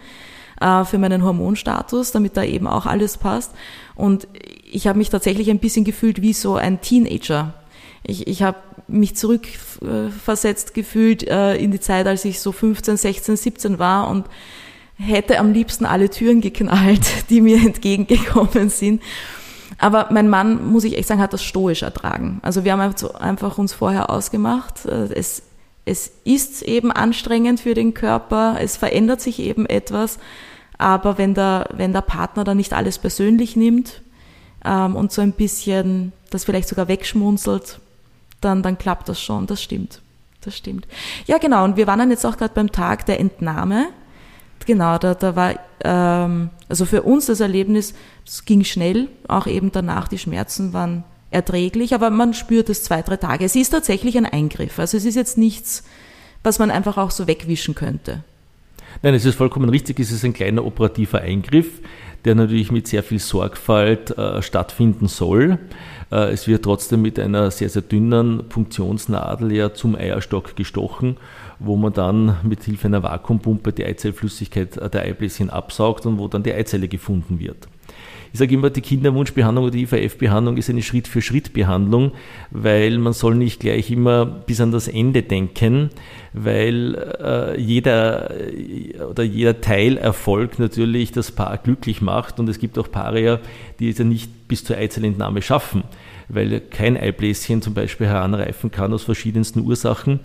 äh, 0.60 0.84
für 0.86 0.98
meinen 0.98 1.24
Hormonstatus, 1.24 2.12
damit 2.12 2.36
da 2.36 2.44
eben 2.44 2.66
auch 2.66 2.88
alles 2.88 3.18
passt. 3.18 3.52
Und 3.94 4.28
ich 4.70 4.88
habe 4.88 4.98
mich 4.98 5.10
tatsächlich 5.10 5.52
ein 5.52 5.60
bisschen 5.60 5.86
gefühlt 5.86 6.22
wie 6.22 6.34
so 6.34 6.56
ein 6.56 6.82
Teenager. 6.82 7.54
Ich, 8.04 8.28
ich 8.28 8.44
habe 8.44 8.58
mich 8.88 9.16
zurückversetzt 9.16 10.74
gefühlt 10.74 11.28
äh, 11.28 11.56
in 11.56 11.72
die 11.72 11.80
Zeit, 11.80 12.08
als 12.08 12.26
ich 12.26 12.40
so 12.40 12.52
15, 12.52 12.98
16, 12.98 13.38
17 13.38 13.80
war 13.80 14.10
und 14.10 14.26
hätte 14.98 15.40
am 15.40 15.54
liebsten 15.54 15.86
alle 15.86 16.10
Türen 16.10 16.42
geknallt, 16.42 17.06
die 17.30 17.42
mir 17.42 17.58
entgegengekommen 17.58 18.70
sind. 18.70 19.02
Aber 19.80 20.08
mein 20.12 20.30
Mann, 20.30 20.72
muss 20.72 20.86
ich 20.86 20.98
echt 20.98 21.08
sagen, 21.08 21.22
hat 21.22 21.34
das 21.34 21.44
stoisch 21.44 21.84
ertragen. 21.84 22.40
Also 22.42 22.64
wir 22.64 22.72
haben 22.72 22.96
einfach 23.20 23.58
uns 23.58 23.74
vorher 23.74 24.10
ausgemacht. 24.10 24.86
Äh, 24.86 25.14
es, 25.14 25.44
es 25.86 26.12
ist 26.24 26.64
eben 26.64 26.92
anstrengend 26.92 27.60
für 27.60 27.74
den 27.74 27.94
Körper, 27.94 28.58
es 28.60 28.78
verändert 28.78 29.22
sich 29.22 29.40
eben 29.40 29.66
etwas. 29.66 30.20
Aber 30.78 31.18
wenn 31.18 31.34
der, 31.34 31.70
wenn 31.74 31.94
der 31.94 32.02
Partner 32.02 32.44
dann 32.44 32.58
nicht 32.58 32.74
alles 32.74 33.00
persönlich 33.00 33.56
nimmt 33.56 34.02
ähm, 34.64 34.96
und 34.96 35.12
so 35.12 35.22
ein 35.22 35.32
bisschen 35.32 36.14
das 36.30 36.44
vielleicht 36.44 36.68
sogar 36.68 36.88
wegschmunzelt, 36.88 37.80
dann, 38.48 38.64
dann 38.64 38.78
klappt 38.78 39.10
das 39.10 39.22
schon, 39.22 39.46
das 39.46 39.62
stimmt. 39.62 40.02
Das 40.42 40.56
stimmt. 40.56 40.88
Ja, 41.26 41.38
genau, 41.40 41.66
und 41.66 41.76
wir 41.76 41.88
waren 41.88 42.00
dann 42.00 42.10
jetzt 42.10 42.26
auch 42.26 42.38
gerade 42.38 42.54
beim 42.54 42.72
Tag 42.72 43.06
der 43.06 43.20
Entnahme. 43.20 43.88
Genau, 44.66 44.98
da, 44.98 45.14
da 45.14 45.36
war, 45.36 45.56
ähm, 45.84 46.50
also 46.70 46.86
für 46.86 47.04
uns 47.04 47.26
das 47.26 47.42
Erlebnis, 47.42 47.94
es 48.26 48.46
ging 48.46 48.64
schnell, 48.64 49.10
auch 49.28 49.46
eben 49.46 49.72
danach, 49.72 50.08
die 50.08 50.18
Schmerzen 50.18 50.72
waren 50.72 51.04
erträglich, 51.32 51.94
aber 51.94 52.10
man 52.10 52.34
spürt 52.34 52.70
es 52.70 52.84
zwei, 52.84 53.02
drei 53.02 53.18
Tage. 53.18 53.44
Es 53.44 53.56
ist 53.56 53.70
tatsächlich 53.70 54.18
ein 54.18 54.26
Eingriff, 54.26 54.80
also 54.80 54.96
es 54.96 55.04
ist 55.04 55.16
jetzt 55.16 55.38
nichts, 55.38 55.84
was 56.44 56.60
man 56.60 56.72
einfach 56.72 56.98
auch 56.98 57.12
so 57.12 57.28
wegwischen 57.28 57.76
könnte. 57.76 58.24
Nein, 59.04 59.14
es 59.14 59.26
ist 59.26 59.36
vollkommen 59.36 59.70
richtig, 59.70 60.00
es 60.00 60.12
ist 60.12 60.26
ein 60.26 60.34
kleiner 60.34 60.66
operativer 60.66 61.22
Eingriff, 61.22 61.82
der 62.26 62.34
natürlich 62.34 62.72
mit 62.72 62.88
sehr 62.88 63.04
viel 63.04 63.20
Sorgfalt 63.20 64.18
äh, 64.18 64.42
stattfinden 64.42 65.08
soll. 65.08 65.60
Äh, 66.12 66.32
es 66.32 66.48
wird 66.48 66.64
trotzdem 66.64 67.04
mit 67.04 67.20
einer 67.20 67.52
sehr, 67.52 67.70
sehr 67.70 67.84
dünnen 67.84 68.50
Punktionsnadel 68.50 69.54
ja 69.54 69.72
zum 69.74 69.96
Eierstock 69.96 70.56
gestochen, 70.56 71.18
wo 71.60 71.76
man 71.76 71.94
dann 71.94 72.38
mit 72.42 72.64
Hilfe 72.64 72.88
einer 72.88 73.04
Vakuumpumpe 73.04 73.72
die 73.72 73.86
Eizellflüssigkeit 73.86 74.76
der 74.92 75.04
Eibläschen 75.04 75.52
absaugt 75.52 76.08
und 76.08 76.18
wo 76.18 76.28
dann 76.28 76.42
die 76.42 76.54
Eizelle 76.54 76.88
gefunden 76.88 77.40
wird. 77.40 77.68
Ich 78.34 78.40
sage 78.40 78.54
immer, 78.54 78.70
die 78.70 78.82
Kinderwunschbehandlung 78.82 79.66
oder 79.66 79.72
die 79.72 79.84
IVF-Behandlung 79.84 80.58
ist 80.58 80.70
eine 80.70 80.82
Schritt-für-Schritt-Behandlung, 80.82 82.12
weil 82.52 82.98
man 82.98 83.14
soll 83.14 83.36
nicht 83.36 83.62
gleich 83.62 83.90
immer 83.90 84.26
bis 84.26 84.60
an 84.60 84.72
das 84.72 84.88
Ende 84.88 85.24
denken, 85.24 85.90
weil 86.44 86.96
äh, 87.22 87.60
jeder 87.60 88.32
oder 89.10 89.24
jeder 89.24 89.62
Teilerfolg 89.62 90.60
natürlich 90.60 91.12
das 91.12 91.32
Paar 91.32 91.58
glücklich 91.58 92.02
macht 92.02 92.40
und 92.40 92.50
es 92.50 92.60
gibt 92.60 92.78
auch 92.78 92.92
Paare 92.92 93.22
ja, 93.22 93.40
die 93.80 93.90
es 93.90 93.98
ja 93.98 94.06
nicht 94.06 94.48
bis 94.48 94.64
zur 94.64 94.78
Eizellentnahme 94.78 95.42
schaffen 95.42 95.84
weil 96.30 96.60
kein 96.60 96.98
Eibläschen 96.98 97.62
zum 97.62 97.74
Beispiel 97.74 98.08
heranreifen 98.08 98.70
kann 98.72 98.94
aus 98.94 99.04
verschiedensten 99.04 99.62
Ursachen. 99.62 100.20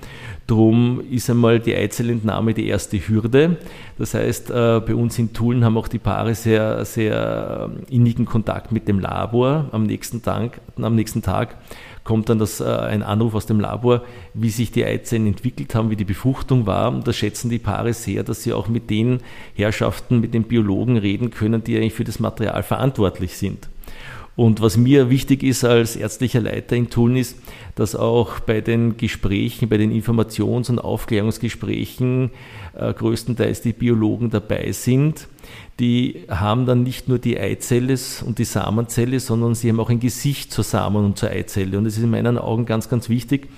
Drum 0.46 1.02
ist 1.10 1.30
einmal 1.30 1.60
die 1.60 1.76
Eizellentnahme 1.76 2.54
die 2.54 2.66
erste 2.66 2.98
Hürde. 2.98 3.56
Das 3.98 4.14
heißt, 4.14 4.50
äh, 4.50 4.80
bei 4.84 4.94
uns 4.94 5.18
in 5.18 5.32
Tulln 5.32 5.64
haben 5.64 5.76
auch 5.76 5.88
die 5.88 5.98
Paare 5.98 6.34
sehr, 6.34 6.84
sehr 6.84 7.70
äh, 7.88 7.94
innigen 7.94 8.24
Kontakt 8.24 8.72
mit 8.72 8.88
dem 8.88 8.98
Labor 8.98 9.68
am 9.70 9.84
nächsten 9.84 10.22
Tag. 10.22 10.60
Am 10.80 10.94
nächsten 10.96 11.22
Tag 11.22 11.56
kommt 12.04 12.28
dann 12.28 12.38
das, 12.38 12.60
äh, 12.60 12.64
ein 12.64 13.02
Anruf 13.02 13.34
aus 13.34 13.46
dem 13.46 13.60
Labor, 13.60 14.02
wie 14.34 14.50
sich 14.50 14.72
die 14.72 14.84
Eizellen 14.84 15.26
entwickelt 15.26 15.74
haben, 15.74 15.90
wie 15.90 15.96
die 15.96 16.04
Befruchtung 16.04 16.66
war. 16.66 16.92
Und 16.92 17.06
das 17.06 17.16
schätzen 17.16 17.50
die 17.50 17.58
Paare 17.58 17.92
sehr, 17.92 18.22
dass 18.22 18.42
sie 18.42 18.52
auch 18.52 18.68
mit 18.68 18.90
den 18.90 19.20
Herrschaften, 19.54 20.20
mit 20.20 20.34
den 20.34 20.44
Biologen 20.44 20.96
reden 20.96 21.30
können, 21.30 21.62
die 21.62 21.76
eigentlich 21.76 21.94
für 21.94 22.04
das 22.04 22.18
Material 22.18 22.62
verantwortlich 22.62 23.36
sind. 23.36 23.68
Und 24.34 24.62
was 24.62 24.78
mir 24.78 25.10
wichtig 25.10 25.42
ist 25.42 25.62
als 25.62 25.94
ärztlicher 25.94 26.40
Leiter 26.40 26.74
in 26.74 26.88
Tulln 26.88 27.16
ist, 27.16 27.36
dass 27.74 27.94
auch 27.94 28.40
bei 28.40 28.62
den 28.62 28.96
Gesprächen, 28.96 29.68
bei 29.68 29.76
den 29.76 29.92
Informations- 29.92 30.70
und 30.70 30.78
Aufklärungsgesprächen 30.78 32.30
äh, 32.74 32.94
größtenteils 32.94 33.60
die 33.60 33.74
Biologen 33.74 34.30
dabei 34.30 34.72
sind. 34.72 35.28
Die 35.80 36.24
haben 36.28 36.66
dann 36.66 36.82
nicht 36.82 37.08
nur 37.08 37.18
die 37.18 37.38
Eizelle 37.38 37.98
und 38.24 38.38
die 38.38 38.44
Samenzelle, 38.44 39.20
sondern 39.20 39.54
sie 39.54 39.68
haben 39.68 39.80
auch 39.80 39.90
ein 39.90 40.00
Gesicht 40.00 40.52
zur 40.52 40.64
Samen- 40.64 41.04
und 41.04 41.18
zur 41.18 41.30
Eizelle. 41.30 41.78
Und 41.78 41.84
das 41.84 41.96
ist 41.96 42.02
in 42.02 42.10
meinen 42.10 42.38
Augen 42.38 42.66
ganz, 42.66 42.88
ganz 42.88 43.08
wichtig. 43.08 43.48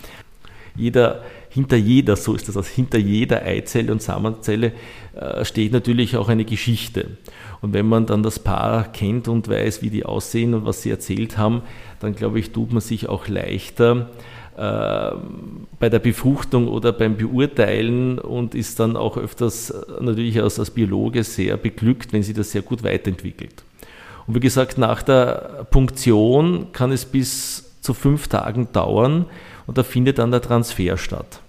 Jeder, 0.76 1.22
hinter 1.50 1.76
jeder, 1.76 2.16
so 2.16 2.35
ist 2.35 2.48
das, 2.48 2.57
also 2.57 2.68
hinter 2.68 2.98
jeder 2.98 3.42
Eizelle 3.42 3.92
und 3.92 4.02
Samenzelle 4.02 4.72
äh, 5.14 5.44
steht 5.44 5.72
natürlich 5.72 6.16
auch 6.16 6.28
eine 6.28 6.44
Geschichte. 6.44 7.16
Und 7.61 7.72
wenn 7.72 7.87
man 7.87 8.07
dann 8.07 8.24
das 8.24 8.40
Paar 8.40 8.90
kennt 8.90 9.28
und 9.28 9.48
weiß, 9.48 9.83
wie 9.83 9.90
die 9.90 10.04
aussehen 10.04 10.52
und 10.54 10.66
was 10.66 10.83
sie 10.83 10.90
erzählt 10.90 11.38
haben, 11.38 11.62
dann 12.00 12.14
glaube 12.14 12.40
ich, 12.40 12.50
tut 12.50 12.72
man 12.72 12.80
sich 12.80 13.09
auch 13.09 13.28
leichter 13.28 14.11
bei 14.57 15.88
der 15.88 15.99
Befruchtung 15.99 16.69
oder 16.69 16.93
beim 16.93 17.17
Beurteilen 17.17 18.19
und 18.19 18.55
ist 18.55 18.79
dann 18.79 18.97
auch 18.97 19.17
öfters 19.17 19.71
äh, 19.71 19.83
natürlich 20.01 20.40
als, 20.40 20.59
als 20.59 20.71
Biologe 20.71 21.25
sehr 21.25 21.57
beglückt, 21.57 22.12
wenn 22.12 22.23
sie 22.23 22.35
das 22.35 22.53
sehr 22.53 22.62
gut 22.62 22.83
weiterentwickelt. 22.85 23.64
Und 24.27 24.35
wie 24.37 24.40
gesagt, 24.40 24.79
nach 24.79 25.03
der 25.03 25.67
Punktion 25.71 26.69
kann 26.73 26.93
es 26.93 27.05
bis 27.05 27.81
zu 27.81 27.95
fünf 27.95 28.29
Tagen 28.29 28.69
dauern 28.73 29.27
und 29.67 29.77
da 29.77 29.83
findet 29.83 30.19
dann 30.19 30.31
der 30.31 30.40
Transfer 30.40 30.97
statt. 30.97 31.40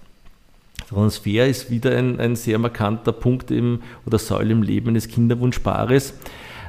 Transfer 0.88 1.46
ist 1.46 1.70
wieder 1.70 1.96
ein, 1.96 2.20
ein 2.20 2.36
sehr 2.36 2.58
markanter 2.58 3.12
Punkt 3.12 3.50
im, 3.50 3.82
oder 4.04 4.18
Säule 4.18 4.52
im 4.52 4.62
Leben 4.62 4.88
eines 4.88 5.08
Kinderwunschpaares. 5.08 6.10
Äh, 6.10 6.14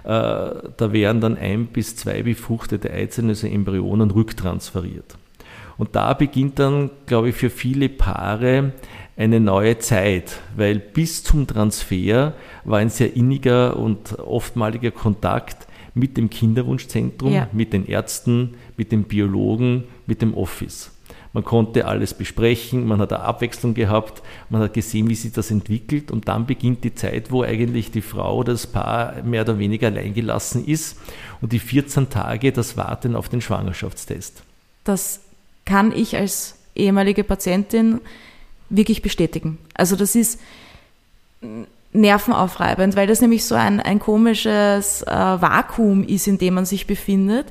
da 0.05 0.93
werden 0.93 1.21
dann 1.21 1.37
ein 1.37 1.67
bis 1.67 1.95
zwei 1.95 2.23
befruchtete 2.23 2.89
Eizellen, 2.91 3.29
also 3.29 3.47
Embryonen, 3.47 4.11
rücktransferiert. 4.11 5.17
Und 5.77 5.95
da 5.95 6.13
beginnt 6.13 6.59
dann, 6.59 6.89
glaube 7.05 7.29
ich, 7.29 7.35
für 7.35 7.49
viele 7.49 7.89
Paare 7.89 8.73
eine 9.15 9.39
neue 9.39 9.79
Zeit, 9.79 10.39
weil 10.55 10.79
bis 10.79 11.23
zum 11.23 11.47
Transfer 11.47 12.33
war 12.65 12.79
ein 12.79 12.89
sehr 12.89 13.15
inniger 13.15 13.77
und 13.77 14.17
oftmaliger 14.19 14.91
Kontakt 14.91 15.67
mit 15.93 16.17
dem 16.17 16.29
Kinderwunschzentrum, 16.29 17.33
ja. 17.33 17.47
mit 17.51 17.73
den 17.73 17.87
Ärzten, 17.87 18.55
mit 18.77 18.91
den 18.91 19.03
Biologen, 19.03 19.85
mit 20.05 20.21
dem 20.21 20.35
Office. 20.35 20.91
Man 21.33 21.43
konnte 21.43 21.85
alles 21.85 22.13
besprechen, 22.13 22.87
man 22.87 22.99
hat 22.99 23.13
eine 23.13 23.23
Abwechslung 23.23 23.73
gehabt, 23.73 24.23
man 24.49 24.61
hat 24.61 24.73
gesehen, 24.73 25.09
wie 25.09 25.15
sich 25.15 25.33
das 25.33 25.51
entwickelt 25.51 26.09
und 26.09 26.27
dann 26.27 26.45
beginnt 26.45 26.83
die 26.83 26.95
Zeit, 26.95 27.31
wo 27.31 27.43
eigentlich 27.43 27.91
die 27.91 28.01
Frau 28.01 28.37
oder 28.37 28.53
das 28.53 28.65
Paar 28.65 29.21
mehr 29.23 29.41
oder 29.41 29.59
weniger 29.59 29.87
alleingelassen 29.87 30.65
ist 30.65 30.97
und 31.41 31.51
die 31.51 31.59
14 31.59 32.09
Tage 32.09 32.51
das 32.51 32.77
Warten 32.77 33.15
auf 33.15 33.29
den 33.29 33.41
Schwangerschaftstest. 33.41 34.41
Das 34.83 35.26
kann 35.67 35.91
ich 35.91 36.17
als 36.17 36.55
ehemalige 36.73 37.23
Patientin 37.23 38.01
wirklich 38.69 39.03
bestätigen. 39.03 39.59
Also 39.75 39.95
das 39.95 40.15
ist 40.15 40.39
nervenaufreibend, 41.93 42.95
weil 42.95 43.07
das 43.07 43.21
nämlich 43.21 43.45
so 43.45 43.55
ein, 43.55 43.79
ein 43.79 43.99
komisches 43.99 45.03
äh, 45.03 45.07
Vakuum 45.11 46.03
ist, 46.03 46.27
in 46.27 46.37
dem 46.37 46.55
man 46.55 46.65
sich 46.65 46.87
befindet. 46.87 47.47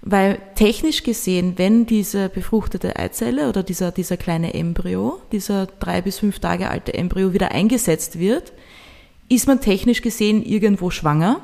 Weil 0.00 0.38
technisch 0.54 1.02
gesehen, 1.02 1.54
wenn 1.56 1.84
diese 1.84 2.28
befruchtete 2.28 2.96
Eizelle 2.96 3.48
oder 3.48 3.62
dieser, 3.62 3.90
dieser 3.90 4.16
kleine 4.16 4.54
Embryo, 4.54 5.20
dieser 5.32 5.66
drei 5.66 6.00
bis 6.00 6.20
fünf 6.20 6.38
Tage 6.38 6.70
alte 6.70 6.94
Embryo 6.94 7.32
wieder 7.32 7.50
eingesetzt 7.50 8.18
wird, 8.18 8.52
ist 9.28 9.48
man 9.48 9.60
technisch 9.60 10.00
gesehen 10.00 10.42
irgendwo 10.44 10.90
schwanger, 10.90 11.40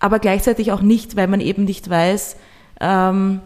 aber 0.00 0.18
gleichzeitig 0.18 0.72
auch 0.72 0.82
nicht, 0.82 1.16
weil 1.16 1.28
man 1.28 1.40
eben 1.40 1.64
nicht 1.64 1.88
weiß, 1.88 2.36
ähm, 2.80 3.40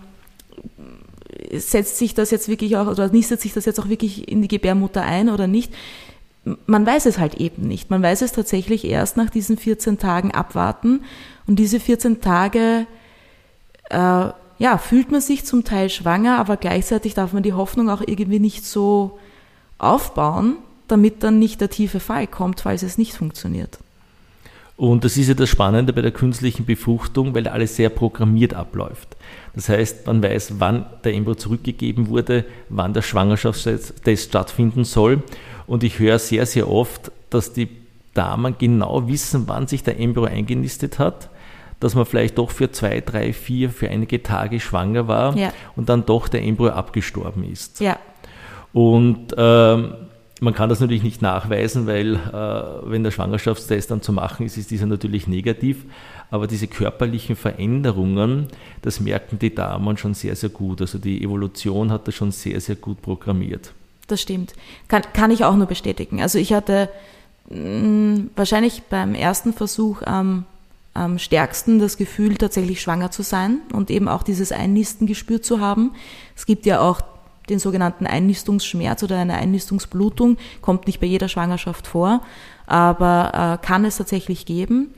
setzt 1.53 1.99
sich 1.99 2.14
das 2.14 2.31
jetzt 2.31 2.49
wirklich 2.49 2.77
auch, 2.77 2.87
oder 2.87 3.09
nistet 3.09 3.40
sich 3.40 3.53
das 3.53 3.64
jetzt 3.64 3.81
auch 3.81 3.88
wirklich 3.88 4.29
in 4.29 4.42
die 4.42 4.49
Gebärmutter 4.49 5.03
ein 5.03 5.29
oder 5.29 5.47
nicht. 5.47 5.73
Man 6.66 6.85
weiß 6.85 7.07
es 7.07 7.18
halt 7.18 7.35
eben 7.37 7.68
nicht. 7.68 7.90
Man 7.90 8.03
weiß 8.03 8.23
es 8.23 8.33
tatsächlich 8.33 8.85
erst 8.85 9.16
nach 9.16 9.31
diesen 9.31 9.57
14 9.57 9.99
Tagen 9.99 10.33
abwarten. 10.33 11.05
Und 11.47 11.57
diese 11.59 11.79
14 11.79 12.21
Tage, 12.21 12.87
äh, 13.90 13.97
ja, 14.59 14.79
fühlt 14.79 15.11
man 15.11 15.21
sich 15.21 15.45
zum 15.45 15.64
Teil 15.64 15.90
schwanger, 15.90 16.38
aber 16.38 16.57
gleichzeitig 16.57 17.14
darf 17.14 17.33
man 17.33 17.42
die 17.42 17.53
Hoffnung 17.53 17.90
auch 17.90 18.03
irgendwie 18.05 18.40
nicht 18.40 18.64
so 18.64 19.18
aufbauen, 19.79 20.57
damit 20.88 21.23
dann 21.23 21.38
nicht 21.38 21.61
der 21.61 21.71
tiefe 21.71 22.01
Fall 22.01 22.27
kommt, 22.27 22.61
falls 22.61 22.83
es 22.83 22.99
nicht 22.99 23.14
funktioniert. 23.14 23.79
Und 24.83 25.05
das 25.05 25.16
ist 25.16 25.29
ja 25.29 25.35
das 25.35 25.49
Spannende 25.49 25.92
bei 25.92 26.03
der 26.03 26.11
künstlichen 26.11 26.66
Befruchtung, 26.66 27.37
weil 27.37 27.47
alles 27.47 27.77
sehr 27.77 27.88
programmiert 27.88 28.53
abläuft. 28.53 29.16
Das 29.55 29.68
heißt, 29.68 30.09
man 30.09 30.21
weiß, 30.25 30.55
wann 30.59 30.87
der 31.05 31.14
Embryo 31.14 31.37
zurückgegeben 31.37 32.09
wurde, 32.09 32.45
wann 32.68 32.92
der 32.92 33.03
Schwangerschaftstest 33.03 34.25
stattfinden 34.29 34.83
soll. 34.83 35.23
Und 35.68 35.85
ich 35.85 36.01
höre 36.01 36.18
sehr, 36.18 36.47
sehr 36.47 36.68
oft, 36.68 37.12
dass 37.31 37.53
die 37.53 37.68
Damen 38.14 38.57
genau 38.59 39.07
wissen, 39.07 39.45
wann 39.47 39.68
sich 39.68 39.85
der 39.85 40.01
Embryo 40.01 40.25
eingenistet 40.25 40.99
hat, 40.99 41.31
dass 41.79 41.95
man 41.95 42.05
vielleicht 42.05 42.38
doch 42.38 42.51
für 42.51 42.73
zwei, 42.73 43.03
drei, 43.03 43.33
vier, 43.33 43.71
für 43.71 43.88
einige 43.88 44.25
Tage 44.25 44.59
schwanger 44.59 45.07
war 45.07 45.37
ja. 45.37 45.53
und 45.77 45.90
dann 45.90 46.07
doch 46.07 46.27
der 46.27 46.42
Embryo 46.42 46.71
abgestorben 46.71 47.45
ist. 47.45 47.79
Ja. 47.79 48.01
Und 48.73 49.33
ähm, 49.37 49.95
man 50.42 50.55
kann 50.55 50.68
das 50.68 50.81
natürlich 50.81 51.05
nicht 51.05 51.22
nachweisen, 51.22 51.87
weil 51.87 52.16
äh, 52.16 52.90
wenn 52.90 53.05
der 53.05 53.12
Schwangerschaftstest 53.12 53.92
dann 53.92 54.02
zu 54.02 54.12
machen 54.12 54.44
ist, 54.44 54.57
ist 54.57 54.72
dieser 54.72 54.87
natürlich 54.87 55.28
negativ. 55.28 55.85
Aber 56.33 56.48
diese 56.48 56.66
körperlichen 56.66 57.37
Veränderungen, 57.37 58.48
das 58.83 58.98
merken 58.98 59.38
die 59.38 59.55
Damen 59.55 59.96
schon 59.98 60.14
sehr, 60.14 60.35
sehr 60.35 60.48
gut. 60.48 60.81
Also 60.81 60.98
die 60.98 61.22
Evolution 61.22 61.92
hat 61.92 62.09
das 62.09 62.16
schon 62.16 62.33
sehr, 62.33 62.61
sehr 62.61 62.74
gut 62.74 63.00
programmiert. 63.02 63.72
Das 64.09 64.20
stimmt. 64.20 64.55
Kann, 64.88 65.02
kann 65.12 65.31
ich 65.31 65.44
auch 65.44 65.55
nur 65.55 65.66
bestätigen. 65.66 66.20
Also 66.20 66.38
ich 66.38 66.52
hatte 66.52 66.88
mh, 67.48 67.59
mm, 67.59 68.31
wahrscheinlich 68.35 68.83
beim 68.90 69.14
ersten 69.14 69.52
Versuch 69.52 70.02
am, 70.02 70.44
am 70.92 71.20
stärksten 71.20 71.78
das 71.78 71.96
Gefühl, 71.96 72.37
tatsächlich 72.37 72.81
schwanger 72.81 73.12
zu 73.12 73.22
sein 73.22 73.61
und 73.72 73.92
eben 73.92 74.09
auch 74.09 74.24
dieses 74.24 74.50
Einnisten 74.50 75.07
gespürt 75.07 75.44
zu 75.44 75.61
haben. 75.61 75.92
Es 76.35 76.46
gibt 76.46 76.66
ja 76.66 76.81
auch 76.81 77.00
den 77.48 77.59
sogenannten 77.59 78.07
Einnistungsschmerz 78.07 79.02
oder 79.02 79.18
eine 79.18 79.35
Einnistungsblutung, 79.35 80.37
kommt 80.61 80.87
nicht 80.87 81.00
bei 81.00 81.07
jeder 81.07 81.28
Schwangerschaft 81.28 81.87
vor, 81.87 82.22
aber 82.66 83.59
äh, 83.62 83.66
kann 83.66 83.85
es 83.85 83.96
tatsächlich 83.96 84.46
geben. 84.46 84.94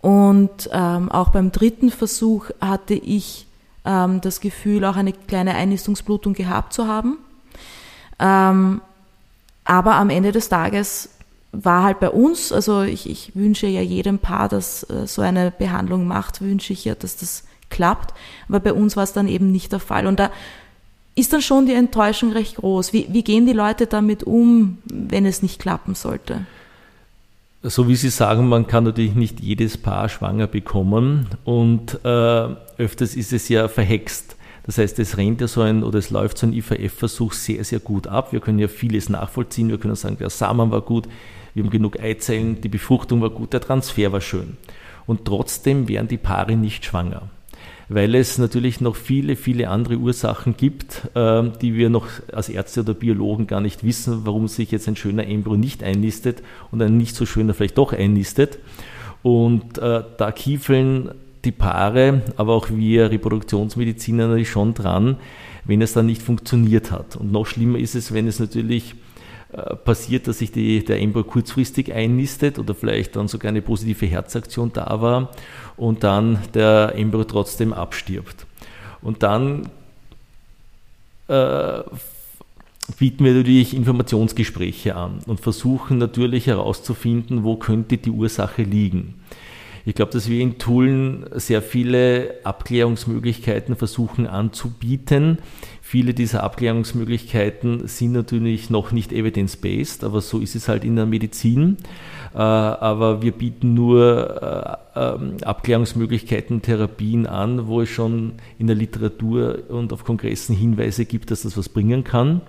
Und 0.00 0.70
ähm, 0.72 1.10
auch 1.10 1.30
beim 1.30 1.52
dritten 1.52 1.90
Versuch 1.90 2.50
hatte 2.60 2.94
ich 2.94 3.46
ähm, 3.84 4.20
das 4.20 4.40
Gefühl, 4.40 4.84
auch 4.84 4.96
eine 4.96 5.12
kleine 5.12 5.54
Einnistungsblutung 5.54 6.34
gehabt 6.34 6.72
zu 6.72 6.86
haben. 6.86 7.18
Ähm, 8.18 8.80
aber 9.64 9.94
am 9.94 10.10
Ende 10.10 10.32
des 10.32 10.48
Tages 10.48 11.10
war 11.52 11.82
halt 11.82 12.00
bei 12.00 12.10
uns, 12.10 12.52
also 12.52 12.82
ich, 12.82 13.08
ich 13.08 13.34
wünsche 13.34 13.66
ja 13.66 13.80
jedem 13.80 14.18
Paar, 14.18 14.48
das 14.48 14.84
äh, 14.84 15.06
so 15.06 15.22
eine 15.22 15.50
Behandlung 15.50 16.06
macht, 16.06 16.40
wünsche 16.40 16.72
ich 16.72 16.84
ja, 16.84 16.94
dass 16.94 17.16
das 17.16 17.44
klappt. 17.70 18.14
Aber 18.48 18.60
bei 18.60 18.72
uns 18.72 18.96
war 18.96 19.04
es 19.04 19.12
dann 19.12 19.28
eben 19.28 19.50
nicht 19.50 19.72
der 19.72 19.80
Fall. 19.80 20.06
Und 20.06 20.20
da 20.20 20.30
ist 21.14 21.32
dann 21.32 21.42
schon 21.42 21.66
die 21.66 21.72
Enttäuschung 21.72 22.32
recht 22.32 22.56
groß. 22.56 22.92
Wie, 22.92 23.06
wie 23.10 23.22
gehen 23.22 23.46
die 23.46 23.52
Leute 23.52 23.86
damit 23.86 24.24
um, 24.24 24.78
wenn 24.84 25.26
es 25.26 25.42
nicht 25.42 25.60
klappen 25.60 25.94
sollte? 25.94 26.46
So 27.62 27.88
wie 27.88 27.96
Sie 27.96 28.08
sagen, 28.08 28.48
man 28.48 28.66
kann 28.66 28.84
natürlich 28.84 29.14
nicht 29.14 29.40
jedes 29.40 29.76
Paar 29.76 30.08
schwanger 30.08 30.46
bekommen 30.46 31.26
und 31.44 32.02
äh, 32.04 32.08
öfters 32.78 33.14
ist 33.16 33.34
es 33.34 33.50
ja 33.50 33.68
verhext. 33.68 34.36
Das 34.64 34.78
heißt, 34.78 34.98
es 34.98 35.18
rennt 35.18 35.42
ja 35.42 35.48
so 35.48 35.60
ein 35.60 35.82
oder 35.82 35.98
es 35.98 36.10
läuft 36.10 36.38
so 36.38 36.46
ein 36.46 36.54
IVF-Versuch 36.54 37.32
sehr, 37.32 37.64
sehr 37.64 37.80
gut 37.80 38.06
ab. 38.06 38.32
Wir 38.32 38.40
können 38.40 38.58
ja 38.58 38.68
vieles 38.68 39.08
nachvollziehen. 39.08 39.68
Wir 39.68 39.78
können 39.78 39.94
sagen, 39.94 40.16
der 40.18 40.30
Samen 40.30 40.70
war 40.70 40.80
gut, 40.80 41.06
wir 41.52 41.64
haben 41.64 41.70
genug 41.70 42.00
Eizellen, 42.00 42.60
die 42.60 42.68
Befruchtung 42.68 43.20
war 43.20 43.30
gut, 43.30 43.52
der 43.52 43.60
Transfer 43.60 44.12
war 44.12 44.20
schön. 44.20 44.56
Und 45.06 45.24
trotzdem 45.26 45.88
werden 45.88 46.08
die 46.08 46.18
Paare 46.18 46.56
nicht 46.56 46.84
schwanger 46.84 47.28
weil 47.90 48.14
es 48.14 48.38
natürlich 48.38 48.80
noch 48.80 48.94
viele, 48.94 49.34
viele 49.34 49.68
andere 49.68 49.96
Ursachen 49.96 50.56
gibt, 50.56 51.08
ähm, 51.16 51.52
die 51.60 51.74
wir 51.74 51.90
noch 51.90 52.06
als 52.32 52.48
Ärzte 52.48 52.82
oder 52.82 52.94
Biologen 52.94 53.48
gar 53.48 53.60
nicht 53.60 53.82
wissen, 53.82 54.20
warum 54.24 54.46
sich 54.46 54.70
jetzt 54.70 54.86
ein 54.86 54.94
schöner 54.94 55.26
Embryo 55.26 55.56
nicht 55.56 55.82
einnistet 55.82 56.40
und 56.70 56.80
ein 56.80 56.96
nicht 56.96 57.16
so 57.16 57.26
schöner 57.26 57.52
vielleicht 57.52 57.78
doch 57.78 57.92
einnistet. 57.92 58.60
Und 59.22 59.78
äh, 59.78 60.04
da 60.16 60.30
kiefeln 60.30 61.10
die 61.44 61.50
Paare, 61.50 62.22
aber 62.36 62.54
auch 62.54 62.70
wir 62.70 63.10
Reproduktionsmediziner 63.10 64.28
natürlich 64.28 64.50
schon 64.50 64.72
dran, 64.72 65.16
wenn 65.64 65.82
es 65.82 65.92
dann 65.92 66.06
nicht 66.06 66.22
funktioniert 66.22 66.92
hat. 66.92 67.16
Und 67.16 67.32
noch 67.32 67.46
schlimmer 67.46 67.78
ist 67.78 67.96
es, 67.96 68.14
wenn 68.14 68.28
es 68.28 68.38
natürlich 68.38 68.94
äh, 69.52 69.74
passiert, 69.76 70.28
dass 70.28 70.38
sich 70.38 70.52
die, 70.52 70.84
der 70.84 71.00
Embryo 71.00 71.24
kurzfristig 71.24 71.92
einnistet 71.92 72.58
oder 72.58 72.74
vielleicht 72.74 73.16
dann 73.16 73.28
sogar 73.28 73.48
eine 73.48 73.62
positive 73.62 74.06
Herzaktion 74.06 74.72
da 74.72 75.00
war 75.00 75.30
und 75.76 76.04
dann 76.04 76.38
der 76.54 76.92
Embryo 76.94 77.24
trotzdem 77.24 77.72
abstirbt. 77.72 78.46
Und 79.02 79.22
dann 79.22 79.68
äh, 81.28 81.82
bieten 82.98 83.24
wir 83.24 83.34
natürlich 83.34 83.74
Informationsgespräche 83.74 84.94
an 84.94 85.20
und 85.26 85.40
versuchen 85.40 85.98
natürlich 85.98 86.46
herauszufinden, 86.46 87.44
wo 87.44 87.56
könnte 87.56 87.96
die 87.96 88.10
Ursache 88.10 88.62
liegen. 88.62 89.14
Ich 89.86 89.94
glaube, 89.94 90.12
dass 90.12 90.28
wir 90.28 90.40
in 90.40 90.58
Tulln 90.58 91.26
sehr 91.34 91.62
viele 91.62 92.34
Abklärungsmöglichkeiten 92.44 93.76
versuchen 93.76 94.26
anzubieten. 94.26 95.38
Viele 95.90 96.14
dieser 96.14 96.44
Abklärungsmöglichkeiten 96.44 97.88
sind 97.88 98.12
natürlich 98.12 98.70
noch 98.70 98.92
nicht 98.92 99.12
evidence-based, 99.12 100.04
aber 100.04 100.20
so 100.20 100.38
ist 100.38 100.54
es 100.54 100.68
halt 100.68 100.84
in 100.84 100.94
der 100.94 101.04
Medizin. 101.04 101.78
Äh, 102.32 102.38
aber 102.38 103.22
wir 103.22 103.32
bieten 103.32 103.74
nur 103.74 104.78
äh, 104.94 105.00
ähm, 105.00 105.38
Abklärungsmöglichkeiten, 105.42 106.62
Therapien 106.62 107.26
an, 107.26 107.66
wo 107.66 107.80
es 107.80 107.88
schon 107.88 108.34
in 108.56 108.68
der 108.68 108.76
Literatur 108.76 109.64
und 109.68 109.92
auf 109.92 110.04
Kongressen 110.04 110.54
Hinweise 110.54 111.06
gibt, 111.06 111.32
dass 111.32 111.42
das 111.42 111.56
was 111.56 111.68
bringen 111.68 112.04
kann. 112.04 112.42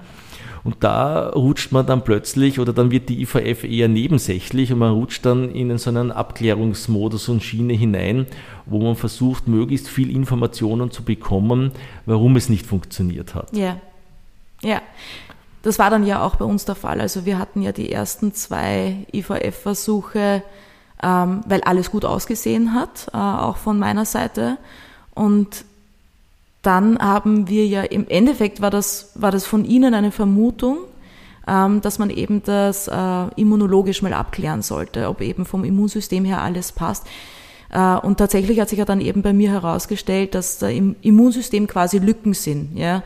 Und 0.64 0.84
da 0.84 1.30
rutscht 1.30 1.72
man 1.72 1.86
dann 1.86 2.04
plötzlich 2.04 2.60
oder 2.60 2.72
dann 2.72 2.92
wird 2.92 3.10
die 3.10 3.22
IVF 3.22 3.64
eher 3.64 3.88
nebensächlich 3.88 4.72
und 4.72 4.80
man 4.80 4.92
rutscht 4.92 5.26
dann 5.26 5.50
in 5.50 5.76
so 5.78 5.90
einen 5.90 6.12
Abklärungsmodus 6.12 7.30
und 7.30 7.42
Schiene 7.42 7.74
hinein, 7.74 8.28
wo 8.68 8.80
man 8.80 8.96
versucht, 8.96 9.48
möglichst 9.48 9.88
viel 9.88 10.16
Informationen 10.16 10.92
zu 10.92 11.04
bekommen, 11.04 11.72
warum 12.06 12.36
es 12.36 12.48
nicht 12.48 12.66
funktioniert 12.66 13.34
hat. 13.34 13.56
Ja. 13.56 13.78
Ja. 14.62 14.82
Das 15.64 15.78
war 15.78 15.90
dann 15.90 16.06
ja 16.06 16.24
auch 16.24 16.36
bei 16.36 16.46
uns 16.46 16.66
der 16.66 16.76
Fall. 16.76 17.02
Also 17.02 17.26
wir 17.26 17.38
hatten 17.38 17.62
ja 17.62 17.72
die 17.72 17.92
ersten 17.92 18.34
zwei 18.34 19.06
IVF-Versuche, 19.14 20.44
ähm, 21.04 21.42
weil 21.48 21.62
alles 21.62 21.92
gut 21.92 22.06
ausgesehen 22.06 22.74
hat, 22.74 23.08
äh, 23.14 23.18
auch 23.18 23.58
von 23.58 23.78
meiner 23.78 24.06
Seite. 24.06 24.58
Und 25.14 25.66
dann 26.62 27.00
haben 27.00 27.48
wir 27.50 27.66
ja 27.66 27.82
im 27.82 28.08
Endeffekt 28.08 28.62
war 28.62 28.70
das, 28.70 29.12
war 29.16 29.32
das 29.32 29.46
von 29.46 29.66
Ihnen 29.66 29.94
eine 29.94 30.12
Vermutung, 30.12 30.80
ähm, 31.48 31.82
dass 31.82 31.98
man 31.98 32.10
eben 32.10 32.44
das 32.44 32.88
äh, 32.88 33.28
immunologisch 33.36 34.02
mal 34.02 34.14
abklären 34.14 34.62
sollte, 34.62 35.10
ob 35.10 35.22
eben 35.22 35.46
vom 35.46 35.64
Immunsystem 35.64 36.24
her 36.24 36.42
alles 36.42 36.72
passt. 36.72 37.08
Äh, 37.72 37.96
und 37.96 38.18
tatsächlich 38.18 38.60
hat 38.60 38.70
sich 38.70 38.80
ja 38.80 38.86
dann 38.86 39.02
eben 39.02 39.22
bei 39.22 39.34
mir 39.34 39.52
herausgestellt, 39.52 40.36
dass 40.36 40.60
da 40.60 40.68
im 40.68 40.96
Immunsystem 41.02 41.68
quasi 41.68 41.98
Lücken 41.98 42.34
sind. 42.34 42.78
Ja? 42.78 43.04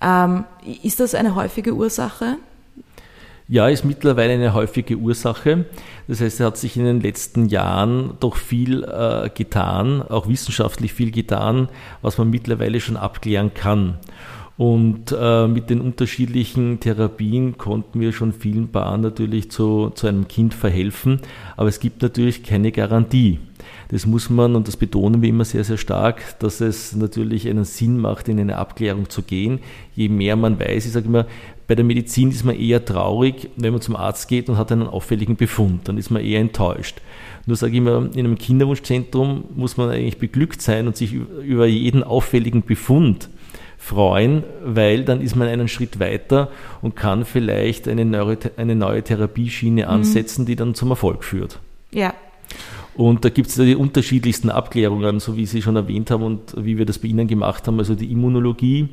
Ähm, 0.00 0.44
ist 0.82 1.00
das 1.00 1.14
eine 1.14 1.34
häufige 1.34 1.74
Ursache? 1.74 2.38
Ja, 3.50 3.66
ist 3.66 3.86
mittlerweile 3.86 4.34
eine 4.34 4.52
häufige 4.52 4.96
Ursache. 4.96 5.64
Das 6.06 6.20
heißt, 6.20 6.38
es 6.38 6.46
hat 6.46 6.58
sich 6.58 6.76
in 6.76 6.84
den 6.84 7.00
letzten 7.00 7.46
Jahren 7.46 8.12
doch 8.20 8.36
viel 8.36 8.84
äh, 8.84 9.30
getan, 9.30 10.02
auch 10.02 10.28
wissenschaftlich 10.28 10.92
viel 10.92 11.10
getan, 11.10 11.70
was 12.02 12.18
man 12.18 12.28
mittlerweile 12.28 12.78
schon 12.78 12.98
abklären 12.98 13.54
kann. 13.54 13.96
Und 14.58 15.16
äh, 15.18 15.46
mit 15.48 15.70
den 15.70 15.80
unterschiedlichen 15.80 16.80
Therapien 16.80 17.56
konnten 17.56 18.00
wir 18.00 18.12
schon 18.12 18.34
vielen 18.34 18.68
Paaren 18.68 19.00
natürlich 19.00 19.50
zu, 19.50 19.90
zu 19.94 20.08
einem 20.08 20.28
Kind 20.28 20.52
verhelfen. 20.52 21.20
Aber 21.56 21.70
es 21.70 21.80
gibt 21.80 22.02
natürlich 22.02 22.42
keine 22.42 22.70
Garantie. 22.70 23.38
Das 23.88 24.04
muss 24.04 24.28
man, 24.28 24.56
und 24.56 24.68
das 24.68 24.76
betonen 24.76 25.22
wir 25.22 25.30
immer 25.30 25.46
sehr, 25.46 25.64
sehr 25.64 25.78
stark, 25.78 26.38
dass 26.40 26.60
es 26.60 26.94
natürlich 26.94 27.48
einen 27.48 27.64
Sinn 27.64 27.98
macht, 27.98 28.28
in 28.28 28.38
eine 28.38 28.58
Abklärung 28.58 29.08
zu 29.08 29.22
gehen. 29.22 29.60
Je 29.94 30.10
mehr 30.10 30.36
man 30.36 30.60
weiß, 30.60 30.84
ich 30.84 30.92
sage 30.92 31.06
immer, 31.06 31.24
bei 31.68 31.74
der 31.74 31.84
Medizin 31.84 32.30
ist 32.30 32.44
man 32.44 32.58
eher 32.58 32.84
traurig, 32.84 33.50
wenn 33.56 33.72
man 33.72 33.82
zum 33.82 33.94
Arzt 33.94 34.26
geht 34.26 34.48
und 34.48 34.56
hat 34.56 34.72
einen 34.72 34.88
auffälligen 34.88 35.36
Befund. 35.36 35.86
Dann 35.86 35.98
ist 35.98 36.10
man 36.10 36.24
eher 36.24 36.40
enttäuscht. 36.40 37.02
Nur 37.44 37.56
sage 37.56 37.72
ich 37.72 37.78
immer, 37.78 38.08
in 38.14 38.20
einem 38.20 38.38
Kinderwunschzentrum 38.38 39.44
muss 39.54 39.76
man 39.76 39.90
eigentlich 39.90 40.18
beglückt 40.18 40.62
sein 40.62 40.86
und 40.86 40.96
sich 40.96 41.12
über 41.12 41.66
jeden 41.66 42.02
auffälligen 42.02 42.62
Befund 42.62 43.28
freuen, 43.76 44.44
weil 44.64 45.04
dann 45.04 45.20
ist 45.20 45.36
man 45.36 45.46
einen 45.46 45.68
Schritt 45.68 46.00
weiter 46.00 46.50
und 46.80 46.96
kann 46.96 47.26
vielleicht 47.26 47.86
eine 47.86 48.06
neue, 48.06 48.38
eine 48.56 48.74
neue 48.74 49.02
Therapieschiene 49.02 49.84
mhm. 49.84 49.88
ansetzen, 49.88 50.46
die 50.46 50.56
dann 50.56 50.74
zum 50.74 50.90
Erfolg 50.90 51.22
führt. 51.22 51.60
Ja. 51.92 52.14
Und 52.98 53.24
da 53.24 53.28
gibt 53.28 53.48
es 53.48 53.54
die 53.54 53.76
unterschiedlichsten 53.76 54.50
Abklärungen, 54.50 55.20
so 55.20 55.36
wie 55.36 55.46
Sie 55.46 55.62
schon 55.62 55.76
erwähnt 55.76 56.10
haben 56.10 56.24
und 56.24 56.56
wie 56.56 56.78
wir 56.78 56.84
das 56.84 56.98
bei 56.98 57.06
Ihnen 57.06 57.28
gemacht 57.28 57.64
haben, 57.68 57.78
also 57.78 57.94
die 57.94 58.10
Immunologie, 58.10 58.88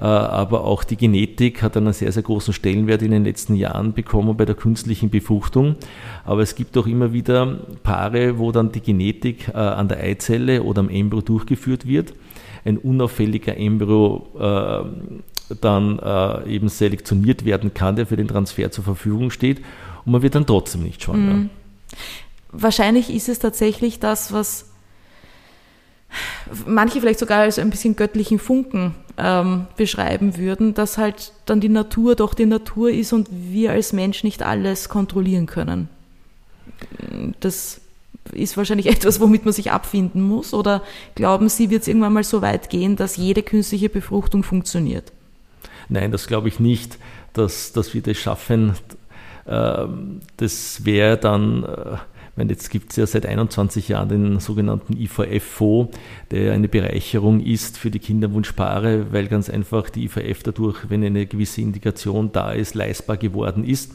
äh, 0.00 0.04
aber 0.04 0.64
auch 0.64 0.84
die 0.84 0.96
Genetik 0.96 1.62
hat 1.62 1.76
einen 1.76 1.92
sehr, 1.92 2.10
sehr 2.12 2.22
großen 2.22 2.54
Stellenwert 2.54 3.02
in 3.02 3.10
den 3.10 3.24
letzten 3.24 3.54
Jahren 3.54 3.92
bekommen 3.92 4.38
bei 4.38 4.46
der 4.46 4.54
künstlichen 4.54 5.10
Befruchtung. 5.10 5.76
Aber 6.24 6.40
es 6.40 6.54
gibt 6.54 6.78
auch 6.78 6.86
immer 6.86 7.12
wieder 7.12 7.58
Paare, 7.82 8.38
wo 8.38 8.52
dann 8.52 8.72
die 8.72 8.80
Genetik 8.80 9.48
äh, 9.48 9.58
an 9.58 9.86
der 9.86 9.98
Eizelle 9.98 10.62
oder 10.62 10.80
am 10.80 10.88
Embryo 10.88 11.20
durchgeführt 11.20 11.86
wird 11.86 12.14
ein 12.64 12.78
unauffälliger 12.78 13.56
Embryo 13.56 14.24
äh, 14.38 15.54
dann 15.60 15.98
eben 16.46 16.68
selektioniert 16.68 17.44
werden 17.44 17.74
kann, 17.74 17.96
der 17.96 18.06
für 18.06 18.16
den 18.16 18.28
Transfer 18.28 18.70
zur 18.70 18.84
Verfügung 18.84 19.32
steht 19.32 19.58
und 20.04 20.12
man 20.12 20.22
wird 20.22 20.36
dann 20.36 20.46
trotzdem 20.46 20.84
nicht 20.84 21.02
schwanger. 21.02 21.34
Mhm. 21.34 21.50
Wahrscheinlich 22.52 23.10
ist 23.10 23.28
es 23.28 23.38
tatsächlich 23.38 23.98
das, 23.98 24.32
was 24.32 24.66
manche 26.66 27.00
vielleicht 27.00 27.18
sogar 27.18 27.40
als 27.40 27.58
ein 27.58 27.70
bisschen 27.70 27.96
göttlichen 27.96 28.38
Funken 28.38 28.94
ähm, 29.16 29.66
beschreiben 29.76 30.36
würden, 30.36 30.74
dass 30.74 30.98
halt 30.98 31.32
dann 31.46 31.60
die 31.60 31.68
Natur 31.68 32.14
doch 32.14 32.34
die 32.34 32.46
Natur 32.46 32.90
ist 32.90 33.12
und 33.12 33.28
wir 33.30 33.72
als 33.72 33.92
Mensch 33.92 34.24
nicht 34.24 34.42
alles 34.42 34.88
kontrollieren 34.88 35.46
können. 35.46 35.88
Das 37.40 37.80
ist 38.32 38.56
wahrscheinlich 38.56 38.86
etwas, 38.90 39.20
womit 39.20 39.44
man 39.44 39.54
sich 39.54 39.72
abfinden 39.72 40.22
muss? 40.22 40.54
Oder 40.54 40.82
glauben 41.14 41.48
Sie, 41.48 41.70
wird 41.70 41.82
es 41.82 41.88
irgendwann 41.88 42.12
mal 42.12 42.24
so 42.24 42.42
weit 42.42 42.70
gehen, 42.70 42.96
dass 42.96 43.16
jede 43.16 43.42
künstliche 43.42 43.88
Befruchtung 43.88 44.42
funktioniert? 44.42 45.12
Nein, 45.88 46.12
das 46.12 46.26
glaube 46.26 46.48
ich 46.48 46.60
nicht, 46.60 46.98
dass, 47.32 47.72
dass 47.72 47.94
wir 47.94 48.02
das 48.02 48.16
schaffen. 48.16 48.74
Ähm, 49.46 50.20
das 50.36 50.84
wäre 50.84 51.16
dann 51.16 51.64
äh, 51.64 51.96
meine, 52.36 52.50
jetzt 52.50 52.70
gibt 52.70 52.90
es 52.90 52.96
ja 52.96 53.06
seit 53.06 53.26
21 53.26 53.88
Jahren 53.88 54.08
den 54.08 54.40
sogenannten 54.40 54.96
IVF-Fonds, 54.96 55.96
der 56.30 56.54
eine 56.54 56.68
Bereicherung 56.68 57.40
ist 57.40 57.76
für 57.76 57.90
die 57.90 57.98
Kinderwunschpaare, 57.98 59.12
weil 59.12 59.26
ganz 59.28 59.50
einfach 59.50 59.90
die 59.90 60.04
IVF 60.04 60.42
dadurch, 60.42 60.88
wenn 60.88 61.04
eine 61.04 61.26
gewisse 61.26 61.60
Indikation 61.60 62.32
da 62.32 62.52
ist, 62.52 62.74
leistbar 62.74 63.18
geworden 63.18 63.64
ist. 63.64 63.92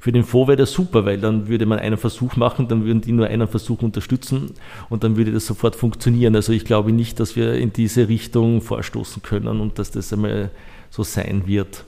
Für 0.00 0.12
den 0.12 0.22
Fonds 0.22 0.48
wäre 0.48 0.56
das 0.56 0.72
super, 0.72 1.04
weil 1.04 1.18
dann 1.18 1.48
würde 1.48 1.66
man 1.66 1.78
einen 1.78 1.96
Versuch 1.96 2.36
machen, 2.36 2.68
dann 2.68 2.84
würden 2.84 3.00
die 3.00 3.12
nur 3.12 3.26
einen 3.26 3.48
Versuch 3.48 3.82
unterstützen 3.82 4.52
und 4.88 5.02
dann 5.02 5.16
würde 5.16 5.32
das 5.32 5.46
sofort 5.46 5.74
funktionieren. 5.74 6.36
Also 6.36 6.52
ich 6.52 6.64
glaube 6.64 6.92
nicht, 6.92 7.18
dass 7.18 7.34
wir 7.34 7.54
in 7.54 7.72
diese 7.72 8.08
Richtung 8.08 8.62
vorstoßen 8.62 9.22
können 9.22 9.60
und 9.60 9.78
dass 9.78 9.90
das 9.90 10.12
einmal 10.12 10.50
so 10.90 11.02
sein 11.02 11.42
wird. 11.46 11.84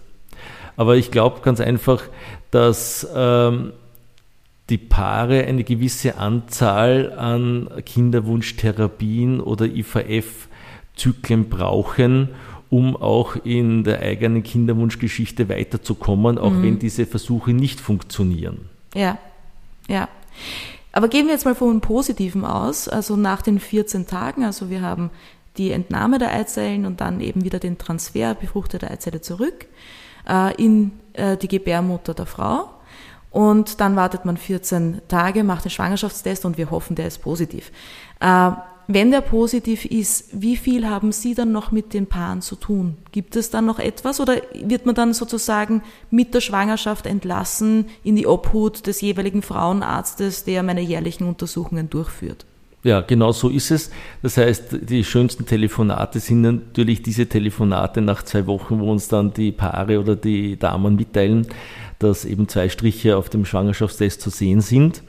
Aber 0.77 0.97
ich 0.97 1.11
glaube 1.11 1.41
ganz 1.43 1.61
einfach, 1.61 2.03
dass 2.51 3.07
ähm, 3.15 3.73
die 4.73 4.79
Paare 4.79 5.45
eine 5.45 5.65
gewisse 5.65 6.17
Anzahl 6.17 7.13
an 7.13 7.69
Kinderwunschtherapien 7.85 9.39
oder 9.41 9.67
IVF-Zyklen 9.67 11.51
brauchen, 11.51 12.31
um 12.71 12.97
auch 12.97 13.37
in 13.45 13.85
der 13.85 14.01
eigenen 14.01 14.43
Kinderwunschgeschichte 14.43 15.51
weiterzukommen, 15.51 16.39
auch 16.39 16.53
mhm. 16.53 16.63
wenn 16.63 16.79
diese 16.79 17.05
Versuche 17.05 17.53
nicht 17.53 17.83
funktionieren. 17.83 18.71
Ja, 18.95 19.19
ja. 19.89 20.09
Aber 20.93 21.09
gehen 21.09 21.27
wir 21.27 21.35
jetzt 21.35 21.45
mal 21.45 21.55
von 21.55 21.83
Positiven 21.83 22.47
aus, 22.47 22.89
also 22.89 23.17
nach 23.17 23.43
den 23.43 23.61
14 23.61 24.07
Tagen, 24.07 24.43
also 24.43 24.71
wir 24.71 24.81
haben 24.81 25.11
die 25.59 25.71
Entnahme 25.71 26.19
der 26.19 26.33
Eizellen 26.33 26.87
und 26.87 27.03
dann 27.03 27.21
eben 27.21 27.45
wieder 27.45 27.59
den 27.59 27.77
Transfer 27.77 28.35
befruchteter 28.35 28.91
Eizelle 28.91 29.21
zurück 29.21 29.67
äh, 30.27 30.55
in 30.55 30.93
äh, 31.13 31.37
die 31.37 31.49
Gebärmutter 31.49 32.15
der 32.15 32.25
Frau. 32.25 32.71
Und 33.33 33.81
dann 33.81 33.97
wartet 33.97 34.25
man 34.25 34.37
14 34.37 35.01
Tage, 35.09 35.43
macht 35.43 35.65
den 35.65 35.71
Schwangerschaftstest 35.71 36.45
und 36.45 36.59
wir 36.59 36.71
hoffen, 36.71 36.95
der 36.97 37.07
ist 37.07 37.23
positiv. 37.23 37.73
Äh, 38.21 38.51
wenn 38.89 39.11
der 39.11 39.21
positiv 39.21 39.85
ist, 39.85 40.29
wie 40.33 40.57
viel 40.57 40.89
haben 40.89 41.13
Sie 41.13 41.35
dann 41.35 41.53
noch 41.53 41.71
mit 41.71 41.95
den 41.95 42.07
Paaren 42.07 42.43
zu 42.43 42.57
tun? 42.57 42.97
Gibt 43.13 43.37
es 43.37 43.49
dann 43.49 43.65
noch 43.65 43.79
etwas 43.79 44.21
oder 44.21 44.37
wird 44.53 44.87
man 44.87 44.95
dann 44.95 45.15
sozusagen 45.15 45.83
mit 46.11 46.35
der 46.35 46.41
Schwangerschaft 46.41 47.07
entlassen 47.07 47.87
in 48.05 48.17
die 48.17 48.27
Obhut 48.27 48.87
des 48.87 49.01
jeweiligen 49.01 49.41
Frauenarztes, 49.41 50.45
der 50.45 50.63
meine 50.63 50.83
jährlichen 50.83 51.27
Untersuchungen 51.27 51.89
durchführt? 51.89 52.45
Ja, 52.85 53.01
genau 53.01 53.31
so 53.31 53.49
ist 53.49 53.71
es. 53.71 53.91
Das 54.23 54.37
heißt, 54.37 54.79
die 54.83 55.05
schönsten 55.05 55.47
Telefonate 55.47 56.19
sind 56.19 56.43
natürlich 56.43 57.01
diese 57.01 57.27
Telefonate 57.27 58.01
nach 58.01 58.25
zwei 58.25 58.45
Wochen, 58.49 58.81
wo 58.81 58.91
uns 58.91 59.07
dann 59.07 59.33
die 59.33 59.53
Paare 59.53 60.01
oder 60.01 60.17
die 60.17 60.59
Damen 60.59 60.97
mitteilen, 60.97 61.47
dass 62.03 62.25
eben 62.25 62.49
zwei 62.49 62.69
Striche 62.69 63.17
auf 63.17 63.29
dem 63.29 63.45
Schwangerschaftstest 63.45 64.21
zu 64.21 64.31
sehen 64.31 64.61
sind. 64.61 65.03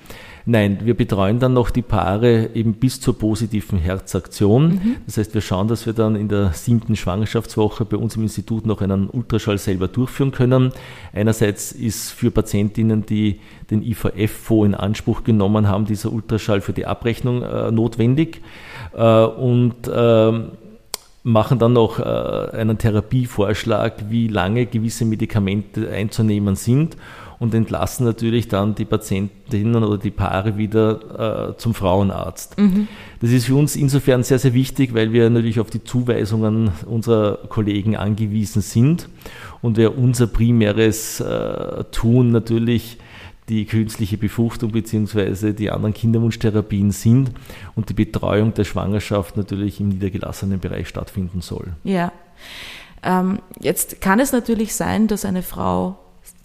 Nein, 0.45 0.79
wir 0.83 0.93
betreuen 0.93 1.39
dann 1.39 1.53
noch 1.53 1.69
die 1.69 1.81
Paare 1.81 2.49
eben 2.53 2.73
bis 2.73 2.99
zur 2.99 3.17
positiven 3.17 3.79
Herzaktion. 3.79 4.67
Mhm. 4.67 4.95
Das 5.05 5.17
heißt, 5.17 5.33
wir 5.33 5.39
schauen, 5.39 5.69
dass 5.69 5.85
wir 5.85 5.93
dann 5.93 6.17
in 6.17 6.27
der 6.27 6.51
siebten 6.51 6.97
Schwangerschaftswoche 6.97 7.85
bei 7.85 7.95
uns 7.95 8.17
im 8.17 8.23
Institut 8.23 8.65
noch 8.65 8.81
einen 8.81 9.09
Ultraschall 9.09 9.57
selber 9.57 9.87
durchführen 9.87 10.31
können. 10.31 10.73
Einerseits 11.13 11.71
ist 11.71 12.11
für 12.11 12.29
Patientinnen, 12.29 13.05
die 13.05 13.39
den 13.71 13.83
IVF-Fonds 13.83 14.65
in 14.65 14.75
Anspruch 14.75 15.23
genommen 15.23 15.69
haben, 15.69 15.85
dieser 15.85 16.11
Ultraschall 16.11 16.59
für 16.59 16.73
die 16.73 16.85
Abrechnung 16.85 17.41
äh, 17.41 17.71
notwendig. 17.71 18.41
Äh, 18.93 19.23
und 19.23 19.87
äh, 19.87 20.41
machen 21.23 21.57
dann 21.57 21.73
noch 21.73 21.99
äh, 21.99 22.03
einen 22.03 22.77
Therapievorschlag, 22.77 24.09
wie 24.09 24.27
lange 24.27 24.65
gewisse 24.65 25.05
Medikamente 25.05 25.89
einzunehmen 25.89 26.55
sind 26.55 26.97
und 27.39 27.53
entlassen 27.53 28.05
natürlich 28.05 28.47
dann 28.47 28.75
die 28.75 28.85
Patientinnen 28.85 29.83
oder 29.83 29.97
die 29.97 30.11
Paare 30.11 30.57
wieder 30.57 31.51
äh, 31.51 31.57
zum 31.57 31.73
Frauenarzt. 31.73 32.57
Mhm. 32.57 32.87
Das 33.21 33.31
ist 33.31 33.45
für 33.45 33.55
uns 33.55 33.75
insofern 33.75 34.23
sehr, 34.23 34.39
sehr 34.39 34.53
wichtig, 34.53 34.93
weil 34.93 35.11
wir 35.13 35.29
natürlich 35.29 35.59
auf 35.59 35.69
die 35.69 35.83
Zuweisungen 35.83 36.71
unserer 36.85 37.39
Kollegen 37.49 37.95
angewiesen 37.95 38.61
sind 38.61 39.09
und 39.61 39.77
wir 39.77 39.97
unser 39.97 40.27
primäres 40.27 41.19
äh, 41.21 41.83
Tun 41.91 42.31
natürlich 42.31 42.97
die 43.49 43.65
künstliche 43.65 44.17
Befruchtung 44.17 44.71
bzw. 44.71 45.53
die 45.53 45.69
anderen 45.69 45.93
Kinderwunschtherapien 45.93 46.91
sind 46.91 47.31
und 47.75 47.89
die 47.89 47.93
Betreuung 47.93 48.53
der 48.53 48.63
Schwangerschaft 48.63 49.37
natürlich 49.37 49.79
im 49.79 49.89
niedergelassenen 49.89 50.59
Bereich 50.59 50.87
stattfinden 50.87 51.41
soll. 51.41 51.73
Ja. 51.83 52.11
Ähm, 53.03 53.39
jetzt 53.59 53.99
kann 54.01 54.19
es 54.19 54.31
natürlich 54.31 54.75
sein, 54.75 55.07
dass 55.07 55.25
eine 55.25 55.43
Frau 55.43 55.99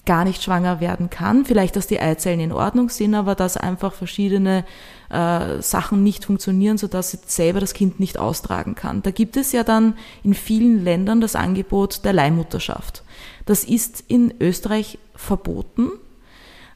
gar 0.08 0.24
nicht 0.24 0.42
schwanger 0.42 0.80
werden 0.80 1.10
kann. 1.10 1.44
Vielleicht, 1.44 1.76
dass 1.76 1.86
die 1.86 2.00
Eizellen 2.00 2.40
in 2.40 2.50
Ordnung 2.50 2.88
sind, 2.88 3.14
aber 3.14 3.34
dass 3.34 3.58
einfach 3.58 3.92
verschiedene 3.92 4.64
äh, 5.10 5.60
Sachen 5.60 6.02
nicht 6.02 6.24
funktionieren, 6.24 6.78
sodass 6.78 7.10
sie 7.10 7.18
selber 7.26 7.60
das 7.60 7.74
Kind 7.74 8.00
nicht 8.00 8.18
austragen 8.18 8.74
kann. 8.74 9.02
Da 9.02 9.10
gibt 9.10 9.36
es 9.36 9.52
ja 9.52 9.64
dann 9.64 9.94
in 10.24 10.32
vielen 10.32 10.82
Ländern 10.82 11.20
das 11.20 11.36
Angebot 11.36 12.06
der 12.06 12.14
Leihmutterschaft. 12.14 13.04
Das 13.44 13.64
ist 13.64 14.02
in 14.08 14.32
Österreich 14.40 14.98
verboten. 15.14 15.90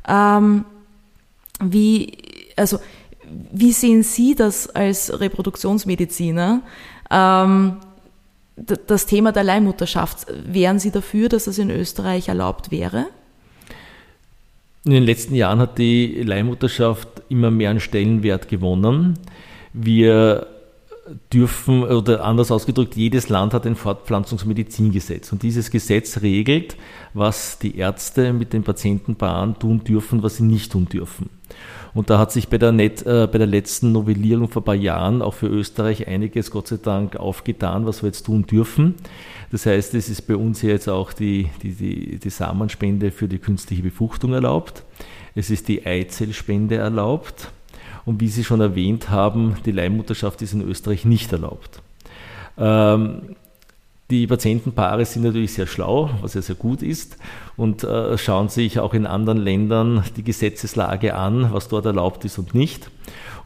Ähm, 0.06 0.64
wie, 1.60 2.18
also, 2.56 2.78
wie 3.52 3.72
sehen 3.72 4.02
Sie 4.02 4.34
das 4.34 4.68
als 4.68 5.20
Reproduktionsmediziner? 5.20 6.62
Ähm, 7.10 7.76
das 8.86 9.06
Thema 9.06 9.32
der 9.32 9.44
Leihmutterschaft, 9.44 10.26
wären 10.44 10.78
Sie 10.78 10.90
dafür, 10.90 11.28
dass 11.28 11.44
das 11.44 11.58
in 11.58 11.70
Österreich 11.70 12.28
erlaubt 12.28 12.70
wäre? 12.70 13.06
In 14.84 14.92
den 14.92 15.04
letzten 15.04 15.34
Jahren 15.34 15.60
hat 15.60 15.78
die 15.78 16.22
Leihmutterschaft 16.22 17.08
immer 17.28 17.50
mehr 17.50 17.70
an 17.70 17.80
Stellenwert 17.80 18.48
gewonnen. 18.48 19.18
Wir 19.72 20.48
dürfen, 21.32 21.84
oder 21.84 22.24
anders 22.24 22.50
ausgedrückt, 22.50 22.96
jedes 22.96 23.28
Land 23.28 23.54
hat 23.54 23.66
ein 23.66 23.76
Fortpflanzungsmedizingesetz. 23.76 25.32
Und 25.32 25.42
dieses 25.42 25.70
Gesetz 25.70 26.22
regelt, 26.22 26.76
was 27.14 27.58
die 27.58 27.76
Ärzte 27.76 28.32
mit 28.32 28.52
den 28.52 28.62
Patientenpaaren 28.62 29.58
tun 29.58 29.84
dürfen, 29.84 30.22
was 30.22 30.36
sie 30.36 30.44
nicht 30.44 30.72
tun 30.72 30.86
dürfen. 30.86 31.30
Und 31.94 32.08
da 32.08 32.18
hat 32.18 32.32
sich 32.32 32.48
bei 32.48 32.58
der, 32.58 32.72
Net, 32.72 33.04
äh, 33.04 33.28
bei 33.30 33.38
der 33.38 33.46
letzten 33.46 33.92
Novellierung 33.92 34.48
vor 34.48 34.62
ein 34.62 34.64
paar 34.64 34.74
Jahren 34.74 35.20
auch 35.20 35.34
für 35.34 35.48
Österreich 35.48 36.08
einiges 36.08 36.50
Gott 36.50 36.68
sei 36.68 36.78
Dank 36.82 37.16
aufgetan, 37.16 37.84
was 37.84 38.02
wir 38.02 38.08
jetzt 38.08 38.24
tun 38.24 38.46
dürfen. 38.46 38.94
Das 39.50 39.66
heißt, 39.66 39.94
es 39.94 40.08
ist 40.08 40.22
bei 40.22 40.36
uns 40.36 40.62
jetzt 40.62 40.88
auch 40.88 41.12
die, 41.12 41.50
die, 41.62 41.72
die, 41.74 42.18
die 42.18 42.30
Samenspende 42.30 43.10
für 43.10 43.28
die 43.28 43.38
künstliche 43.38 43.82
Befruchtung 43.82 44.32
erlaubt. 44.32 44.84
Es 45.34 45.50
ist 45.50 45.68
die 45.68 45.84
Eizellspende 45.84 46.76
erlaubt. 46.76 47.52
Und 48.04 48.20
wie 48.20 48.28
Sie 48.28 48.44
schon 48.44 48.60
erwähnt 48.60 49.10
haben, 49.10 49.56
die 49.64 49.72
Leihmutterschaft 49.72 50.42
ist 50.42 50.52
in 50.52 50.62
Österreich 50.62 51.04
nicht 51.04 51.32
erlaubt. 51.32 51.82
Ähm, 52.58 53.36
die 54.10 54.26
Patientenpaare 54.26 55.04
sind 55.06 55.22
natürlich 55.22 55.54
sehr 55.54 55.66
schlau, 55.66 56.10
was 56.20 56.34
ja 56.34 56.42
sehr 56.42 56.56
gut 56.56 56.82
ist, 56.82 57.16
und 57.56 57.82
äh, 57.82 58.18
schauen 58.18 58.48
sich 58.48 58.78
auch 58.78 58.92
in 58.92 59.06
anderen 59.06 59.38
Ländern 59.38 60.04
die 60.16 60.22
Gesetzeslage 60.22 61.14
an, 61.14 61.52
was 61.52 61.68
dort 61.68 61.86
erlaubt 61.86 62.24
ist 62.24 62.36
und 62.38 62.54
nicht. 62.54 62.90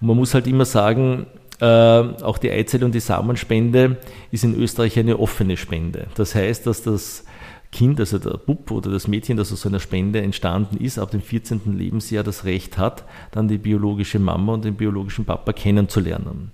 Und 0.01 0.09
man 0.09 0.17
muss 0.17 0.35
halt 0.35 0.47
immer 0.49 0.65
sagen, 0.65 1.27
äh, 1.61 1.67
auch 1.67 2.39
die 2.39 2.51
Eizelle 2.51 2.85
und 2.85 2.95
die 2.95 3.01
Samenspende 3.01 3.99
ist 4.33 4.45
in 4.45 4.61
Österreich 4.61 4.99
eine 4.99 5.19
offene 5.19 5.57
Spende. 5.57 6.09
Das 6.17 6.35
heißt, 6.35 6.67
dass 6.67 6.83
das 6.83 7.25
Kind, 7.77 8.01
also 8.01 8.19
der 8.19 8.39
Bub 8.39 8.71
oder 8.71 8.91
das 8.91 9.07
Mädchen, 9.07 9.37
das 9.37 9.53
aus 9.53 9.61
so 9.61 9.69
einer 9.69 9.81
Spende 9.81 10.23
entstanden 10.23 10.79
ist, 10.79 10.99
ab 10.99 11.11
dem 11.11 11.21
14. 11.21 11.77
Lebensjahr 11.77 12.25
das 12.25 12.47
Recht 12.47 12.79
hat, 12.79 13.05
dann 13.33 13.49
die 13.49 13.59
biologische 13.59 14.19
Mama 14.19 14.55
und 14.55 14.65
den 14.65 14.77
biologischen 14.77 15.27
Papa 15.27 15.53
kennenzulernen 15.53 16.53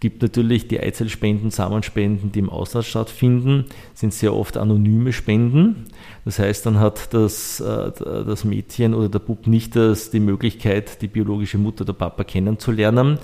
gibt 0.00 0.20
natürlich 0.20 0.68
die 0.68 0.78
Eizellspenden, 0.78 1.50
Samenspenden, 1.50 2.30
die 2.30 2.40
im 2.40 2.50
Ausland 2.50 2.84
stattfinden, 2.84 3.64
sind 3.94 4.12
sehr 4.12 4.34
oft 4.34 4.56
anonyme 4.56 5.12
Spenden. 5.12 5.86
Das 6.24 6.38
heißt, 6.38 6.66
dann 6.66 6.78
hat 6.78 7.14
das, 7.14 7.60
äh, 7.60 7.92
das 8.00 8.44
Mädchen 8.44 8.94
oder 8.94 9.08
der 9.08 9.20
Bub 9.20 9.46
nicht 9.46 9.74
das, 9.74 10.10
die 10.10 10.20
Möglichkeit, 10.20 11.00
die 11.00 11.08
biologische 11.08 11.56
Mutter 11.56 11.82
oder 11.82 11.94
Papa 11.94 12.24
kennenzulernen. 12.24 13.18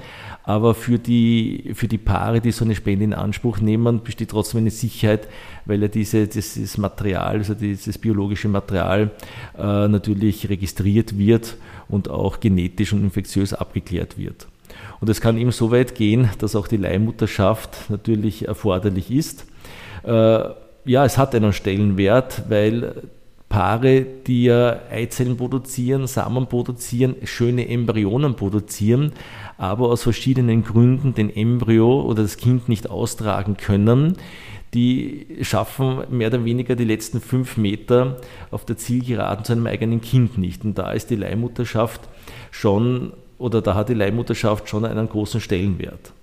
Aber 0.44 0.74
für 0.74 0.98
die, 0.98 1.70
für 1.74 1.86
die 1.86 1.98
Paare, 1.98 2.40
die 2.40 2.50
so 2.50 2.64
eine 2.64 2.74
Spende 2.74 3.04
in 3.04 3.14
Anspruch 3.14 3.60
nehmen, 3.60 4.02
besteht 4.02 4.30
trotzdem 4.30 4.60
eine 4.60 4.70
Sicherheit, 4.70 5.28
weil 5.66 5.82
ja 5.82 5.88
diese, 5.88 6.26
dieses 6.26 6.78
Material, 6.78 7.38
also 7.38 7.54
dieses 7.54 7.98
biologische 7.98 8.48
Material 8.48 9.10
äh, 9.56 9.88
natürlich 9.88 10.48
registriert 10.48 11.16
wird 11.16 11.56
und 11.88 12.08
auch 12.08 12.40
genetisch 12.40 12.92
und 12.92 13.04
infektiös 13.04 13.54
abgeklärt 13.54 14.18
wird. 14.18 14.48
Und 15.00 15.08
es 15.08 15.20
kann 15.20 15.38
eben 15.38 15.52
so 15.52 15.70
weit 15.70 15.94
gehen, 15.94 16.30
dass 16.38 16.56
auch 16.56 16.66
die 16.66 16.76
Leihmutterschaft 16.76 17.90
natürlich 17.90 18.48
erforderlich 18.48 19.10
ist. 19.10 19.46
Äh, 20.04 20.10
ja, 20.84 21.04
es 21.04 21.18
hat 21.18 21.34
einen 21.34 21.52
Stellenwert, 21.52 22.44
weil 22.48 22.94
Paare, 23.52 24.06
die 24.26 24.44
ja 24.44 24.80
Eizellen 24.90 25.36
produzieren, 25.36 26.06
Samen 26.06 26.46
produzieren, 26.46 27.16
schöne 27.24 27.68
Embryonen 27.68 28.34
produzieren, 28.34 29.12
aber 29.58 29.90
aus 29.90 30.02
verschiedenen 30.02 30.64
Gründen 30.64 31.12
den 31.12 31.28
Embryo 31.28 32.00
oder 32.00 32.22
das 32.22 32.38
Kind 32.38 32.70
nicht 32.70 32.88
austragen 32.88 33.58
können, 33.58 34.16
die 34.72 35.26
schaffen 35.42 35.98
mehr 36.08 36.28
oder 36.28 36.46
weniger 36.46 36.76
die 36.76 36.86
letzten 36.86 37.20
fünf 37.20 37.58
Meter 37.58 38.16
auf 38.50 38.64
der 38.64 38.78
Zielgeraden 38.78 39.44
zu 39.44 39.52
einem 39.52 39.66
eigenen 39.66 40.00
Kind 40.00 40.38
nicht. 40.38 40.64
Und 40.64 40.78
da 40.78 40.92
ist 40.92 41.10
die 41.10 41.16
Leihmutterschaft 41.16 42.00
schon 42.50 43.12
oder 43.36 43.60
da 43.60 43.74
hat 43.74 43.90
die 43.90 43.94
Leihmutterschaft 43.94 44.70
schon 44.70 44.86
einen 44.86 45.10
großen 45.10 45.42
Stellenwert. 45.42 46.14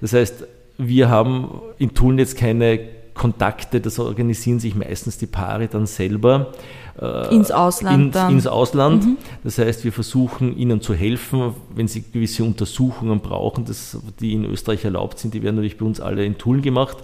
Das 0.00 0.14
heißt, 0.14 0.46
wir 0.78 1.10
haben 1.10 1.60
in 1.76 1.92
Tulln 1.92 2.18
jetzt 2.18 2.38
keine 2.38 2.80
Kontakte, 3.14 3.80
das 3.80 3.98
organisieren 3.98 4.58
sich 4.58 4.74
meistens 4.74 5.18
die 5.18 5.26
Paare 5.26 5.68
dann 5.68 5.86
selber. 5.86 6.52
Äh, 7.00 7.34
ins 7.34 7.50
Ausland. 7.50 8.16
In, 8.16 8.30
ins 8.30 8.46
Ausland. 8.46 9.04
Mhm. 9.04 9.16
Das 9.44 9.58
heißt, 9.58 9.84
wir 9.84 9.92
versuchen 9.92 10.56
ihnen 10.56 10.80
zu 10.80 10.94
helfen, 10.94 11.54
wenn 11.74 11.88
sie 11.88 12.02
gewisse 12.02 12.44
Untersuchungen 12.44 13.20
brauchen, 13.20 13.64
das, 13.64 13.98
die 14.20 14.34
in 14.34 14.44
Österreich 14.44 14.84
erlaubt 14.84 15.18
sind, 15.18 15.34
die 15.34 15.42
werden 15.42 15.56
natürlich 15.56 15.78
bei 15.78 15.86
uns 15.86 16.00
alle 16.00 16.24
in 16.24 16.38
Tulln 16.38 16.62
gemacht. 16.62 16.96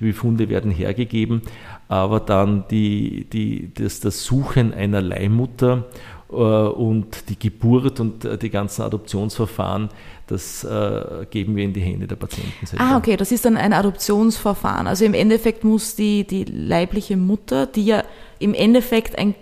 Die 0.00 0.06
Befunde 0.06 0.48
werden 0.48 0.70
hergegeben, 0.70 1.42
aber 1.88 2.20
dann 2.20 2.64
die, 2.70 3.26
die, 3.32 3.72
das, 3.74 3.98
das 3.98 4.24
Suchen 4.24 4.72
einer 4.72 5.02
Leihmutter 5.02 5.86
äh, 6.30 6.34
und 6.34 7.28
die 7.28 7.38
Geburt 7.38 7.98
und 7.98 8.24
äh, 8.24 8.38
die 8.38 8.50
ganzen 8.50 8.82
Adoptionsverfahren, 8.82 9.88
das 10.28 10.62
äh, 10.64 11.26
geben 11.30 11.56
wir 11.56 11.64
in 11.64 11.72
die 11.72 11.80
Hände 11.80 12.06
der 12.06 12.16
Patienten 12.16 12.66
selber. 12.66 12.84
Ah, 12.84 12.96
okay, 12.96 13.16
das 13.16 13.32
ist 13.32 13.44
dann 13.44 13.56
ein 13.56 13.72
Adoptionsverfahren. 13.72 14.86
Also 14.86 15.04
im 15.04 15.14
Endeffekt 15.14 15.64
muss 15.64 15.96
die, 15.96 16.26
die 16.26 16.44
leibliche 16.44 17.16
Mutter, 17.16 17.66
die 17.66 17.84
ja 17.84 18.04
im 18.38 18.54
Endeffekt 18.54 19.18
ein, 19.18 19.34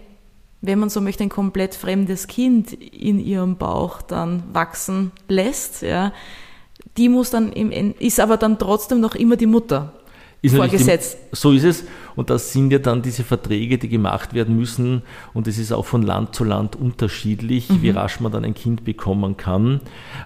wenn 0.61 0.79
man 0.79 0.89
so 0.89 1.01
möchte, 1.01 1.25
ein 1.25 1.29
komplett 1.29 1.75
fremdes 1.75 2.29
Kind 2.29 2.73
in 2.73 3.19
ihrem 3.19 3.57
Bauch 3.57 4.01
dann 4.01 4.45
wachsen 4.53 5.13
lässt, 5.29 5.83
ja, 5.83 6.13
die 6.97 7.09
muss 7.09 7.31
dann 7.31 7.53
im, 7.53 7.95
ist 7.99 8.21
aber 8.21 8.37
dann 8.37 8.59
trotzdem 8.59 9.01
noch 9.01 9.15
immer 9.15 9.37
die 9.37 9.47
Mutter 9.47 9.93
ist 10.47 10.57
vorgesetzt. 10.57 11.19
Die, 11.33 11.37
so 11.37 11.53
ist 11.53 11.65
es. 11.65 11.85
Und 12.15 12.31
das 12.31 12.53
sind 12.53 12.71
ja 12.73 12.79
dann 12.79 13.03
diese 13.03 13.25
Verträge, 13.25 13.79
die 13.79 13.89
gemacht 13.89 14.35
werden 14.35 14.57
müssen. 14.57 15.03
Und 15.35 15.47
es 15.47 15.59
ist 15.59 15.73
auch 15.73 15.85
von 15.85 16.03
Land 16.03 16.35
zu 16.35 16.45
Land 16.45 16.77
unterschiedlich, 16.77 17.69
mhm. 17.69 17.83
wie 17.83 17.91
rasch 17.91 18.21
man 18.21 18.33
dann 18.33 18.45
ein 18.45 18.55
Kind 18.55 18.85
bekommen 18.85 19.37
kann. 19.37 19.81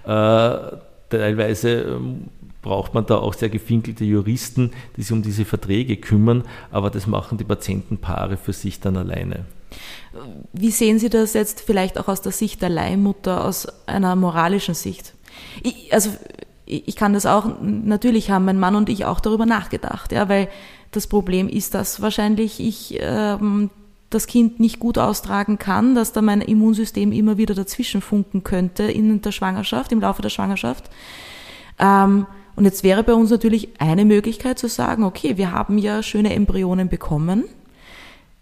Äh, 0.05 0.77
teilweise 1.11 1.83
ähm, 1.83 2.29
braucht 2.63 2.95
man 2.95 3.07
da 3.07 3.17
auch 3.17 3.35
sehr 3.35 3.49
gefinkelte 3.49 4.05
Juristen, 4.05 4.71
die 4.97 5.03
sich 5.03 5.13
um 5.13 5.23
diese 5.23 5.45
Verträge 5.45 5.97
kümmern, 5.97 6.45
aber 6.71 6.91
das 6.91 7.07
machen 7.07 7.39
die 7.39 7.45
Patientenpaare 7.45 8.37
für 8.37 8.53
sich 8.53 8.81
dann 8.81 8.97
alleine. 8.97 9.47
Wie 10.53 10.71
sehen 10.71 10.99
Sie 10.99 11.09
das 11.09 11.35
jetzt 11.35 11.61
vielleicht 11.61 11.99
auch 11.99 12.09
aus 12.09 12.21
der 12.21 12.33
Sicht 12.33 12.61
der 12.63 12.69
Leihmutter, 12.69 13.45
aus 13.45 13.69
einer 13.87 14.17
moralischen 14.17 14.75
Sicht? 14.75 15.15
Ich, 15.63 15.93
also 15.93 16.11
ich 16.71 16.97
kann 16.97 17.13
das 17.13 17.27
auch, 17.27 17.47
natürlich 17.61 18.31
haben 18.31 18.45
mein 18.45 18.59
Mann 18.59 18.77
und 18.77 18.89
ich 18.89 19.05
auch 19.05 19.21
darüber 19.21 19.47
nachgedacht, 19.47 20.13
ja, 20.13 20.29
weil 20.29 20.49
das 20.93 21.07
Problem 21.07 21.49
ist, 21.49 21.75
dass 21.75 22.01
wahrscheinlich 22.01 22.61
ich 22.61 22.99
ähm, 23.01 23.71
das 24.11 24.27
Kind 24.27 24.61
nicht 24.61 24.81
gut 24.81 24.99
austragen 24.99 25.59
kann, 25.59 25.95
dass 25.95 26.13
da 26.13 26.23
mein 26.23 26.41
Immunsystem 26.41 27.13
immer 27.13 27.39
wieder 27.39 27.55
dazwischen 27.55 28.01
funken 28.01 28.43
könnte 28.45 28.85
in 28.85 29.23
der 29.23 29.33
Schwangerschaft, 29.33 29.93
im 29.93 30.01
Laufe 30.01 30.23
der 30.23 30.31
Schwangerschaft. 30.31 30.91
Ähm, 31.79 32.27
und 32.57 32.65
jetzt 32.65 32.83
wäre 32.83 33.05
bei 33.05 33.15
uns 33.15 33.31
natürlich 33.31 33.81
eine 33.81 34.05
Möglichkeit 34.05 34.59
zu 34.59 34.69
sagen, 34.69 35.05
okay, 35.05 35.37
wir 35.37 35.53
haben 35.53 35.79
ja 35.79 36.03
schöne 36.03 36.35
Embryonen 36.35 36.89
bekommen, 36.89 37.45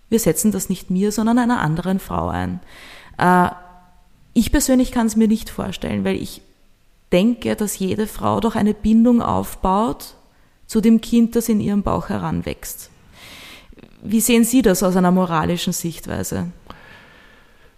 wir 0.08 0.18
setzen 0.18 0.52
das 0.52 0.70
nicht 0.70 0.90
mir, 0.90 1.12
sondern 1.12 1.38
einer 1.38 1.60
anderen 1.60 1.98
Frau 1.98 2.28
ein. 2.28 2.60
Äh, 3.18 3.50
ich 4.32 4.50
persönlich 4.50 4.90
kann 4.90 5.06
es 5.06 5.16
mir 5.16 5.28
nicht 5.28 5.50
vorstellen, 5.50 6.04
weil 6.04 6.16
ich 6.16 6.40
denke, 7.12 7.56
dass 7.56 7.78
jede 7.78 8.06
Frau 8.06 8.40
doch 8.40 8.54
eine 8.54 8.74
Bindung 8.74 9.22
aufbaut 9.22 10.14
zu 10.66 10.80
dem 10.80 11.00
Kind, 11.00 11.36
das 11.36 11.48
in 11.48 11.60
ihrem 11.60 11.82
Bauch 11.82 12.08
heranwächst. 12.08 12.90
Wie 14.02 14.20
sehen 14.20 14.44
Sie 14.44 14.62
das 14.62 14.82
aus 14.82 14.96
einer 14.96 15.10
moralischen 15.10 15.72
Sichtweise? 15.72 16.48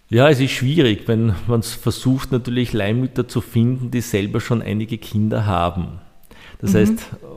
Ja, 0.09 0.29
es 0.29 0.41
ist 0.41 0.51
schwierig, 0.51 1.07
wenn 1.07 1.35
man 1.47 1.63
versucht, 1.63 2.33
natürlich 2.33 2.73
Leihmütter 2.73 3.29
zu 3.29 3.41
finden, 3.41 3.93
die 3.93 4.01
selber 4.01 4.41
schon 4.41 4.61
einige 4.61 4.99
Kinder 4.99 5.47
haben. 5.47 6.01
Das 6.61 6.73
mhm. 6.73 6.79
heißt, 6.79 6.95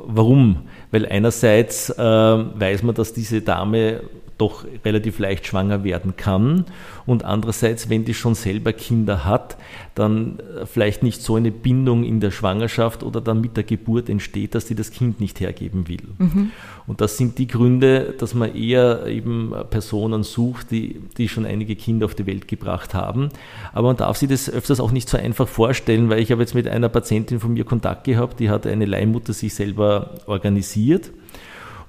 warum? 0.07 0.67
Weil 0.89 1.05
einerseits 1.05 1.91
äh, 1.91 2.01
weiß 2.01 2.81
man, 2.83 2.95
dass 2.95 3.13
diese 3.13 3.41
Dame 3.41 4.01
doch 4.37 4.65
relativ 4.83 5.19
leicht 5.19 5.47
schwanger 5.47 5.83
werden 5.83 6.15
kann. 6.17 6.65
Und 7.05 7.23
andererseits, 7.23 7.89
wenn 7.89 8.05
die 8.05 8.13
schon 8.13 8.35
selber 8.35 8.73
Kinder 8.73 9.25
hat, 9.25 9.57
dann 9.95 10.39
äh, 10.39 10.65
vielleicht 10.65 11.03
nicht 11.03 11.21
so 11.21 11.35
eine 11.35 11.51
Bindung 11.51 12.03
in 12.03 12.19
der 12.19 12.31
Schwangerschaft 12.31 13.03
oder 13.03 13.21
dann 13.21 13.41
mit 13.41 13.57
der 13.57 13.63
Geburt 13.63 14.09
entsteht, 14.09 14.55
dass 14.55 14.65
die 14.65 14.75
das 14.75 14.91
Kind 14.91 15.19
nicht 15.19 15.39
hergeben 15.39 15.87
will. 15.87 16.01
Mhm. 16.17 16.51
Und 16.87 17.01
das 17.01 17.17
sind 17.17 17.37
die 17.37 17.47
Gründe, 17.47 18.15
dass 18.17 18.33
man 18.33 18.55
eher 18.55 19.05
eben 19.07 19.53
Personen 19.69 20.23
sucht, 20.23 20.71
die, 20.71 21.01
die 21.17 21.29
schon 21.29 21.45
einige 21.45 21.75
Kinder 21.75 22.05
auf 22.05 22.15
die 22.15 22.25
Welt 22.25 22.47
gebracht 22.47 22.93
haben. 22.93 23.29
Aber 23.71 23.89
man 23.89 23.97
darf 23.97 24.17
sich 24.17 24.29
das 24.29 24.49
öfters 24.49 24.79
auch 24.79 24.91
nicht 24.91 25.09
so 25.09 25.17
einfach 25.17 25.47
vorstellen, 25.47 26.09
weil 26.09 26.19
ich 26.19 26.31
habe 26.31 26.41
jetzt 26.41 26.55
mit 26.55 26.67
einer 26.67 26.89
Patientin 26.89 27.39
von 27.39 27.53
mir 27.53 27.65
Kontakt 27.65 28.03
gehabt, 28.05 28.39
die 28.39 28.49
hatte 28.49 28.71
eine 28.71 28.85
Leihmutter 28.85 29.33
sich 29.33 29.53
selber 29.53 30.15
organisiert 30.25 31.11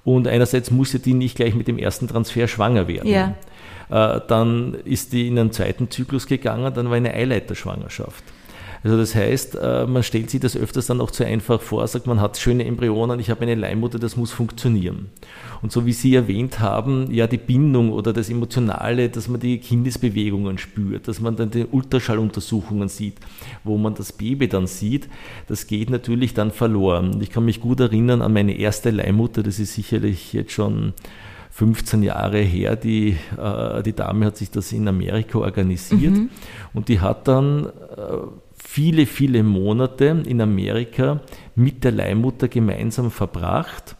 und 0.05 0.29
einerseits 0.29 0.71
musste 0.71 0.99
die 0.99 1.15
nicht 1.15 1.37
gleich 1.37 1.55
mit 1.55 1.69
dem 1.69 1.79
ersten 1.79 2.09
Transfer 2.09 2.47
schwanger 2.49 2.89
werden. 2.89 3.09
Ja. 3.09 3.35
Äh, 3.91 4.21
dann 4.27 4.75
ist 4.85 5.13
die 5.13 5.29
in 5.29 5.39
einen 5.39 5.53
zweiten 5.53 5.91
Zyklus 5.91 6.27
gegangen, 6.27 6.73
dann 6.75 6.91
war 6.91 6.97
eine 6.97 7.15
Eileiterschwangerschaft. 7.15 8.25
Also 8.85 8.99
das 8.99 9.15
heißt, 9.15 9.57
äh, 9.61 9.87
man 9.87 10.03
stellt 10.03 10.29
sich 10.29 10.41
das 10.41 10.59
öfters 10.59 10.87
dann 10.87 11.01
auch 11.01 11.11
zu 11.11 11.25
einfach 11.25 11.59
vor, 11.63 11.87
sagt, 11.89 12.07
man 12.07 12.21
hat 12.21 12.37
schöne 12.37 12.67
Embryonen, 12.67 13.19
ich 13.19 13.31
habe 13.31 13.41
eine 13.41 13.55
Leihmutter, 13.55 13.99
das 13.99 14.17
muss 14.19 14.31
funktionieren. 14.31 15.07
Und 15.63 15.73
so 15.73 15.87
wie 15.87 15.95
Sie 15.95 16.15
erwähnt 16.15 16.61
haben, 16.61 17.11
ja 17.11 17.27
die 17.27 17.39
Bindung 17.39 17.93
oder 17.93 18.13
das 18.13 18.29
Emotionale, 18.29 19.09
dass 19.09 19.27
man 19.27 19.41
die 19.41 19.57
Kindesbewegungen 19.57 20.59
spürt, 20.59 21.09
dass 21.09 21.19
man 21.19 21.35
dann 21.35 21.51
die 21.51 21.65
Ultraschalluntersuchungen 21.65 22.91
sieht, 22.91 23.17
wo 23.65 23.79
man 23.79 23.95
das 23.95 24.13
Baby 24.13 24.49
dann 24.49 24.67
sieht, 24.67 25.09
das 25.49 25.67
geht 25.67 25.89
natürlich 25.89 26.35
dann 26.35 26.51
verloren. 26.51 27.19
Ich 27.23 27.31
kann 27.31 27.47
mich 27.47 27.63
gut 27.63 27.81
erinnern 27.81 28.21
an 28.21 28.35
meine 28.35 28.55
erste 28.55 28.91
Leihmutter, 28.91 29.43
das 29.43 29.59
ist 29.59 29.73
sicherlich 29.73 30.35
jetzt 30.35 30.53
schon 30.53 30.93
15 31.53 32.03
Jahre 32.03 32.41
her, 32.41 32.77
die, 32.77 33.17
äh, 33.39 33.83
die 33.83 33.95
Dame 33.95 34.27
hat 34.27 34.37
sich 34.37 34.51
das 34.51 34.73
in 34.73 34.89
Amerika 34.89 35.39
organisiert 35.39 36.13
mhm. 36.13 36.29
und 36.75 36.89
die 36.89 37.01
hat 37.01 37.29
dann 37.29 37.67
äh, 37.67 37.71
viele, 38.75 39.07
viele 39.07 39.45
Monate 39.45 40.25
in 40.27 40.41
Amerika 40.41 41.21
mit 41.55 41.85
der 41.85 41.93
Leihmutter 41.93 42.49
gemeinsam 42.49 43.13
verbracht 43.13 43.95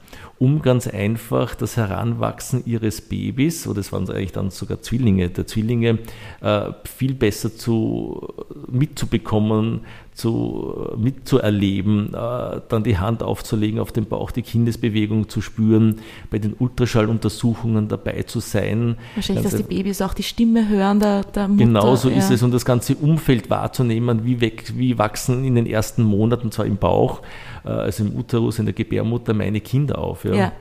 um 0.45 0.61
ganz 0.61 0.87
einfach 0.87 1.55
das 1.55 1.79
Heranwachsen 1.79 2.65
ihres 2.67 3.01
Babys, 3.01 3.67
oder 3.67 3.81
es 3.81 3.93
waren 3.93 4.07
eigentlich 4.11 4.33
dann 4.33 4.51
sogar 4.51 4.83
Zwillinge, 4.83 5.31
der 5.31 5.47
Zwillinge 5.47 6.01
äh, 6.43 6.73
viel 6.85 7.15
besser 7.15 7.57
zu, 7.57 8.29
mitzubekommen, 8.71 9.81
zu, 10.13 10.93
mitzuerleben, 10.99 12.13
äh, 12.13 12.61
dann 12.69 12.85
die 12.85 12.99
Hand 12.99 13.23
aufzulegen 13.23 13.81
auf 13.81 13.91
den 13.91 14.05
Bauch, 14.05 14.33
die 14.33 14.43
Kindesbewegung 14.43 15.31
zu 15.31 15.41
spüren, 15.41 16.01
bei 16.31 16.39
den 16.39 16.55
Ultraschalluntersuchungen 16.59 17.89
dabei 17.89 18.25
zu 18.25 18.41
sein. 18.41 18.99
Wahrscheinlich, 19.15 19.45
dass 19.45 19.57
die 19.57 19.63
Babys 19.63 20.03
auch 20.03 20.13
die 20.13 20.25
Stimme 20.25 20.69
hören 20.69 21.01
der, 21.01 21.23
der 21.25 21.49
Mutter. 21.49 21.65
Genau 21.65 21.97
so 21.97 22.11
ja. 22.11 22.19
ist 22.19 22.31
es 22.31 22.43
und 22.43 22.53
das 22.53 22.67
ganze 22.67 22.97
Umfeld 22.97 23.49
wahrzunehmen, 23.49 24.27
wie, 24.27 24.43
weg, 24.43 24.75
wie 24.77 24.99
wachsen 24.99 25.43
in 25.43 25.55
den 25.55 25.67
ersten 25.67 26.03
Monaten, 26.03 26.53
zwar 26.53 26.67
im 26.67 26.77
Bauch, 26.77 27.23
also 27.69 28.05
im 28.05 28.17
Uterus, 28.17 28.59
in 28.59 28.67
der 28.67 28.75
Gebärmutter, 28.75 29.35
meine 29.35 29.61
Kinder 29.61 29.99
auf. 29.99 30.25
Ja. 30.25 30.53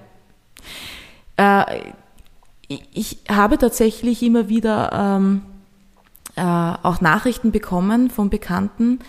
ja. 1.37 1.65
Äh, 1.67 1.81
ich 2.93 3.17
habe 3.29 3.57
tatsächlich 3.57 4.23
immer 4.23 4.49
wieder 4.49 4.91
ähm, 4.93 5.41
äh, 6.35 6.41
auch 6.41 7.01
Nachrichten 7.01 7.51
bekommen 7.51 8.09
von 8.09 8.29
Bekannten, 8.29 8.99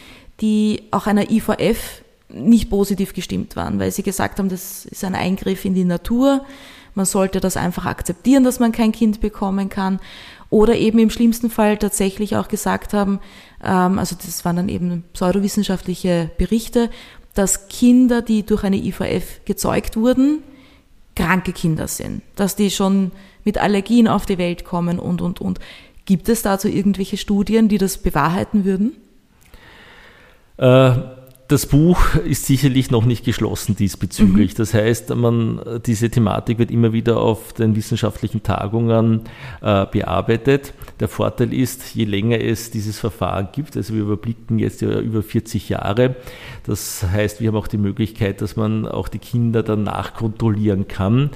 die 0.41 0.83
auch 0.91 1.07
einer 1.07 1.31
IVF 1.31 2.03
nicht 2.29 2.69
positiv 2.69 3.13
gestimmt 3.13 3.57
waren, 3.57 3.79
weil 3.79 3.91
sie 3.93 4.03
gesagt 4.03 4.39
haben, 4.39 4.49
das 4.49 4.85
ist 4.87 5.05
ein 5.05 5.15
Eingriff 5.15 5.65
in 5.65 5.75
die 5.75 5.85
Natur, 5.85 6.45
man 6.95 7.07
sollte 7.07 7.41
das 7.41 7.57
einfach 7.57 7.87
akzeptieren, 7.87 8.45
dass 8.45 8.61
man 8.61 8.73
kein 8.73 8.93
Kind 8.93 9.21
bekommen 9.21 9.69
kann. 9.69 10.01
Oder 10.51 10.77
eben 10.77 11.01
im 11.01 11.11
schlimmsten 11.11 11.51
Fall 11.51 11.77
tatsächlich 11.77 12.37
auch 12.37 12.47
gesagt 12.47 12.93
haben, 12.93 13.19
ähm, 13.63 13.99
also 13.99 14.15
das 14.15 14.45
waren 14.45 14.57
dann 14.57 14.69
eben 14.69 15.03
pseudowissenschaftliche 15.13 16.31
Berichte, 16.39 16.91
dass 17.35 17.69
Kinder, 17.69 18.23
die 18.23 18.45
durch 18.45 18.65
eine 18.65 18.77
IVF 18.77 19.45
gezeugt 19.45 19.97
wurden, 19.97 20.43
kranke 21.17 21.53
Kinder 21.53 21.89
sind, 21.89 22.23
dass 22.37 22.57
die 22.57 22.71
schon 22.71 23.13
mit 23.45 23.59
Allergien 23.59 24.09
auf 24.09 24.27
die 24.27 24.39
Welt 24.39 24.65
kommen 24.65 24.99
und, 24.99 25.21
und, 25.21 25.41
und. 25.41 25.61
Gibt 26.07 26.29
es 26.29 26.43
dazu 26.43 26.69
irgendwelche 26.69 27.17
Studien, 27.17 27.69
die 27.69 27.79
das 27.79 27.99
bewahrheiten 27.99 28.65
würden? 28.65 28.93
Äh, 30.57 30.93
das 31.49 31.67
Buch 31.67 32.15
ist 32.15 32.47
sicherlich 32.47 32.91
noch 32.91 33.05
nicht 33.05 33.25
geschlossen 33.25 33.77
diesbezüglich. 33.77 34.53
Mhm. 34.53 34.57
Das 34.57 34.73
heißt, 34.73 35.15
man, 35.15 35.61
diese 35.85 36.09
Thematik 36.09 36.59
wird 36.59 36.71
immer 36.71 36.93
wieder 36.93 37.19
auf 37.19 37.53
den 37.53 37.77
wissenschaftlichen 37.77 38.43
Tagungen 38.43 39.23
äh, 39.61 39.85
bearbeitet. 39.87 40.73
Der 41.01 41.09
Vorteil 41.09 41.53
ist, 41.53 41.95
je 41.95 42.05
länger 42.05 42.41
es 42.41 42.71
dieses 42.71 42.99
Verfahren 42.99 43.49
gibt, 43.53 43.77
also 43.77 43.95
wir 43.95 44.03
überblicken 44.03 44.59
jetzt 44.59 44.81
ja 44.81 44.99
über 45.01 45.23
40 45.23 45.69
Jahre, 45.69 46.17
das 46.67 47.03
heißt, 47.03 47.41
wir 47.41 47.49
haben 47.49 47.57
auch 47.57 47.67
die 47.67 47.79
Möglichkeit, 47.79 48.41
dass 48.41 48.57
man 48.57 48.87
auch 48.89 49.09
die 49.09 49.19
Kinder 49.19 49.63
dann 49.63 49.83
nachkontrollieren 49.83 50.89
kann. 50.89 51.31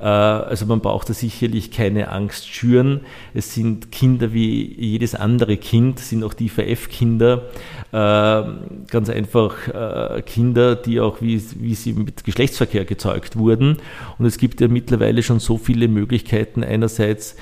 Äh, 0.00 0.04
also 0.04 0.64
man 0.66 0.80
braucht 0.80 1.10
da 1.10 1.14
sicherlich 1.14 1.70
keine 1.70 2.10
Angst 2.10 2.48
schüren. 2.48 3.00
Es 3.34 3.54
sind 3.54 3.92
Kinder 3.92 4.32
wie 4.32 4.74
jedes 4.74 5.14
andere 5.14 5.58
Kind, 5.58 5.98
sind 5.98 6.24
auch 6.24 6.34
die 6.34 6.48
VF-Kinder, 6.48 7.42
äh, 7.89 7.89
ganz 7.92 9.10
einfach 9.10 9.66
äh, 9.68 10.22
Kinder, 10.22 10.76
die 10.76 11.00
auch 11.00 11.20
wie, 11.20 11.42
wie 11.58 11.74
sie 11.74 11.92
mit 11.92 12.22
Geschlechtsverkehr 12.24 12.84
gezeugt 12.84 13.36
wurden. 13.36 13.78
Und 14.18 14.26
es 14.26 14.38
gibt 14.38 14.60
ja 14.60 14.68
mittlerweile 14.68 15.22
schon 15.22 15.40
so 15.40 15.58
viele 15.58 15.88
Möglichkeiten. 15.88 16.62
Einerseits, 16.62 17.34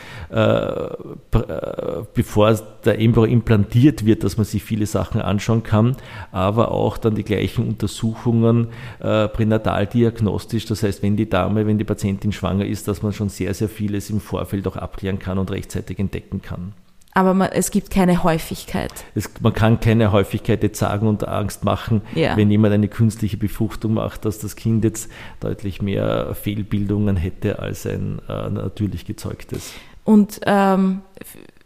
bevor 2.14 2.54
der 2.84 2.98
Embryo 2.98 3.24
implantiert 3.24 4.06
wird, 4.06 4.24
dass 4.24 4.36
man 4.36 4.46
sich 4.46 4.62
viele 4.62 4.86
Sachen 4.86 5.20
anschauen 5.20 5.62
kann, 5.62 5.96
aber 6.32 6.72
auch 6.72 6.96
dann 6.96 7.14
die 7.14 7.24
gleichen 7.24 7.66
Untersuchungen 7.66 8.68
pränataldiagnostisch. 9.00 10.64
Das 10.66 10.82
heißt, 10.82 11.02
wenn 11.02 11.16
die 11.16 11.28
Dame, 11.28 11.66
wenn 11.66 11.78
die 11.78 11.84
Patientin 11.84 12.32
schwanger 12.32 12.64
ist, 12.64 12.88
dass 12.88 13.02
man 13.02 13.12
schon 13.12 13.28
sehr, 13.28 13.52
sehr 13.54 13.68
vieles 13.68 14.08
im 14.10 14.20
Vorfeld 14.20 14.66
auch 14.66 14.76
abklären 14.76 15.18
kann 15.18 15.38
und 15.38 15.50
rechtzeitig 15.50 15.98
entdecken 15.98 16.40
kann. 16.40 16.72
Aber 17.14 17.34
man, 17.34 17.48
es 17.52 17.70
gibt 17.70 17.90
keine 17.90 18.22
Häufigkeit. 18.22 18.92
Es, 19.14 19.30
man 19.40 19.52
kann 19.52 19.80
keine 19.80 20.12
Häufigkeit 20.12 20.62
jetzt 20.62 20.78
sagen 20.78 21.08
und 21.08 21.26
Angst 21.26 21.64
machen, 21.64 22.02
ja. 22.14 22.36
wenn 22.36 22.50
jemand 22.50 22.74
eine 22.74 22.88
künstliche 22.88 23.36
Befruchtung 23.36 23.94
macht, 23.94 24.24
dass 24.24 24.38
das 24.38 24.56
Kind 24.56 24.84
jetzt 24.84 25.10
deutlich 25.40 25.82
mehr 25.82 26.34
Fehlbildungen 26.34 27.16
hätte 27.16 27.58
als 27.58 27.86
ein 27.86 28.20
äh, 28.28 28.50
natürlich 28.50 29.04
gezeugtes. 29.04 29.72
Und, 30.04 30.40
ähm, 30.46 31.02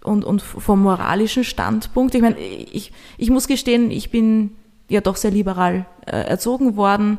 und, 0.03 0.24
und 0.24 0.43
vom 0.43 0.82
moralischen 0.82 1.45
Standpunkt, 1.45 2.14
ich 2.14 2.22
meine, 2.22 2.38
ich, 2.38 2.93
ich 3.18 3.30
muss 3.30 3.47
gestehen, 3.47 3.90
ich 3.90 4.11
bin 4.11 4.53
ja 4.88 5.01
doch 5.01 5.16
sehr 5.16 5.30
liberal 5.30 5.86
äh, 6.07 6.16
erzogen 6.16 6.76
worden, 6.76 7.18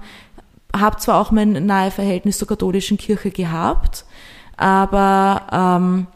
habe 0.76 0.97
zwar 0.97 1.21
auch 1.21 1.32
mein 1.32 1.65
nahe 1.65 1.91
Verhältnis 1.91 2.39
zur 2.39 2.47
katholischen 2.47 2.97
Kirche 2.97 3.32
gehabt, 3.32 4.05
aber 4.57 5.80
ähm, 5.80 6.07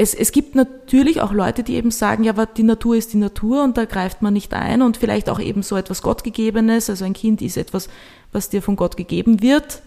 es, 0.00 0.14
es 0.14 0.32
gibt 0.32 0.54
natürlich 0.54 1.20
auch 1.20 1.32
Leute, 1.32 1.62
die 1.62 1.74
eben 1.74 1.90
sagen, 1.90 2.24
ja, 2.24 2.32
aber 2.32 2.46
die 2.46 2.62
Natur 2.62 2.96
ist 2.96 3.12
die 3.12 3.18
Natur 3.18 3.62
und 3.62 3.76
da 3.76 3.84
greift 3.84 4.22
man 4.22 4.32
nicht 4.32 4.54
ein 4.54 4.82
und 4.82 4.96
vielleicht 4.96 5.28
auch 5.28 5.40
eben 5.40 5.62
so 5.62 5.76
etwas 5.76 6.02
Gottgegebenes, 6.02 6.88
also 6.88 7.04
ein 7.04 7.12
Kind 7.12 7.42
ist 7.42 7.56
etwas, 7.56 7.88
was 8.32 8.48
dir 8.48 8.62
von 8.62 8.76
Gott 8.76 8.96
gegeben 8.96 9.42
wird 9.42 9.82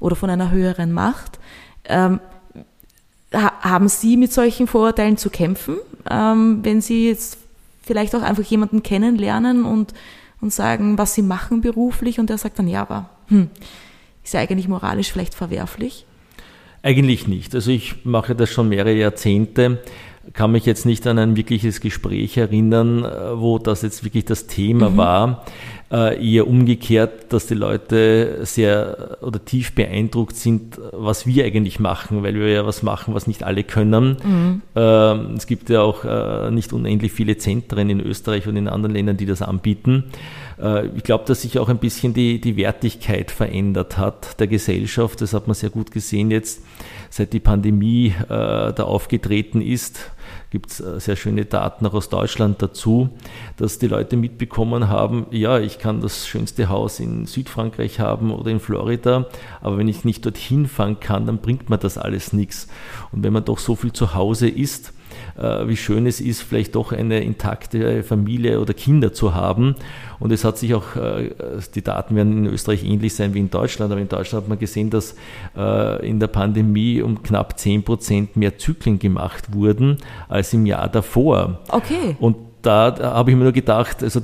oder 0.00 0.16
von 0.16 0.30
einer 0.30 0.50
höheren 0.50 0.92
Macht. 0.92 1.38
Ähm, 1.84 2.20
haben 3.32 3.88
Sie 3.88 4.16
mit 4.16 4.32
solchen 4.32 4.66
Vorurteilen 4.66 5.16
zu 5.16 5.30
kämpfen, 5.30 5.76
ähm, 6.10 6.60
wenn 6.62 6.80
Sie 6.80 7.08
jetzt 7.08 7.38
vielleicht 7.82 8.14
auch 8.14 8.22
einfach 8.22 8.44
jemanden 8.44 8.82
kennenlernen 8.82 9.64
und 9.64 9.94
und 10.40 10.52
sagen, 10.52 10.96
was 10.98 11.14
sie 11.14 11.22
machen 11.22 11.60
beruflich 11.60 12.18
und 12.18 12.30
er 12.30 12.38
sagt 12.38 12.58
dann, 12.58 12.68
ja, 12.68 12.82
aber 12.82 13.10
hm, 13.28 13.50
ist 14.24 14.34
ja 14.34 14.40
eigentlich 14.40 14.68
moralisch 14.68 15.12
vielleicht 15.12 15.34
verwerflich? 15.34 16.06
Eigentlich 16.82 17.28
nicht. 17.28 17.54
Also 17.54 17.70
ich 17.70 18.04
mache 18.04 18.34
das 18.34 18.50
schon 18.50 18.68
mehrere 18.68 18.94
Jahrzehnte, 18.94 19.82
kann 20.32 20.52
mich 20.52 20.66
jetzt 20.66 20.86
nicht 20.86 21.06
an 21.06 21.18
ein 21.18 21.36
wirkliches 21.36 21.80
Gespräch 21.80 22.36
erinnern, 22.36 23.04
wo 23.40 23.58
das 23.58 23.82
jetzt 23.82 24.04
wirklich 24.04 24.24
das 24.24 24.46
Thema 24.46 24.90
mhm. 24.90 24.96
war. 24.96 25.44
Äh, 25.92 26.24
eher 26.24 26.46
umgekehrt, 26.46 27.32
dass 27.32 27.48
die 27.48 27.54
Leute 27.54 28.42
sehr 28.42 29.18
oder 29.22 29.44
tief 29.44 29.74
beeindruckt 29.74 30.36
sind, 30.36 30.80
was 30.92 31.26
wir 31.26 31.44
eigentlich 31.44 31.80
machen, 31.80 32.22
weil 32.22 32.34
wir 32.34 32.46
ja 32.46 32.64
was 32.64 32.84
machen, 32.84 33.12
was 33.12 33.26
nicht 33.26 33.42
alle 33.42 33.64
können. 33.64 34.16
Mhm. 34.22 34.62
Ähm, 34.76 35.34
es 35.36 35.48
gibt 35.48 35.68
ja 35.68 35.80
auch 35.80 36.04
äh, 36.04 36.52
nicht 36.52 36.72
unendlich 36.72 37.10
viele 37.10 37.38
Zentren 37.38 37.90
in 37.90 37.98
Österreich 37.98 38.46
und 38.46 38.54
in 38.54 38.68
anderen 38.68 38.94
Ländern, 38.94 39.16
die 39.16 39.26
das 39.26 39.42
anbieten. 39.42 40.04
Äh, 40.62 40.86
ich 40.94 41.02
glaube, 41.02 41.24
dass 41.26 41.42
sich 41.42 41.58
auch 41.58 41.68
ein 41.68 41.78
bisschen 41.78 42.14
die, 42.14 42.40
die 42.40 42.56
Wertigkeit 42.56 43.32
verändert 43.32 43.98
hat 43.98 44.38
der 44.38 44.46
Gesellschaft. 44.46 45.20
Das 45.20 45.34
hat 45.34 45.48
man 45.48 45.54
sehr 45.54 45.70
gut 45.70 45.90
gesehen 45.90 46.30
jetzt, 46.30 46.62
seit 47.08 47.32
die 47.32 47.40
Pandemie 47.40 48.14
da 48.28 48.72
aufgetreten 48.84 49.60
ist 49.60 50.12
gibt 50.50 50.70
es 50.70 50.80
äh, 50.80 51.00
sehr 51.00 51.16
schöne 51.16 51.44
Daten 51.44 51.86
auch 51.86 51.94
aus 51.94 52.08
Deutschland 52.08 52.60
dazu, 52.60 53.10
dass 53.56 53.78
die 53.78 53.86
Leute 53.86 54.16
mitbekommen 54.16 54.88
haben, 54.88 55.26
ja, 55.30 55.58
ich 55.58 55.78
kann 55.78 56.00
das 56.00 56.26
schönste 56.26 56.68
Haus 56.68 57.00
in 57.00 57.26
Südfrankreich 57.26 58.00
haben 58.00 58.32
oder 58.32 58.50
in 58.50 58.60
Florida, 58.60 59.26
aber 59.60 59.78
wenn 59.78 59.88
ich 59.88 60.04
nicht 60.04 60.24
dorthin 60.24 60.66
fahren 60.66 61.00
kann, 61.00 61.26
dann 61.26 61.38
bringt 61.38 61.70
mir 61.70 61.78
das 61.78 61.98
alles 61.98 62.32
nichts. 62.32 62.68
Und 63.12 63.22
wenn 63.22 63.32
man 63.32 63.44
doch 63.44 63.58
so 63.58 63.76
viel 63.76 63.92
zu 63.92 64.14
Hause 64.14 64.48
ist, 64.48 64.92
wie 65.36 65.76
schön 65.76 66.06
es 66.06 66.20
ist, 66.20 66.42
vielleicht 66.42 66.74
doch 66.74 66.92
eine 66.92 67.20
intakte 67.20 68.02
Familie 68.02 68.60
oder 68.60 68.74
Kinder 68.74 69.12
zu 69.12 69.34
haben. 69.34 69.74
Und 70.20 70.32
es 70.32 70.44
hat 70.44 70.58
sich 70.58 70.74
auch, 70.74 70.96
äh, 70.96 71.30
die 71.74 71.82
Daten 71.82 72.14
werden 72.14 72.44
in 72.44 72.52
Österreich 72.52 72.84
ähnlich 72.84 73.14
sein 73.14 73.34
wie 73.34 73.40
in 73.40 73.50
Deutschland, 73.50 73.90
aber 73.90 74.00
in 74.00 74.08
Deutschland 74.08 74.44
hat 74.44 74.48
man 74.48 74.58
gesehen, 74.58 74.90
dass 74.90 75.16
äh, 75.56 76.06
in 76.06 76.20
der 76.20 76.28
Pandemie 76.28 77.00
um 77.00 77.22
knapp 77.22 77.58
10 77.58 77.82
Prozent 77.82 78.36
mehr 78.36 78.58
Zyklen 78.58 78.98
gemacht 78.98 79.54
wurden 79.54 79.96
als 80.28 80.52
im 80.52 80.66
Jahr 80.66 80.88
davor. 80.88 81.60
Okay. 81.68 82.16
Und 82.20 82.36
da, 82.62 82.90
da 82.90 83.14
habe 83.14 83.30
ich 83.30 83.36
mir 83.36 83.44
nur 83.44 83.52
gedacht, 83.52 84.02
also 84.02 84.20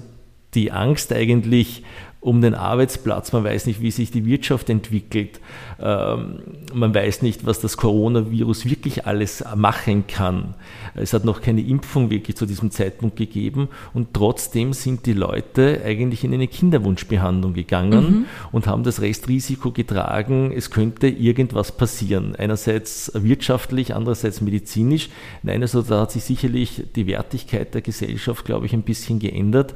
die 0.54 0.70
Angst 0.70 1.12
eigentlich 1.12 1.82
um 2.20 2.40
den 2.40 2.54
Arbeitsplatz, 2.54 3.32
man 3.32 3.44
weiß 3.44 3.66
nicht, 3.66 3.80
wie 3.80 3.90
sich 3.90 4.10
die 4.10 4.26
Wirtschaft 4.26 4.68
entwickelt, 4.68 5.40
man 5.78 6.94
weiß 6.94 7.20
nicht, 7.22 7.44
was 7.44 7.60
das 7.60 7.76
Coronavirus 7.76 8.64
wirklich 8.64 9.06
alles 9.06 9.44
machen 9.54 10.06
kann. 10.06 10.54
Es 10.94 11.12
hat 11.12 11.24
noch 11.24 11.42
keine 11.42 11.60
Impfung 11.60 12.10
wirklich 12.10 12.36
zu 12.36 12.46
diesem 12.46 12.70
Zeitpunkt 12.70 13.16
gegeben 13.16 13.68
und 13.92 14.14
trotzdem 14.14 14.72
sind 14.72 15.04
die 15.04 15.12
Leute 15.12 15.82
eigentlich 15.84 16.24
in 16.24 16.32
eine 16.32 16.48
Kinderwunschbehandlung 16.48 17.52
gegangen 17.52 18.04
mhm. 18.04 18.24
und 18.52 18.66
haben 18.66 18.84
das 18.84 19.02
Restrisiko 19.02 19.70
getragen, 19.70 20.50
es 20.54 20.70
könnte 20.70 21.08
irgendwas 21.08 21.72
passieren. 21.72 22.34
Einerseits 22.36 23.12
wirtschaftlich, 23.14 23.94
andererseits 23.94 24.40
medizinisch. 24.40 25.10
Nein, 25.42 25.60
also 25.60 25.82
da 25.82 26.02
hat 26.02 26.12
sich 26.12 26.24
sicherlich 26.24 26.84
die 26.94 27.06
Wertigkeit 27.06 27.74
der 27.74 27.82
Gesellschaft, 27.82 28.46
glaube 28.46 28.64
ich, 28.64 28.72
ein 28.72 28.82
bisschen 28.82 29.18
geändert, 29.18 29.74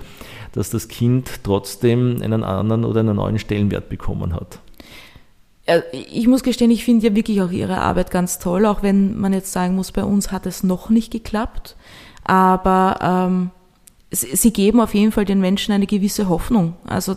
dass 0.52 0.70
das 0.70 0.88
Kind 0.88 1.40
trotzdem 1.42 2.22
einen 2.22 2.42
anderen 2.42 2.86
oder 2.86 3.00
einen 3.00 3.16
neuen 3.16 3.38
Stellenwert 3.38 3.90
bekommen 3.90 4.34
hat. 4.34 4.60
Ich 5.92 6.26
muss 6.26 6.42
gestehen, 6.42 6.70
ich 6.70 6.84
finde 6.84 7.08
ja 7.08 7.14
wirklich 7.14 7.42
auch 7.42 7.50
ihre 7.50 7.78
Arbeit 7.78 8.10
ganz 8.10 8.38
toll, 8.38 8.66
auch 8.66 8.82
wenn 8.82 9.18
man 9.18 9.32
jetzt 9.32 9.52
sagen 9.52 9.76
muss, 9.76 9.92
bei 9.92 10.04
uns 10.04 10.32
hat 10.32 10.46
es 10.46 10.62
noch 10.62 10.90
nicht 10.90 11.12
geklappt. 11.12 11.76
Aber 12.24 12.98
ähm, 13.02 13.50
sie 14.10 14.52
geben 14.52 14.80
auf 14.80 14.94
jeden 14.94 15.12
Fall 15.12 15.24
den 15.24 15.40
Menschen 15.40 15.72
eine 15.72 15.86
gewisse 15.86 16.28
Hoffnung. 16.28 16.74
Also 16.86 17.16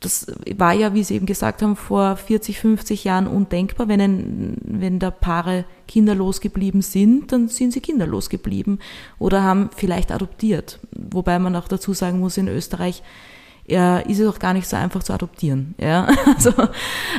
das 0.00 0.26
war 0.56 0.72
ja, 0.72 0.94
wie 0.94 1.04
Sie 1.04 1.14
eben 1.14 1.26
gesagt 1.26 1.60
haben, 1.60 1.76
vor 1.76 2.16
40, 2.16 2.58
50 2.58 3.04
Jahren 3.04 3.26
undenkbar. 3.26 3.86
Wenn, 3.86 4.00
ein, 4.00 4.56
wenn 4.62 4.98
da 4.98 5.10
Paare 5.10 5.66
kinderlos 5.86 6.40
geblieben 6.40 6.80
sind, 6.80 7.32
dann 7.32 7.48
sind 7.48 7.72
sie 7.72 7.80
kinderlos 7.80 8.30
geblieben 8.30 8.78
oder 9.18 9.42
haben 9.42 9.68
vielleicht 9.76 10.10
adoptiert. 10.10 10.80
Wobei 10.92 11.38
man 11.38 11.54
auch 11.54 11.68
dazu 11.68 11.92
sagen 11.92 12.18
muss, 12.18 12.38
in 12.38 12.48
Österreich 12.48 13.02
ja, 13.70 13.98
ist 13.98 14.18
es 14.18 14.28
auch 14.28 14.38
gar 14.38 14.52
nicht 14.52 14.68
so 14.68 14.76
einfach 14.76 15.02
zu 15.02 15.12
adoptieren. 15.12 15.74
Ja? 15.78 16.08
Also, 16.26 16.52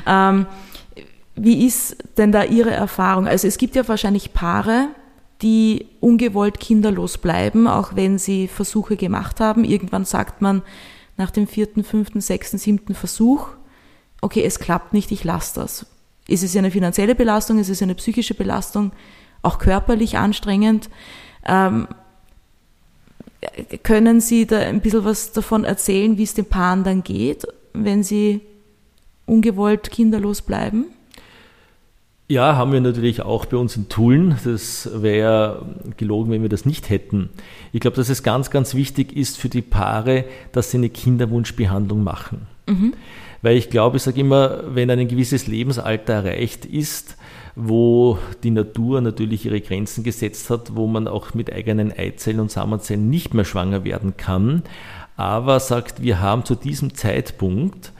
ähm, 0.05 0.45
wie 1.35 1.65
ist 1.65 1.95
denn 2.17 2.31
da 2.31 2.43
Ihre 2.43 2.71
Erfahrung? 2.71 3.27
Also 3.27 3.47
es 3.47 3.57
gibt 3.57 3.75
ja 3.75 3.87
wahrscheinlich 3.87 4.33
Paare, 4.33 4.89
die 5.41 5.87
ungewollt 6.01 6.59
kinderlos 6.59 7.17
bleiben, 7.17 7.67
auch 7.67 7.95
wenn 7.95 8.19
sie 8.19 8.47
Versuche 8.47 8.95
gemacht 8.95 9.39
haben. 9.39 9.63
Irgendwann 9.63 10.05
sagt 10.05 10.41
man 10.41 10.61
nach 11.17 11.31
dem 11.31 11.47
vierten, 11.47 11.83
fünften, 11.83 12.21
sechsten, 12.21 12.57
siebten 12.57 12.93
Versuch, 12.93 13.47
okay, 14.21 14.43
es 14.43 14.59
klappt 14.59 14.93
nicht, 14.93 15.11
ich 15.11 15.23
lasse 15.23 15.59
das. 15.59 15.87
Ist 16.27 16.43
es 16.43 16.55
eine 16.55 16.69
finanzielle 16.69 17.15
Belastung, 17.15 17.59
ist 17.59 17.69
es 17.69 17.81
eine 17.81 17.95
psychische 17.95 18.35
Belastung, 18.35 18.91
auch 19.41 19.57
körperlich 19.57 20.17
anstrengend? 20.17 20.89
Ähm, 21.45 21.87
können 23.83 24.21
Sie 24.21 24.45
da 24.45 24.59
ein 24.59 24.81
bisschen 24.81 25.05
was 25.05 25.31
davon 25.31 25.63
erzählen, 25.63 26.17
wie 26.17 26.23
es 26.23 26.33
den 26.33 26.45
Paaren 26.45 26.83
dann 26.83 27.03
geht, 27.03 27.47
wenn 27.73 28.03
sie 28.03 28.41
ungewollt 29.25 29.91
kinderlos 29.91 30.41
bleiben? 30.41 30.85
Ja, 32.27 32.55
haben 32.55 32.71
wir 32.71 32.79
natürlich 32.79 33.21
auch 33.23 33.45
bei 33.45 33.57
uns 33.57 33.75
in 33.75 33.89
Tulln. 33.89 34.37
Das 34.45 34.89
wäre 34.93 35.65
gelogen, 35.97 36.31
wenn 36.31 36.41
wir 36.41 36.49
das 36.49 36.65
nicht 36.65 36.89
hätten. 36.89 37.29
Ich 37.73 37.81
glaube, 37.81 37.97
dass 37.97 38.07
es 38.07 38.23
ganz, 38.23 38.49
ganz 38.49 38.73
wichtig 38.73 39.15
ist 39.15 39.37
für 39.37 39.49
die 39.49 39.61
Paare, 39.61 40.23
dass 40.53 40.71
sie 40.71 40.77
eine 40.77 40.89
Kinderwunschbehandlung 40.89 42.03
machen. 42.03 42.47
Mhm. 42.67 42.93
Weil 43.41 43.57
ich 43.57 43.69
glaube, 43.69 43.97
ich 43.97 44.03
sage 44.03 44.21
immer, 44.21 44.63
wenn 44.73 44.89
ein 44.89 45.09
gewisses 45.09 45.47
Lebensalter 45.47 46.13
erreicht 46.13 46.65
ist, 46.65 47.17
wo 47.67 48.17
die 48.43 48.51
Natur 48.51 49.01
natürlich 49.01 49.45
ihre 49.45 49.61
Grenzen 49.61 50.03
gesetzt 50.03 50.49
hat, 50.49 50.75
wo 50.75 50.87
man 50.87 51.07
auch 51.07 51.33
mit 51.33 51.51
eigenen 51.51 51.91
Eizellen 51.91 52.39
und 52.39 52.51
Samenzellen 52.51 53.09
nicht 53.09 53.33
mehr 53.33 53.45
schwanger 53.45 53.83
werden 53.83 54.17
kann, 54.17 54.63
aber 55.15 55.59
sagt, 55.59 56.01
wir 56.01 56.19
haben 56.19 56.45
zu 56.45 56.55
diesem 56.55 56.95
Zeitpunkt 56.95 57.93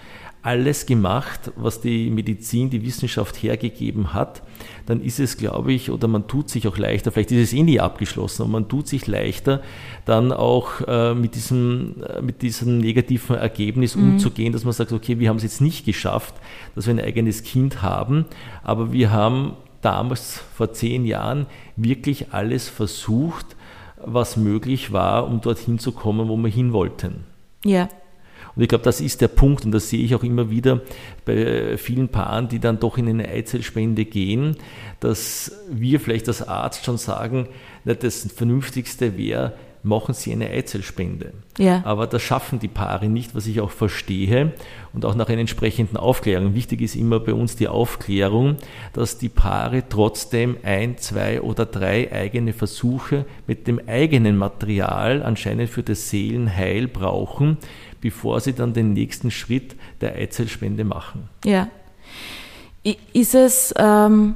alles 0.44 0.88
gemacht, 0.88 1.52
was 1.56 1.82
die 1.82 2.10
Medizin, 2.10 2.70
die 2.70 2.84
Wissenschaft 2.84 3.36
hergegeben 3.38 4.14
hat, 4.14 4.42
dann 4.88 5.02
ist 5.02 5.20
es, 5.20 5.38
glaube 5.38 5.72
ich, 5.72 5.92
oder 5.92 6.08
man 6.08 6.28
tut 6.28 6.50
sich 6.50 6.68
auch 6.68 6.78
leichter, 6.78 7.12
vielleicht 7.12 7.32
ist 7.32 7.50
es 7.50 7.54
eh 7.54 7.62
nie 7.62 7.80
abgeschlossen, 7.80 8.44
aber 8.44 8.52
man 8.52 8.68
tut 8.68 8.88
sich 8.88 9.06
leichter, 9.06 9.62
dann 10.06 10.32
auch 10.32 10.82
äh, 10.88 11.14
mit, 11.14 11.36
diesem, 11.36 12.04
äh, 12.04 12.22
mit 12.22 12.42
diesem 12.42 12.80
negativen 12.80 13.36
Ergebnis 13.36 13.96
mhm. 13.96 14.14
umzugehen, 14.14 14.52
dass 14.52 14.64
man 14.64 14.74
sagt, 14.74 14.92
okay, 14.92 15.20
wir 15.20 15.30
haben 15.30 15.38
es 15.38 15.44
jetzt 15.44 15.62
nicht 15.62 15.86
geschafft, 15.86 16.34
dass 16.74 16.88
wir 16.88 16.94
ein 16.96 17.00
eigenes 17.00 17.44
Kind 17.44 17.84
haben, 17.84 18.26
aber 18.64 18.92
wir 18.92 19.12
haben 19.12 19.54
damals 19.82 20.44
vor 20.56 20.74
zehn 20.74 21.06
Jahren 21.06 21.46
wirklich 21.76 22.34
alles 22.34 22.68
versucht, 22.68 23.56
was 24.04 24.38
möglich 24.38 24.92
war, 24.92 25.28
um 25.28 25.42
dorthin 25.42 25.78
zu 25.78 25.92
kommen, 25.92 26.28
wo 26.28 26.36
wir 26.38 26.50
hin 26.50 26.74
wollten. 26.74 27.26
Ja. 27.64 27.90
Und 28.56 28.62
ich 28.62 28.68
glaube, 28.68 28.84
das 28.84 29.02
ist 29.02 29.22
der 29.22 29.28
Punkt 29.28 29.66
und 29.66 29.72
das 29.72 29.90
sehe 29.90 30.04
ich 30.04 30.16
auch 30.16 30.24
immer 30.24 30.50
wieder 30.50 30.82
bei 31.26 31.78
vielen 31.78 32.10
Paaren, 32.10 32.48
die 32.48 32.60
dann 32.60 32.80
doch 32.80 32.98
in 32.98 33.08
eine 33.08 33.28
Eizellspende 33.28 34.06
gehen, 34.06 34.58
dass 35.00 35.52
wir 35.70 36.00
vielleicht 36.00 36.28
als 36.28 36.48
Arzt 36.48 36.86
schon 36.86 36.98
sagen, 36.98 37.48
das 37.86 38.28
Vernünftigste 38.36 39.18
wäre, 39.18 39.54
machen 39.84 40.14
sie 40.14 40.32
eine 40.32 40.50
Eizellspende. 40.50 41.34
Ja. 41.58 41.82
Aber 41.86 42.08
das 42.08 42.22
schaffen 42.22 42.60
die 42.60 42.68
Paare 42.68 43.08
nicht, 43.08 43.34
was 43.34 43.48
ich 43.48 43.62
auch 43.62 43.72
verstehe 43.72 44.54
und 44.94 45.06
auch 45.06 45.16
nach 45.16 45.28
einer 45.28 45.42
entsprechenden 45.42 45.98
Aufklärung. 45.98 46.54
Wichtig 46.54 46.82
ist 46.82 46.96
immer 46.96 47.20
bei 47.20 47.34
uns 47.34 47.56
die 47.56 47.68
Aufklärung, 47.68 48.58
dass 48.94 49.18
die 49.18 49.30
Paare 49.30 49.84
trotzdem 49.90 50.58
ein, 50.64 50.98
zwei 50.98 51.42
oder 51.42 51.66
drei 51.66 52.12
eigene 52.12 52.54
Versuche 52.54 53.26
mit 53.48 53.68
dem 53.68 53.82
eigenen 53.88 54.38
Material 54.38 55.24
anscheinend 55.24 55.70
für 55.70 55.84
das 55.84 56.10
Seelenheil 56.10 56.88
brauchen, 56.88 57.58
bevor 58.02 58.40
sie 58.40 58.54
dann 58.54 58.74
den 58.74 58.94
nächsten 58.94 59.32
Schritt 59.32 59.76
der 60.02 60.16
Eizellspende 60.16 60.84
machen. 60.84 61.30
Ja. 61.46 61.70
Ist 63.14 63.36
es, 63.36 63.74
ähm, 63.78 64.36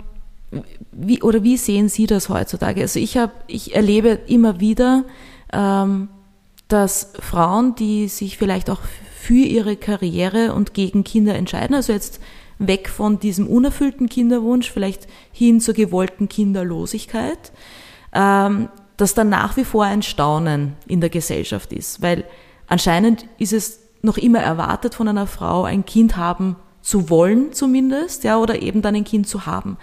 wie, 0.91 1.21
oder 1.23 1.43
wie 1.43 1.57
sehen 1.57 1.89
Sie 1.89 2.05
das 2.05 2.29
heutzutage? 2.29 2.81
Also 2.81 2.99
ich, 2.99 3.17
hab, 3.17 3.43
ich 3.47 3.75
erlebe 3.75 4.19
immer 4.27 4.59
wieder, 4.59 5.03
ähm, 5.51 6.09
dass 6.67 7.13
Frauen, 7.19 7.75
die 7.75 8.07
sich 8.07 8.37
vielleicht 8.37 8.69
auch 8.69 8.81
für 9.19 9.33
ihre 9.33 9.75
Karriere 9.75 10.53
und 10.53 10.73
gegen 10.73 11.03
Kinder 11.03 11.35
entscheiden, 11.35 11.75
also 11.75 11.91
jetzt 11.91 12.21
weg 12.59 12.89
von 12.89 13.19
diesem 13.19 13.47
unerfüllten 13.47 14.07
Kinderwunsch, 14.07 14.71
vielleicht 14.71 15.07
hin 15.31 15.59
zur 15.59 15.73
gewollten 15.73 16.29
Kinderlosigkeit, 16.29 17.51
ähm, 18.13 18.69
dass 18.97 19.13
dann 19.13 19.29
nach 19.29 19.57
wie 19.57 19.65
vor 19.65 19.83
ein 19.83 20.03
Staunen 20.03 20.73
in 20.87 21.01
der 21.01 21.09
Gesellschaft 21.09 21.73
ist, 21.73 22.01
weil 22.01 22.23
Anscheinend 22.67 23.25
ist 23.37 23.53
es 23.53 23.79
noch 24.01 24.17
immer 24.17 24.39
erwartet 24.39 24.95
von 24.95 25.07
einer 25.07 25.27
Frau, 25.27 25.63
ein 25.63 25.85
Kind 25.85 26.17
haben 26.17 26.55
zu 26.81 27.09
wollen 27.09 27.53
zumindest, 27.53 28.23
ja, 28.23 28.37
oder 28.37 28.61
eben 28.61 28.81
dann 28.81 28.95
ein 28.95 29.03
Kind 29.03 29.27
zu 29.27 29.45
haben. 29.45 29.77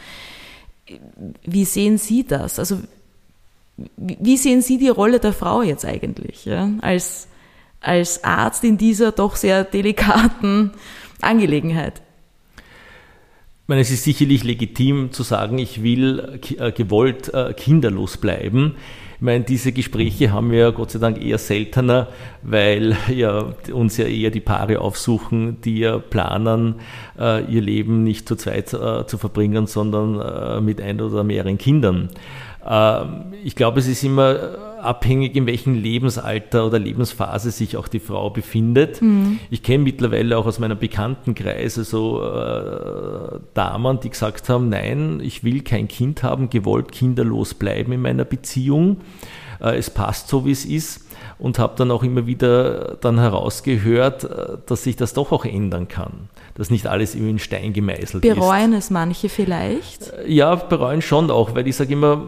Wie 1.43 1.65
sehen 1.65 1.99
Sie 1.99 2.25
das? 2.25 2.59
Also 2.59 2.79
wie 3.97 4.37
sehen 4.37 4.63
Sie 4.63 4.79
die 4.79 4.89
Rolle 4.89 5.19
der 5.19 5.33
Frau 5.33 5.63
jetzt 5.63 5.85
eigentlich, 5.85 6.45
ja, 6.45 6.71
als, 6.81 7.29
als 7.81 8.23
Arzt 8.23 8.65
in 8.65 8.79
dieser 8.79 9.13
doch 9.13 9.37
sehr 9.37 9.65
delikaten 9.65 10.73
Angelegenheit? 11.21 12.02
Meine, 13.73 13.81
es 13.81 13.91
ist 13.91 14.05
sicherlich 14.05 14.45
legitim 14.45 15.13
zu 15.13 15.23
sagen, 15.23 15.57
ich 15.57 15.83
will 15.83 16.41
äh, 16.59 16.73
gewollt 16.73 17.33
äh, 17.33 17.55
kinderlos 17.55 18.19
bleiben. 18.19 18.75
Ich 19.17 19.23
meine, 19.23 19.45
diese 19.45 19.73
Gespräche 19.73 20.31
haben 20.31 20.51
wir 20.51 20.73
Gott 20.73 20.91
sei 20.91 20.99
Dank 20.99 21.25
eher 21.25 21.39
seltener, 21.39 22.09
weil 22.43 22.95
ja 23.09 23.55
uns 23.73 23.97
ja 23.97 24.05
eher 24.05 24.31
die 24.31 24.41
Paare 24.41 24.83
aufsuchen, 24.83 25.63
die 25.63 25.79
ja 25.79 25.97
planen, 26.01 26.81
äh, 27.19 27.51
ihr 27.51 27.63
Leben 27.63 28.05
nicht 28.05 28.29
zu 28.29 28.37
zweit 28.37 28.69
zu 28.69 29.17
verbringen, 29.17 29.67
sondern 29.67 30.63
mit 30.63 30.79
ein 30.83 31.01
oder 31.01 31.25
mehreren 31.25 31.57
Kindern. 31.57 32.11
Ähm, 32.67 33.33
ich 33.45 33.57
glaube, 33.57 33.81
es 33.81 33.87
ist 33.87 34.03
immer 34.03 34.39
abhängig, 34.83 35.37
in 35.37 35.47
welchem 35.47 35.75
Lebensalter 35.75 36.67
oder 36.67 36.79
Lebensphase 36.79 37.51
sich 37.51 37.77
auch 37.77 37.89
die 37.89 38.01
Frau 38.01 38.31
befindet. 38.31 39.01
Mhm. 39.01 39.39
Ich 39.51 39.63
kenne 39.63 39.85
mittlerweile 39.85 40.37
auch 40.37 40.47
aus 40.47 40.59
meiner 40.59 40.75
Bekanntenkreis 40.75 41.75
so 41.75 42.23
äh, 42.23 43.39
Damen, 43.55 44.01
die 44.01 44.11
gesagt 44.11 44.49
haben, 44.49 44.69
nein, 44.69 45.21
ich 45.23 45.45
will 45.45 45.63
kein 45.63 45.89
Kind 45.89 46.23
haben, 46.23 46.51
gewollt 46.51 46.93
kinderlos 46.93 47.55
bleiben 47.55 47.93
in 47.93 48.03
meiner 48.03 48.25
Beziehung. 48.25 48.99
Äh, 49.61 49.77
es 49.77 49.91
passt 49.91 50.29
so, 50.29 50.45
wie 50.45 50.53
es 50.53 50.65
ist 50.65 51.07
und 51.39 51.59
habe 51.59 51.75
dann 51.77 51.91
auch 51.91 52.03
immer 52.03 52.27
wieder 52.27 52.97
dann 53.01 53.19
herausgehört, 53.19 54.25
äh, 54.25 54.59
dass 54.67 54.83
sich 54.83 54.97
das 54.97 55.15
doch 55.15 55.33
auch 55.33 55.45
ändern 55.45 55.89
kann, 55.89 56.29
dass 56.55 56.71
nicht 56.71 56.87
alles 56.87 57.15
in 57.15 57.39
Stein 57.39 57.73
gemeißelt 57.73 58.23
bereuen 58.23 58.39
ist. 58.39 58.41
Bereuen 58.41 58.73
es 58.75 58.91
manche 58.91 59.29
vielleicht? 59.29 60.13
Äh, 60.13 60.33
ja, 60.33 60.55
bereuen 60.57 61.03
schon 61.03 61.31
auch, 61.31 61.55
weil 61.55 61.67
ich 61.69 61.77
sage 61.77 61.93
immer, 61.93 62.23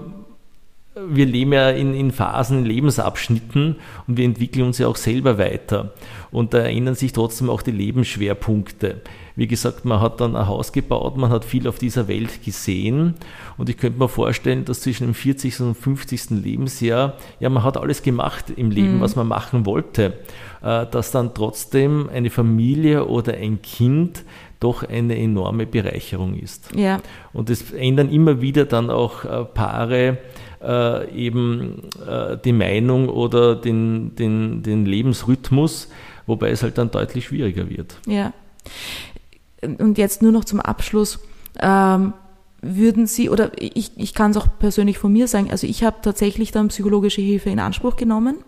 wir 0.96 1.26
leben 1.26 1.52
ja 1.52 1.70
in, 1.70 1.92
in 1.92 2.12
Phasen, 2.12 2.58
in 2.58 2.66
Lebensabschnitten 2.66 3.76
und 4.06 4.16
wir 4.16 4.24
entwickeln 4.24 4.66
uns 4.66 4.78
ja 4.78 4.86
auch 4.86 4.96
selber 4.96 5.38
weiter. 5.38 5.92
Und 6.30 6.54
da 6.54 6.58
ändern 6.60 6.94
sich 6.94 7.12
trotzdem 7.12 7.50
auch 7.50 7.62
die 7.62 7.72
Lebensschwerpunkte. 7.72 9.02
Wie 9.36 9.48
gesagt, 9.48 9.84
man 9.84 10.00
hat 10.00 10.20
dann 10.20 10.36
ein 10.36 10.46
Haus 10.46 10.70
gebaut, 10.70 11.16
man 11.16 11.30
hat 11.30 11.44
viel 11.44 11.66
auf 11.66 11.78
dieser 11.78 12.06
Welt 12.06 12.44
gesehen 12.44 13.14
und 13.56 13.68
ich 13.68 13.76
könnte 13.76 13.98
mir 13.98 14.08
vorstellen, 14.08 14.64
dass 14.64 14.82
zwischen 14.82 15.08
dem 15.08 15.14
40. 15.14 15.60
und 15.60 15.74
50. 15.74 16.30
Lebensjahr, 16.30 17.14
ja, 17.40 17.50
man 17.50 17.64
hat 17.64 17.76
alles 17.76 18.02
gemacht 18.02 18.52
im 18.54 18.70
Leben, 18.70 18.98
mhm. 18.98 19.00
was 19.00 19.16
man 19.16 19.26
machen 19.26 19.66
wollte, 19.66 20.18
äh, 20.62 20.86
dass 20.86 21.10
dann 21.10 21.34
trotzdem 21.34 22.08
eine 22.08 22.30
Familie 22.30 23.06
oder 23.06 23.34
ein 23.34 23.60
Kind 23.60 24.24
doch 24.60 24.84
eine 24.84 25.18
enorme 25.18 25.66
Bereicherung 25.66 26.38
ist. 26.38 26.70
Ja. 26.74 27.00
Und 27.32 27.50
es 27.50 27.72
ändern 27.72 28.10
immer 28.10 28.40
wieder 28.40 28.64
dann 28.64 28.88
auch 28.88 29.24
äh, 29.24 29.44
Paare, 29.44 30.18
äh, 30.64 31.10
eben 31.14 31.90
äh, 32.06 32.36
die 32.44 32.52
Meinung 32.52 33.08
oder 33.08 33.54
den, 33.56 34.14
den, 34.16 34.62
den 34.62 34.86
Lebensrhythmus, 34.86 35.88
wobei 36.26 36.50
es 36.50 36.62
halt 36.62 36.78
dann 36.78 36.90
deutlich 36.90 37.26
schwieriger 37.26 37.68
wird. 37.68 37.98
Ja. 38.06 38.32
Und 39.62 39.98
jetzt 39.98 40.22
nur 40.22 40.32
noch 40.32 40.44
zum 40.44 40.60
Abschluss. 40.60 41.20
Ähm, 41.60 42.14
würden 42.60 43.06
Sie, 43.06 43.28
oder 43.28 43.52
ich, 43.56 43.92
ich 43.96 44.14
kann 44.14 44.30
es 44.30 44.36
auch 44.36 44.46
persönlich 44.58 44.98
von 44.98 45.12
mir 45.12 45.28
sagen, 45.28 45.50
also 45.50 45.66
ich 45.66 45.84
habe 45.84 45.96
tatsächlich 46.02 46.50
dann 46.50 46.68
psychologische 46.68 47.20
Hilfe 47.20 47.50
in 47.50 47.60
Anspruch 47.60 47.96
genommen. 47.96 48.38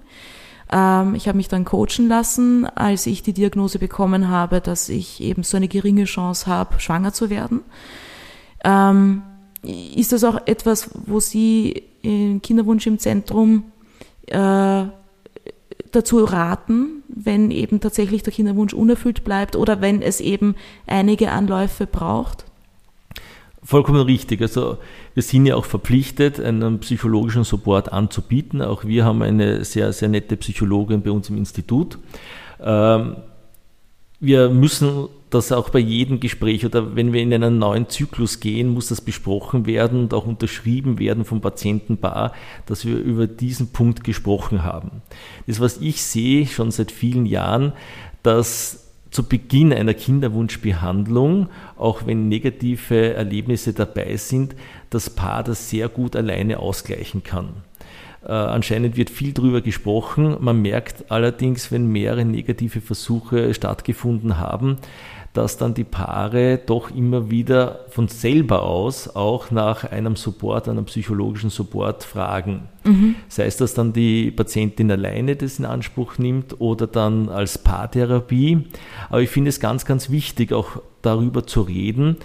Ähm, 0.73 1.15
ich 1.15 1.29
habe 1.29 1.37
mich 1.37 1.49
dann 1.49 1.65
coachen 1.65 2.09
lassen, 2.09 2.67
als 2.67 3.07
ich 3.07 3.23
die 3.23 3.33
Diagnose 3.33 3.79
bekommen 3.79 4.29
habe, 4.29 4.61
dass 4.61 4.89
ich 4.89 5.21
eben 5.21 5.43
so 5.43 5.57
eine 5.57 5.69
geringe 5.69 6.05
Chance 6.05 6.47
habe, 6.47 6.81
schwanger 6.81 7.13
zu 7.13 7.31
werden. 7.31 7.61
Ähm, 8.65 9.23
ist 9.67 10.13
das 10.13 10.25
auch 10.25 10.47
etwas, 10.47 10.91
wo 11.07 11.21
Sie 11.21 11.83
in 12.03 12.41
Kinderwunsch 12.43 12.87
im 12.87 12.99
Zentrum 12.99 13.65
äh, 14.27 14.85
dazu 15.93 16.25
raten, 16.25 17.03
wenn 17.09 17.51
eben 17.51 17.81
tatsächlich 17.81 18.23
der 18.23 18.33
Kinderwunsch 18.33 18.75
unerfüllt 18.75 19.25
bleibt 19.25 19.57
oder 19.57 19.81
wenn 19.81 20.03
es 20.03 20.21
eben 20.21 20.55
einige 20.87 21.31
Anläufe 21.31 21.87
braucht? 21.87 22.45
Vollkommen 23.63 24.03
richtig. 24.03 24.43
Also 24.43 24.79
wir 25.15 25.25
sind 25.25 25.47
ja 25.47 25.57
auch 25.57 25.65
verpflichtet, 25.65 26.39
einen 26.39 26.79
psychologischen 26.79 27.43
Support 27.43 27.93
anzubieten. 27.93 28.63
Auch 28.63 28.85
wir 28.85 29.05
haben 29.05 29.23
eine 29.23 29.65
sehr, 29.65 29.93
sehr 29.93 30.09
nette 30.09 30.37
Psychologin 30.37 31.03
bei 31.03 31.11
uns 31.11 31.29
im 31.31 31.37
Institut. 31.37 31.99
Ähm, 32.61 33.17
wir 34.21 34.49
müssen 34.49 35.09
das 35.31 35.53
auch 35.53 35.69
bei 35.69 35.79
jedem 35.79 36.21
Gespräch 36.21 36.65
oder 36.65 36.97
wenn 36.97 37.13
wir 37.13 37.21
in 37.21 37.35
einen 37.35 37.59
neuen 37.59 37.89
Zyklus 37.89 38.41
gehen, 38.41 38.69
muss 38.69 38.89
das 38.89 39.01
besprochen 39.01 39.67
werden 39.67 40.01
und 40.01 40.15
auch 40.15 40.27
unterschrieben 40.27 40.99
werden 40.99 41.25
vom 41.25 41.41
Patientenpaar, 41.41 42.33
dass 42.65 42.87
wir 42.87 42.97
über 42.97 43.27
diesen 43.27 43.73
Punkt 43.73 44.05
gesprochen 44.05 44.63
haben. 44.63 45.03
Das, 45.47 45.61
was 45.61 45.79
ich 45.79 46.03
sehe 46.03 46.47
schon 46.47 46.71
seit 46.71 46.93
vielen 46.93 47.27
Jahren, 47.27 47.73
dass 48.23 48.85
zu 49.11 49.25
Beginn 49.25 49.73
einer 49.73 49.95
Kinderwunschbehandlung, 49.95 51.49
auch 51.77 52.07
wenn 52.07 52.29
negative 52.29 53.15
Erlebnisse 53.15 53.73
dabei 53.73 54.17
sind, 54.17 54.55
das 54.91 55.11
Paar 55.11 55.43
das 55.43 55.71
sehr 55.71 55.89
gut 55.89 56.17
alleine 56.17 56.59
ausgleichen 56.59 57.23
kann. 57.23 57.49
Äh, 58.27 58.33
anscheinend 58.33 58.97
wird 58.97 59.11
viel 59.11 59.33
darüber 59.33 59.61
gesprochen. 59.61 60.37
Man 60.41 60.61
merkt 60.61 61.11
allerdings, 61.11 61.71
wenn 61.71 61.87
mehrere 61.87 62.25
negative 62.25 62.81
Versuche 62.81 63.55
stattgefunden 63.55 64.39
haben, 64.39 64.79
dass 65.33 65.59
dann 65.59 65.75
die 65.75 65.85
Paare 65.85 66.59
doch 66.65 66.91
immer 66.91 67.31
wieder 67.31 67.85
von 67.91 68.09
selber 68.09 68.63
aus 68.63 69.15
auch 69.15 69.51
nach 69.51 69.85
einem 69.85 70.17
Support, 70.17 70.69
einem 70.69 70.87
psychologischen 70.87 71.51
Support 71.51 72.05
fragen. 72.05 72.69
Mhm. 72.85 73.17
Sei 73.29 73.45
es, 73.45 73.57
dass 73.59 73.75
dann 73.75 73.93
die 73.93 74.31
Patientin 74.31 74.91
alleine 74.91 75.37
das 75.37 75.59
in 75.59 75.67
Anspruch 75.67 76.19
nimmt 76.19 76.61
oder 76.61 76.87
dann 76.87 77.29
als 77.29 77.59
Paartherapie. 77.59 78.65
Aber 79.11 79.21
ich 79.21 79.31
finde 79.31 79.51
es 79.51 79.61
ganz, 79.61 79.85
ganz 79.85 80.11
wichtig, 80.11 80.53
auch 80.53 80.81
darüber 81.03 81.47
zu 81.47 81.61
reden, 81.63 82.17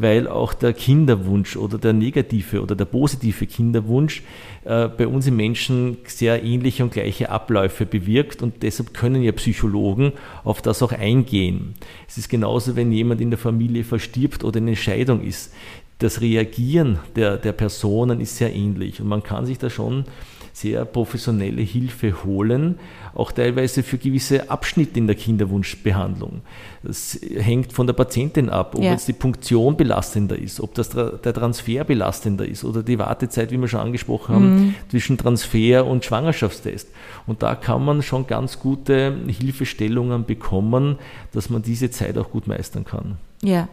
weil 0.00 0.28
auch 0.28 0.54
der 0.54 0.72
Kinderwunsch 0.72 1.56
oder 1.56 1.78
der 1.78 1.92
negative 1.92 2.62
oder 2.62 2.74
der 2.74 2.84
positive 2.84 3.46
Kinderwunsch 3.46 4.22
äh, 4.64 4.88
bei 4.88 5.06
uns 5.06 5.26
im 5.26 5.36
Menschen 5.36 5.98
sehr 6.06 6.42
ähnliche 6.42 6.84
und 6.84 6.92
gleiche 6.92 7.30
Abläufe 7.30 7.86
bewirkt 7.86 8.42
und 8.42 8.62
deshalb 8.62 8.94
können 8.94 9.22
ja 9.22 9.32
Psychologen 9.32 10.12
auf 10.44 10.62
das 10.62 10.82
auch 10.82 10.92
eingehen. 10.92 11.74
Es 12.08 12.18
ist 12.18 12.28
genauso, 12.28 12.76
wenn 12.76 12.92
jemand 12.92 13.20
in 13.20 13.30
der 13.30 13.38
Familie 13.38 13.84
verstirbt 13.84 14.44
oder 14.44 14.58
eine 14.58 14.76
Scheidung 14.76 15.22
ist. 15.22 15.52
Das 15.98 16.20
Reagieren 16.20 16.98
der, 17.16 17.38
der 17.38 17.52
Personen 17.52 18.20
ist 18.20 18.36
sehr 18.36 18.54
ähnlich 18.54 19.00
und 19.00 19.08
man 19.08 19.22
kann 19.22 19.46
sich 19.46 19.58
da 19.58 19.70
schon 19.70 20.04
sehr 20.52 20.86
professionelle 20.86 21.60
Hilfe 21.60 22.24
holen, 22.24 22.78
auch 23.16 23.32
teilweise 23.32 23.82
für 23.82 23.98
gewisse 23.98 24.50
Abschnitte 24.50 24.98
in 24.98 25.06
der 25.06 25.16
Kinderwunschbehandlung. 25.16 26.42
Das 26.82 27.18
hängt 27.36 27.72
von 27.72 27.86
der 27.86 27.94
Patientin 27.94 28.48
ab, 28.48 28.74
ob 28.76 28.82
ja. 28.82 28.92
jetzt 28.92 29.08
die 29.08 29.12
Punktion 29.12 29.76
belastender 29.76 30.38
ist, 30.38 30.60
ob 30.60 30.74
das, 30.74 30.90
der 30.90 31.34
Transfer 31.34 31.84
belastender 31.84 32.46
ist 32.46 32.64
oder 32.64 32.82
die 32.82 32.98
Wartezeit, 32.98 33.50
wie 33.50 33.58
wir 33.58 33.68
schon 33.68 33.80
angesprochen 33.80 34.34
haben, 34.34 34.54
mhm. 34.54 34.74
zwischen 34.90 35.18
Transfer 35.18 35.86
und 35.86 36.04
Schwangerschaftstest. 36.04 36.88
Und 37.26 37.42
da 37.42 37.54
kann 37.54 37.84
man 37.84 38.02
schon 38.02 38.26
ganz 38.26 38.60
gute 38.60 39.16
Hilfestellungen 39.26 40.24
bekommen, 40.24 40.98
dass 41.32 41.50
man 41.50 41.62
diese 41.62 41.90
Zeit 41.90 42.18
auch 42.18 42.30
gut 42.30 42.46
meistern 42.46 42.84
kann. 42.84 43.16
Ja. 43.42 43.68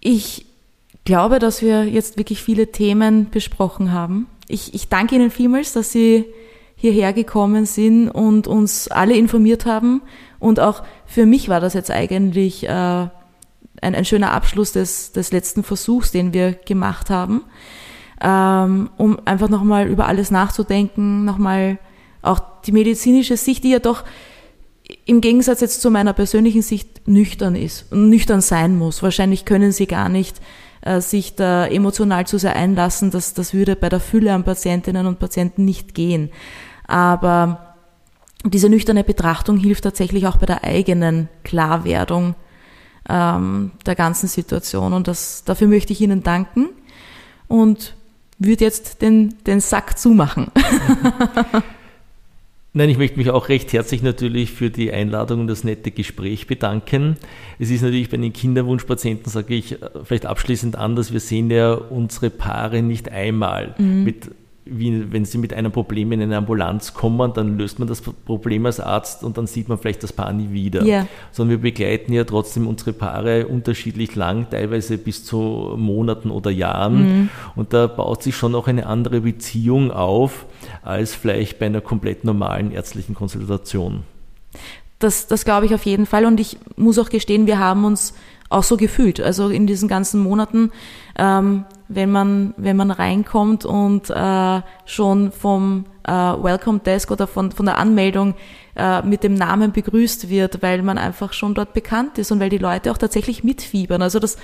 Ich 0.00 0.46
glaube, 1.04 1.38
dass 1.38 1.62
wir 1.62 1.84
jetzt 1.84 2.16
wirklich 2.16 2.42
viele 2.42 2.72
Themen 2.72 3.30
besprochen 3.30 3.92
haben 3.92 4.26
ich, 4.48 4.74
ich 4.74 4.88
danke 4.88 5.14
Ihnen 5.14 5.30
vielmals, 5.30 5.72
dass 5.72 5.92
Sie 5.92 6.26
hierher 6.84 7.14
gekommen 7.14 7.64
sind 7.64 8.10
und 8.10 8.46
uns 8.46 8.88
alle 8.88 9.16
informiert 9.16 9.64
haben. 9.64 10.02
Und 10.38 10.60
auch 10.60 10.82
für 11.06 11.24
mich 11.24 11.48
war 11.48 11.58
das 11.58 11.72
jetzt 11.72 11.90
eigentlich 11.90 12.64
äh, 12.64 12.68
ein, 12.68 13.10
ein 13.80 14.04
schöner 14.04 14.32
Abschluss 14.32 14.72
des, 14.72 15.12
des 15.12 15.32
letzten 15.32 15.62
Versuchs, 15.62 16.10
den 16.10 16.34
wir 16.34 16.52
gemacht 16.52 17.08
haben, 17.08 17.40
ähm, 18.20 18.90
um 18.98 19.18
einfach 19.24 19.48
nochmal 19.48 19.88
über 19.88 20.06
alles 20.06 20.30
nachzudenken, 20.30 21.24
nochmal 21.24 21.78
auch 22.20 22.40
die 22.66 22.72
medizinische 22.72 23.38
Sicht, 23.38 23.64
die 23.64 23.70
ja 23.70 23.78
doch 23.78 24.04
im 25.06 25.22
Gegensatz 25.22 25.62
jetzt 25.62 25.80
zu 25.80 25.90
meiner 25.90 26.12
persönlichen 26.12 26.60
Sicht 26.60 27.08
nüchtern 27.08 27.56
ist 27.56 27.90
und 27.90 28.10
nüchtern 28.10 28.42
sein 28.42 28.76
muss. 28.76 29.02
Wahrscheinlich 29.02 29.46
können 29.46 29.72
Sie 29.72 29.86
gar 29.86 30.10
nicht 30.10 30.38
äh, 30.84 31.00
sich 31.00 31.34
da 31.34 31.66
emotional 31.66 32.26
zu 32.26 32.38
sehr 32.38 32.54
einlassen, 32.54 33.10
das, 33.10 33.32
das 33.32 33.54
würde 33.54 33.74
bei 33.74 33.88
der 33.88 34.00
Fülle 34.00 34.34
an 34.34 34.44
Patientinnen 34.44 35.06
und 35.06 35.18
Patienten 35.18 35.64
nicht 35.64 35.94
gehen. 35.94 36.30
Aber 36.86 37.74
diese 38.44 38.68
nüchterne 38.68 39.04
Betrachtung 39.04 39.56
hilft 39.56 39.84
tatsächlich 39.84 40.26
auch 40.26 40.36
bei 40.36 40.46
der 40.46 40.64
eigenen 40.64 41.28
Klarwerdung 41.44 42.34
ähm, 43.08 43.72
der 43.86 43.94
ganzen 43.94 44.28
Situation. 44.28 44.92
Und 44.92 45.08
das, 45.08 45.44
dafür 45.44 45.68
möchte 45.68 45.92
ich 45.92 46.00
Ihnen 46.00 46.22
danken 46.22 46.68
und 47.48 47.94
würde 48.38 48.64
jetzt 48.64 49.02
den, 49.02 49.34
den 49.46 49.60
Sack 49.60 49.98
zumachen. 49.98 50.50
Nein, 52.76 52.88
ich 52.88 52.98
möchte 52.98 53.18
mich 53.18 53.30
auch 53.30 53.48
recht 53.48 53.72
herzlich 53.72 54.02
natürlich 54.02 54.50
für 54.50 54.68
die 54.68 54.90
Einladung 54.92 55.42
und 55.42 55.46
das 55.46 55.62
nette 55.62 55.92
Gespräch 55.92 56.48
bedanken. 56.48 57.16
Es 57.60 57.70
ist 57.70 57.82
natürlich 57.82 58.10
bei 58.10 58.16
den 58.16 58.32
Kinderwunschpatienten, 58.32 59.30
sage 59.30 59.54
ich 59.54 59.80
äh, 59.80 59.90
vielleicht 60.02 60.26
abschließend 60.26 60.74
anders, 60.76 61.12
wir 61.12 61.20
sehen 61.20 61.50
ja 61.50 61.72
unsere 61.72 62.30
Paare 62.30 62.82
nicht 62.82 63.08
einmal 63.10 63.76
mhm. 63.78 64.02
mit 64.02 64.30
wie 64.66 65.12
wenn 65.12 65.24
sie 65.24 65.38
mit 65.38 65.52
einem 65.52 65.72
Problem 65.72 66.10
in 66.12 66.22
eine 66.22 66.38
Ambulanz 66.38 66.94
kommen, 66.94 67.32
dann 67.34 67.58
löst 67.58 67.78
man 67.78 67.86
das 67.86 68.00
Problem 68.00 68.64
als 68.64 68.80
Arzt 68.80 69.22
und 69.22 69.36
dann 69.36 69.46
sieht 69.46 69.68
man 69.68 69.76
vielleicht 69.76 70.02
das 70.02 70.12
Paar 70.12 70.32
nie 70.32 70.52
wieder. 70.52 70.82
Yeah. 70.82 71.06
Sondern 71.32 71.50
wir 71.50 71.70
begleiten 71.70 72.12
ja 72.12 72.24
trotzdem 72.24 72.66
unsere 72.66 72.94
Paare 72.94 73.46
unterschiedlich 73.46 74.14
lang, 74.14 74.48
teilweise 74.50 74.96
bis 74.96 75.24
zu 75.24 75.74
Monaten 75.76 76.30
oder 76.30 76.50
Jahren. 76.50 76.96
Mhm. 76.96 77.28
Und 77.56 77.74
da 77.74 77.86
baut 77.86 78.22
sich 78.22 78.36
schon 78.36 78.54
auch 78.54 78.66
eine 78.66 78.86
andere 78.86 79.20
Beziehung 79.20 79.90
auf, 79.90 80.46
als 80.82 81.14
vielleicht 81.14 81.58
bei 81.58 81.66
einer 81.66 81.82
komplett 81.82 82.24
normalen 82.24 82.72
ärztlichen 82.72 83.14
Konsultation. 83.14 84.04
Das, 84.98 85.26
das 85.26 85.44
glaube 85.44 85.66
ich 85.66 85.74
auf 85.74 85.84
jeden 85.84 86.06
Fall. 86.06 86.24
Und 86.24 86.40
ich 86.40 86.56
muss 86.76 86.98
auch 86.98 87.10
gestehen, 87.10 87.46
wir 87.46 87.58
haben 87.58 87.84
uns 87.84 88.14
auch 88.48 88.62
so 88.62 88.78
gefühlt. 88.78 89.20
Also 89.20 89.48
in 89.48 89.66
diesen 89.66 89.88
ganzen 89.88 90.22
Monaten, 90.22 90.70
ähm, 91.18 91.64
wenn 91.88 92.10
man 92.10 92.54
wenn 92.56 92.76
man 92.76 92.90
reinkommt 92.90 93.64
und 93.64 94.10
äh, 94.10 94.62
schon 94.86 95.32
vom 95.32 95.86
äh, 96.06 96.12
Welcome 96.12 96.80
Desk 96.80 97.10
oder 97.10 97.26
von 97.26 97.52
von 97.52 97.66
der 97.66 97.78
Anmeldung 97.78 98.34
äh, 98.76 99.02
mit 99.02 99.22
dem 99.22 99.34
Namen 99.34 99.72
begrüßt 99.72 100.28
wird, 100.28 100.62
weil 100.62 100.82
man 100.82 100.98
einfach 100.98 101.32
schon 101.32 101.54
dort 101.54 101.74
bekannt 101.74 102.18
ist 102.18 102.32
und 102.32 102.40
weil 102.40 102.50
die 102.50 102.58
Leute 102.58 102.90
auch 102.90 102.98
tatsächlich 102.98 103.44
mitfiebern. 103.44 104.02
Also 104.02 104.18
das 104.18 104.36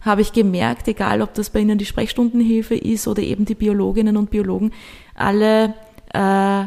habe 0.00 0.20
ich 0.20 0.32
gemerkt, 0.32 0.86
egal 0.88 1.22
ob 1.22 1.34
das 1.34 1.50
bei 1.50 1.60
Ihnen 1.60 1.78
die 1.78 1.84
Sprechstundenhilfe 1.84 2.76
ist 2.76 3.08
oder 3.08 3.22
eben 3.22 3.44
die 3.44 3.56
Biologinnen 3.56 4.16
und 4.16 4.30
Biologen, 4.30 4.72
alle 5.14 5.74
äh, 6.14 6.64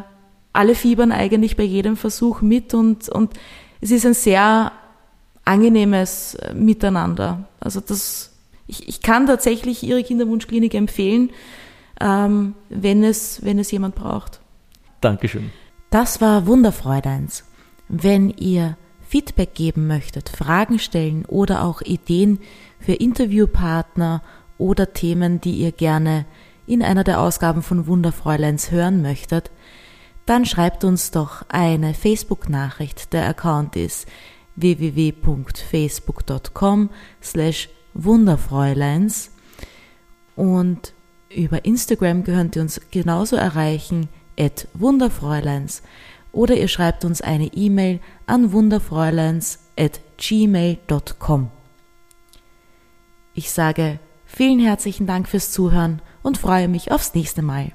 alle 0.54 0.76
fiebern 0.76 1.12
eigentlich 1.14 1.56
bei 1.56 1.64
jedem 1.64 1.96
Versuch 1.96 2.42
mit 2.42 2.74
und 2.74 3.08
und 3.10 3.34
es 3.80 3.92
ist 3.92 4.06
ein 4.06 4.14
sehr 4.14 4.72
angenehmes 5.46 6.36
äh, 6.36 6.54
Miteinander. 6.54 7.46
Also 7.60 7.82
das, 7.82 8.31
ich, 8.72 8.88
ich 8.88 9.02
kann 9.02 9.28
tatsächlich 9.28 9.84
Ihre 9.84 10.04
Kinderwunschklinik 10.04 10.74
empfehlen. 10.74 11.32
ähm, 12.02 12.56
wenn, 12.70 13.04
es, 13.04 13.46
wenn 13.46 13.60
es 13.60 13.72
jemand 13.72 13.94
braucht. 13.96 14.42
Dankeschön. 15.02 15.52
Das 15.90 16.22
war 16.22 16.48
Wunderfräuleins. 16.48 17.44
Wenn 17.88 18.30
ihr 18.30 18.78
Feedback 19.08 19.54
geben 19.54 19.86
möchtet, 19.88 20.30
Fragen 20.30 20.80
stellen 20.80 21.26
oder 21.26 21.64
auch 21.64 21.82
Ideen 21.82 22.40
für 22.80 22.94
Interviewpartner 22.94 24.24
oder 24.58 24.94
Themen, 24.94 25.42
die 25.42 25.52
ihr 25.54 25.74
gerne 25.74 26.26
in 26.66 26.82
einer 26.82 27.04
der 27.04 27.20
Ausgaben 27.20 27.62
von 27.62 27.86
Wunderfräuleins 27.88 28.72
hören 28.72 29.02
möchtet, 29.02 29.52
dann 30.26 30.46
schreibt 30.46 30.86
uns 30.86 31.12
doch 31.12 31.44
eine 31.50 31.94
Facebook-Nachricht. 31.94 33.14
Der 33.14 33.28
Account 33.28 33.76
ist 33.76 34.08
www.facebook.com 34.56 36.90
slash 37.22 37.68
Wunderfräuleins 37.94 39.32
und 40.36 40.94
über 41.30 41.66
Instagram 41.66 42.24
könnt 42.24 42.56
ihr 42.56 42.62
uns 42.62 42.82
genauso 42.92 43.36
erreichen 43.36 44.10
at 44.40 44.68
Wunderfräuleins 44.74 45.82
oder 46.32 46.56
ihr 46.56 46.68
schreibt 46.68 47.06
uns 47.06 47.22
eine 47.22 47.48
E-Mail 47.48 48.00
an 48.26 48.52
wunderfräuleins 48.52 49.60
at 49.78 50.00
gmail.com. 50.18 51.50
Ich 53.34 53.52
sage 53.52 54.00
vielen 54.26 54.60
herzlichen 54.60 55.08
Dank 55.08 55.28
fürs 55.28 55.52
Zuhören 55.52 56.02
und 56.22 56.38
freue 56.38 56.68
mich 56.68 56.92
aufs 56.92 57.14
nächste 57.14 57.42
Mal. 57.42 57.72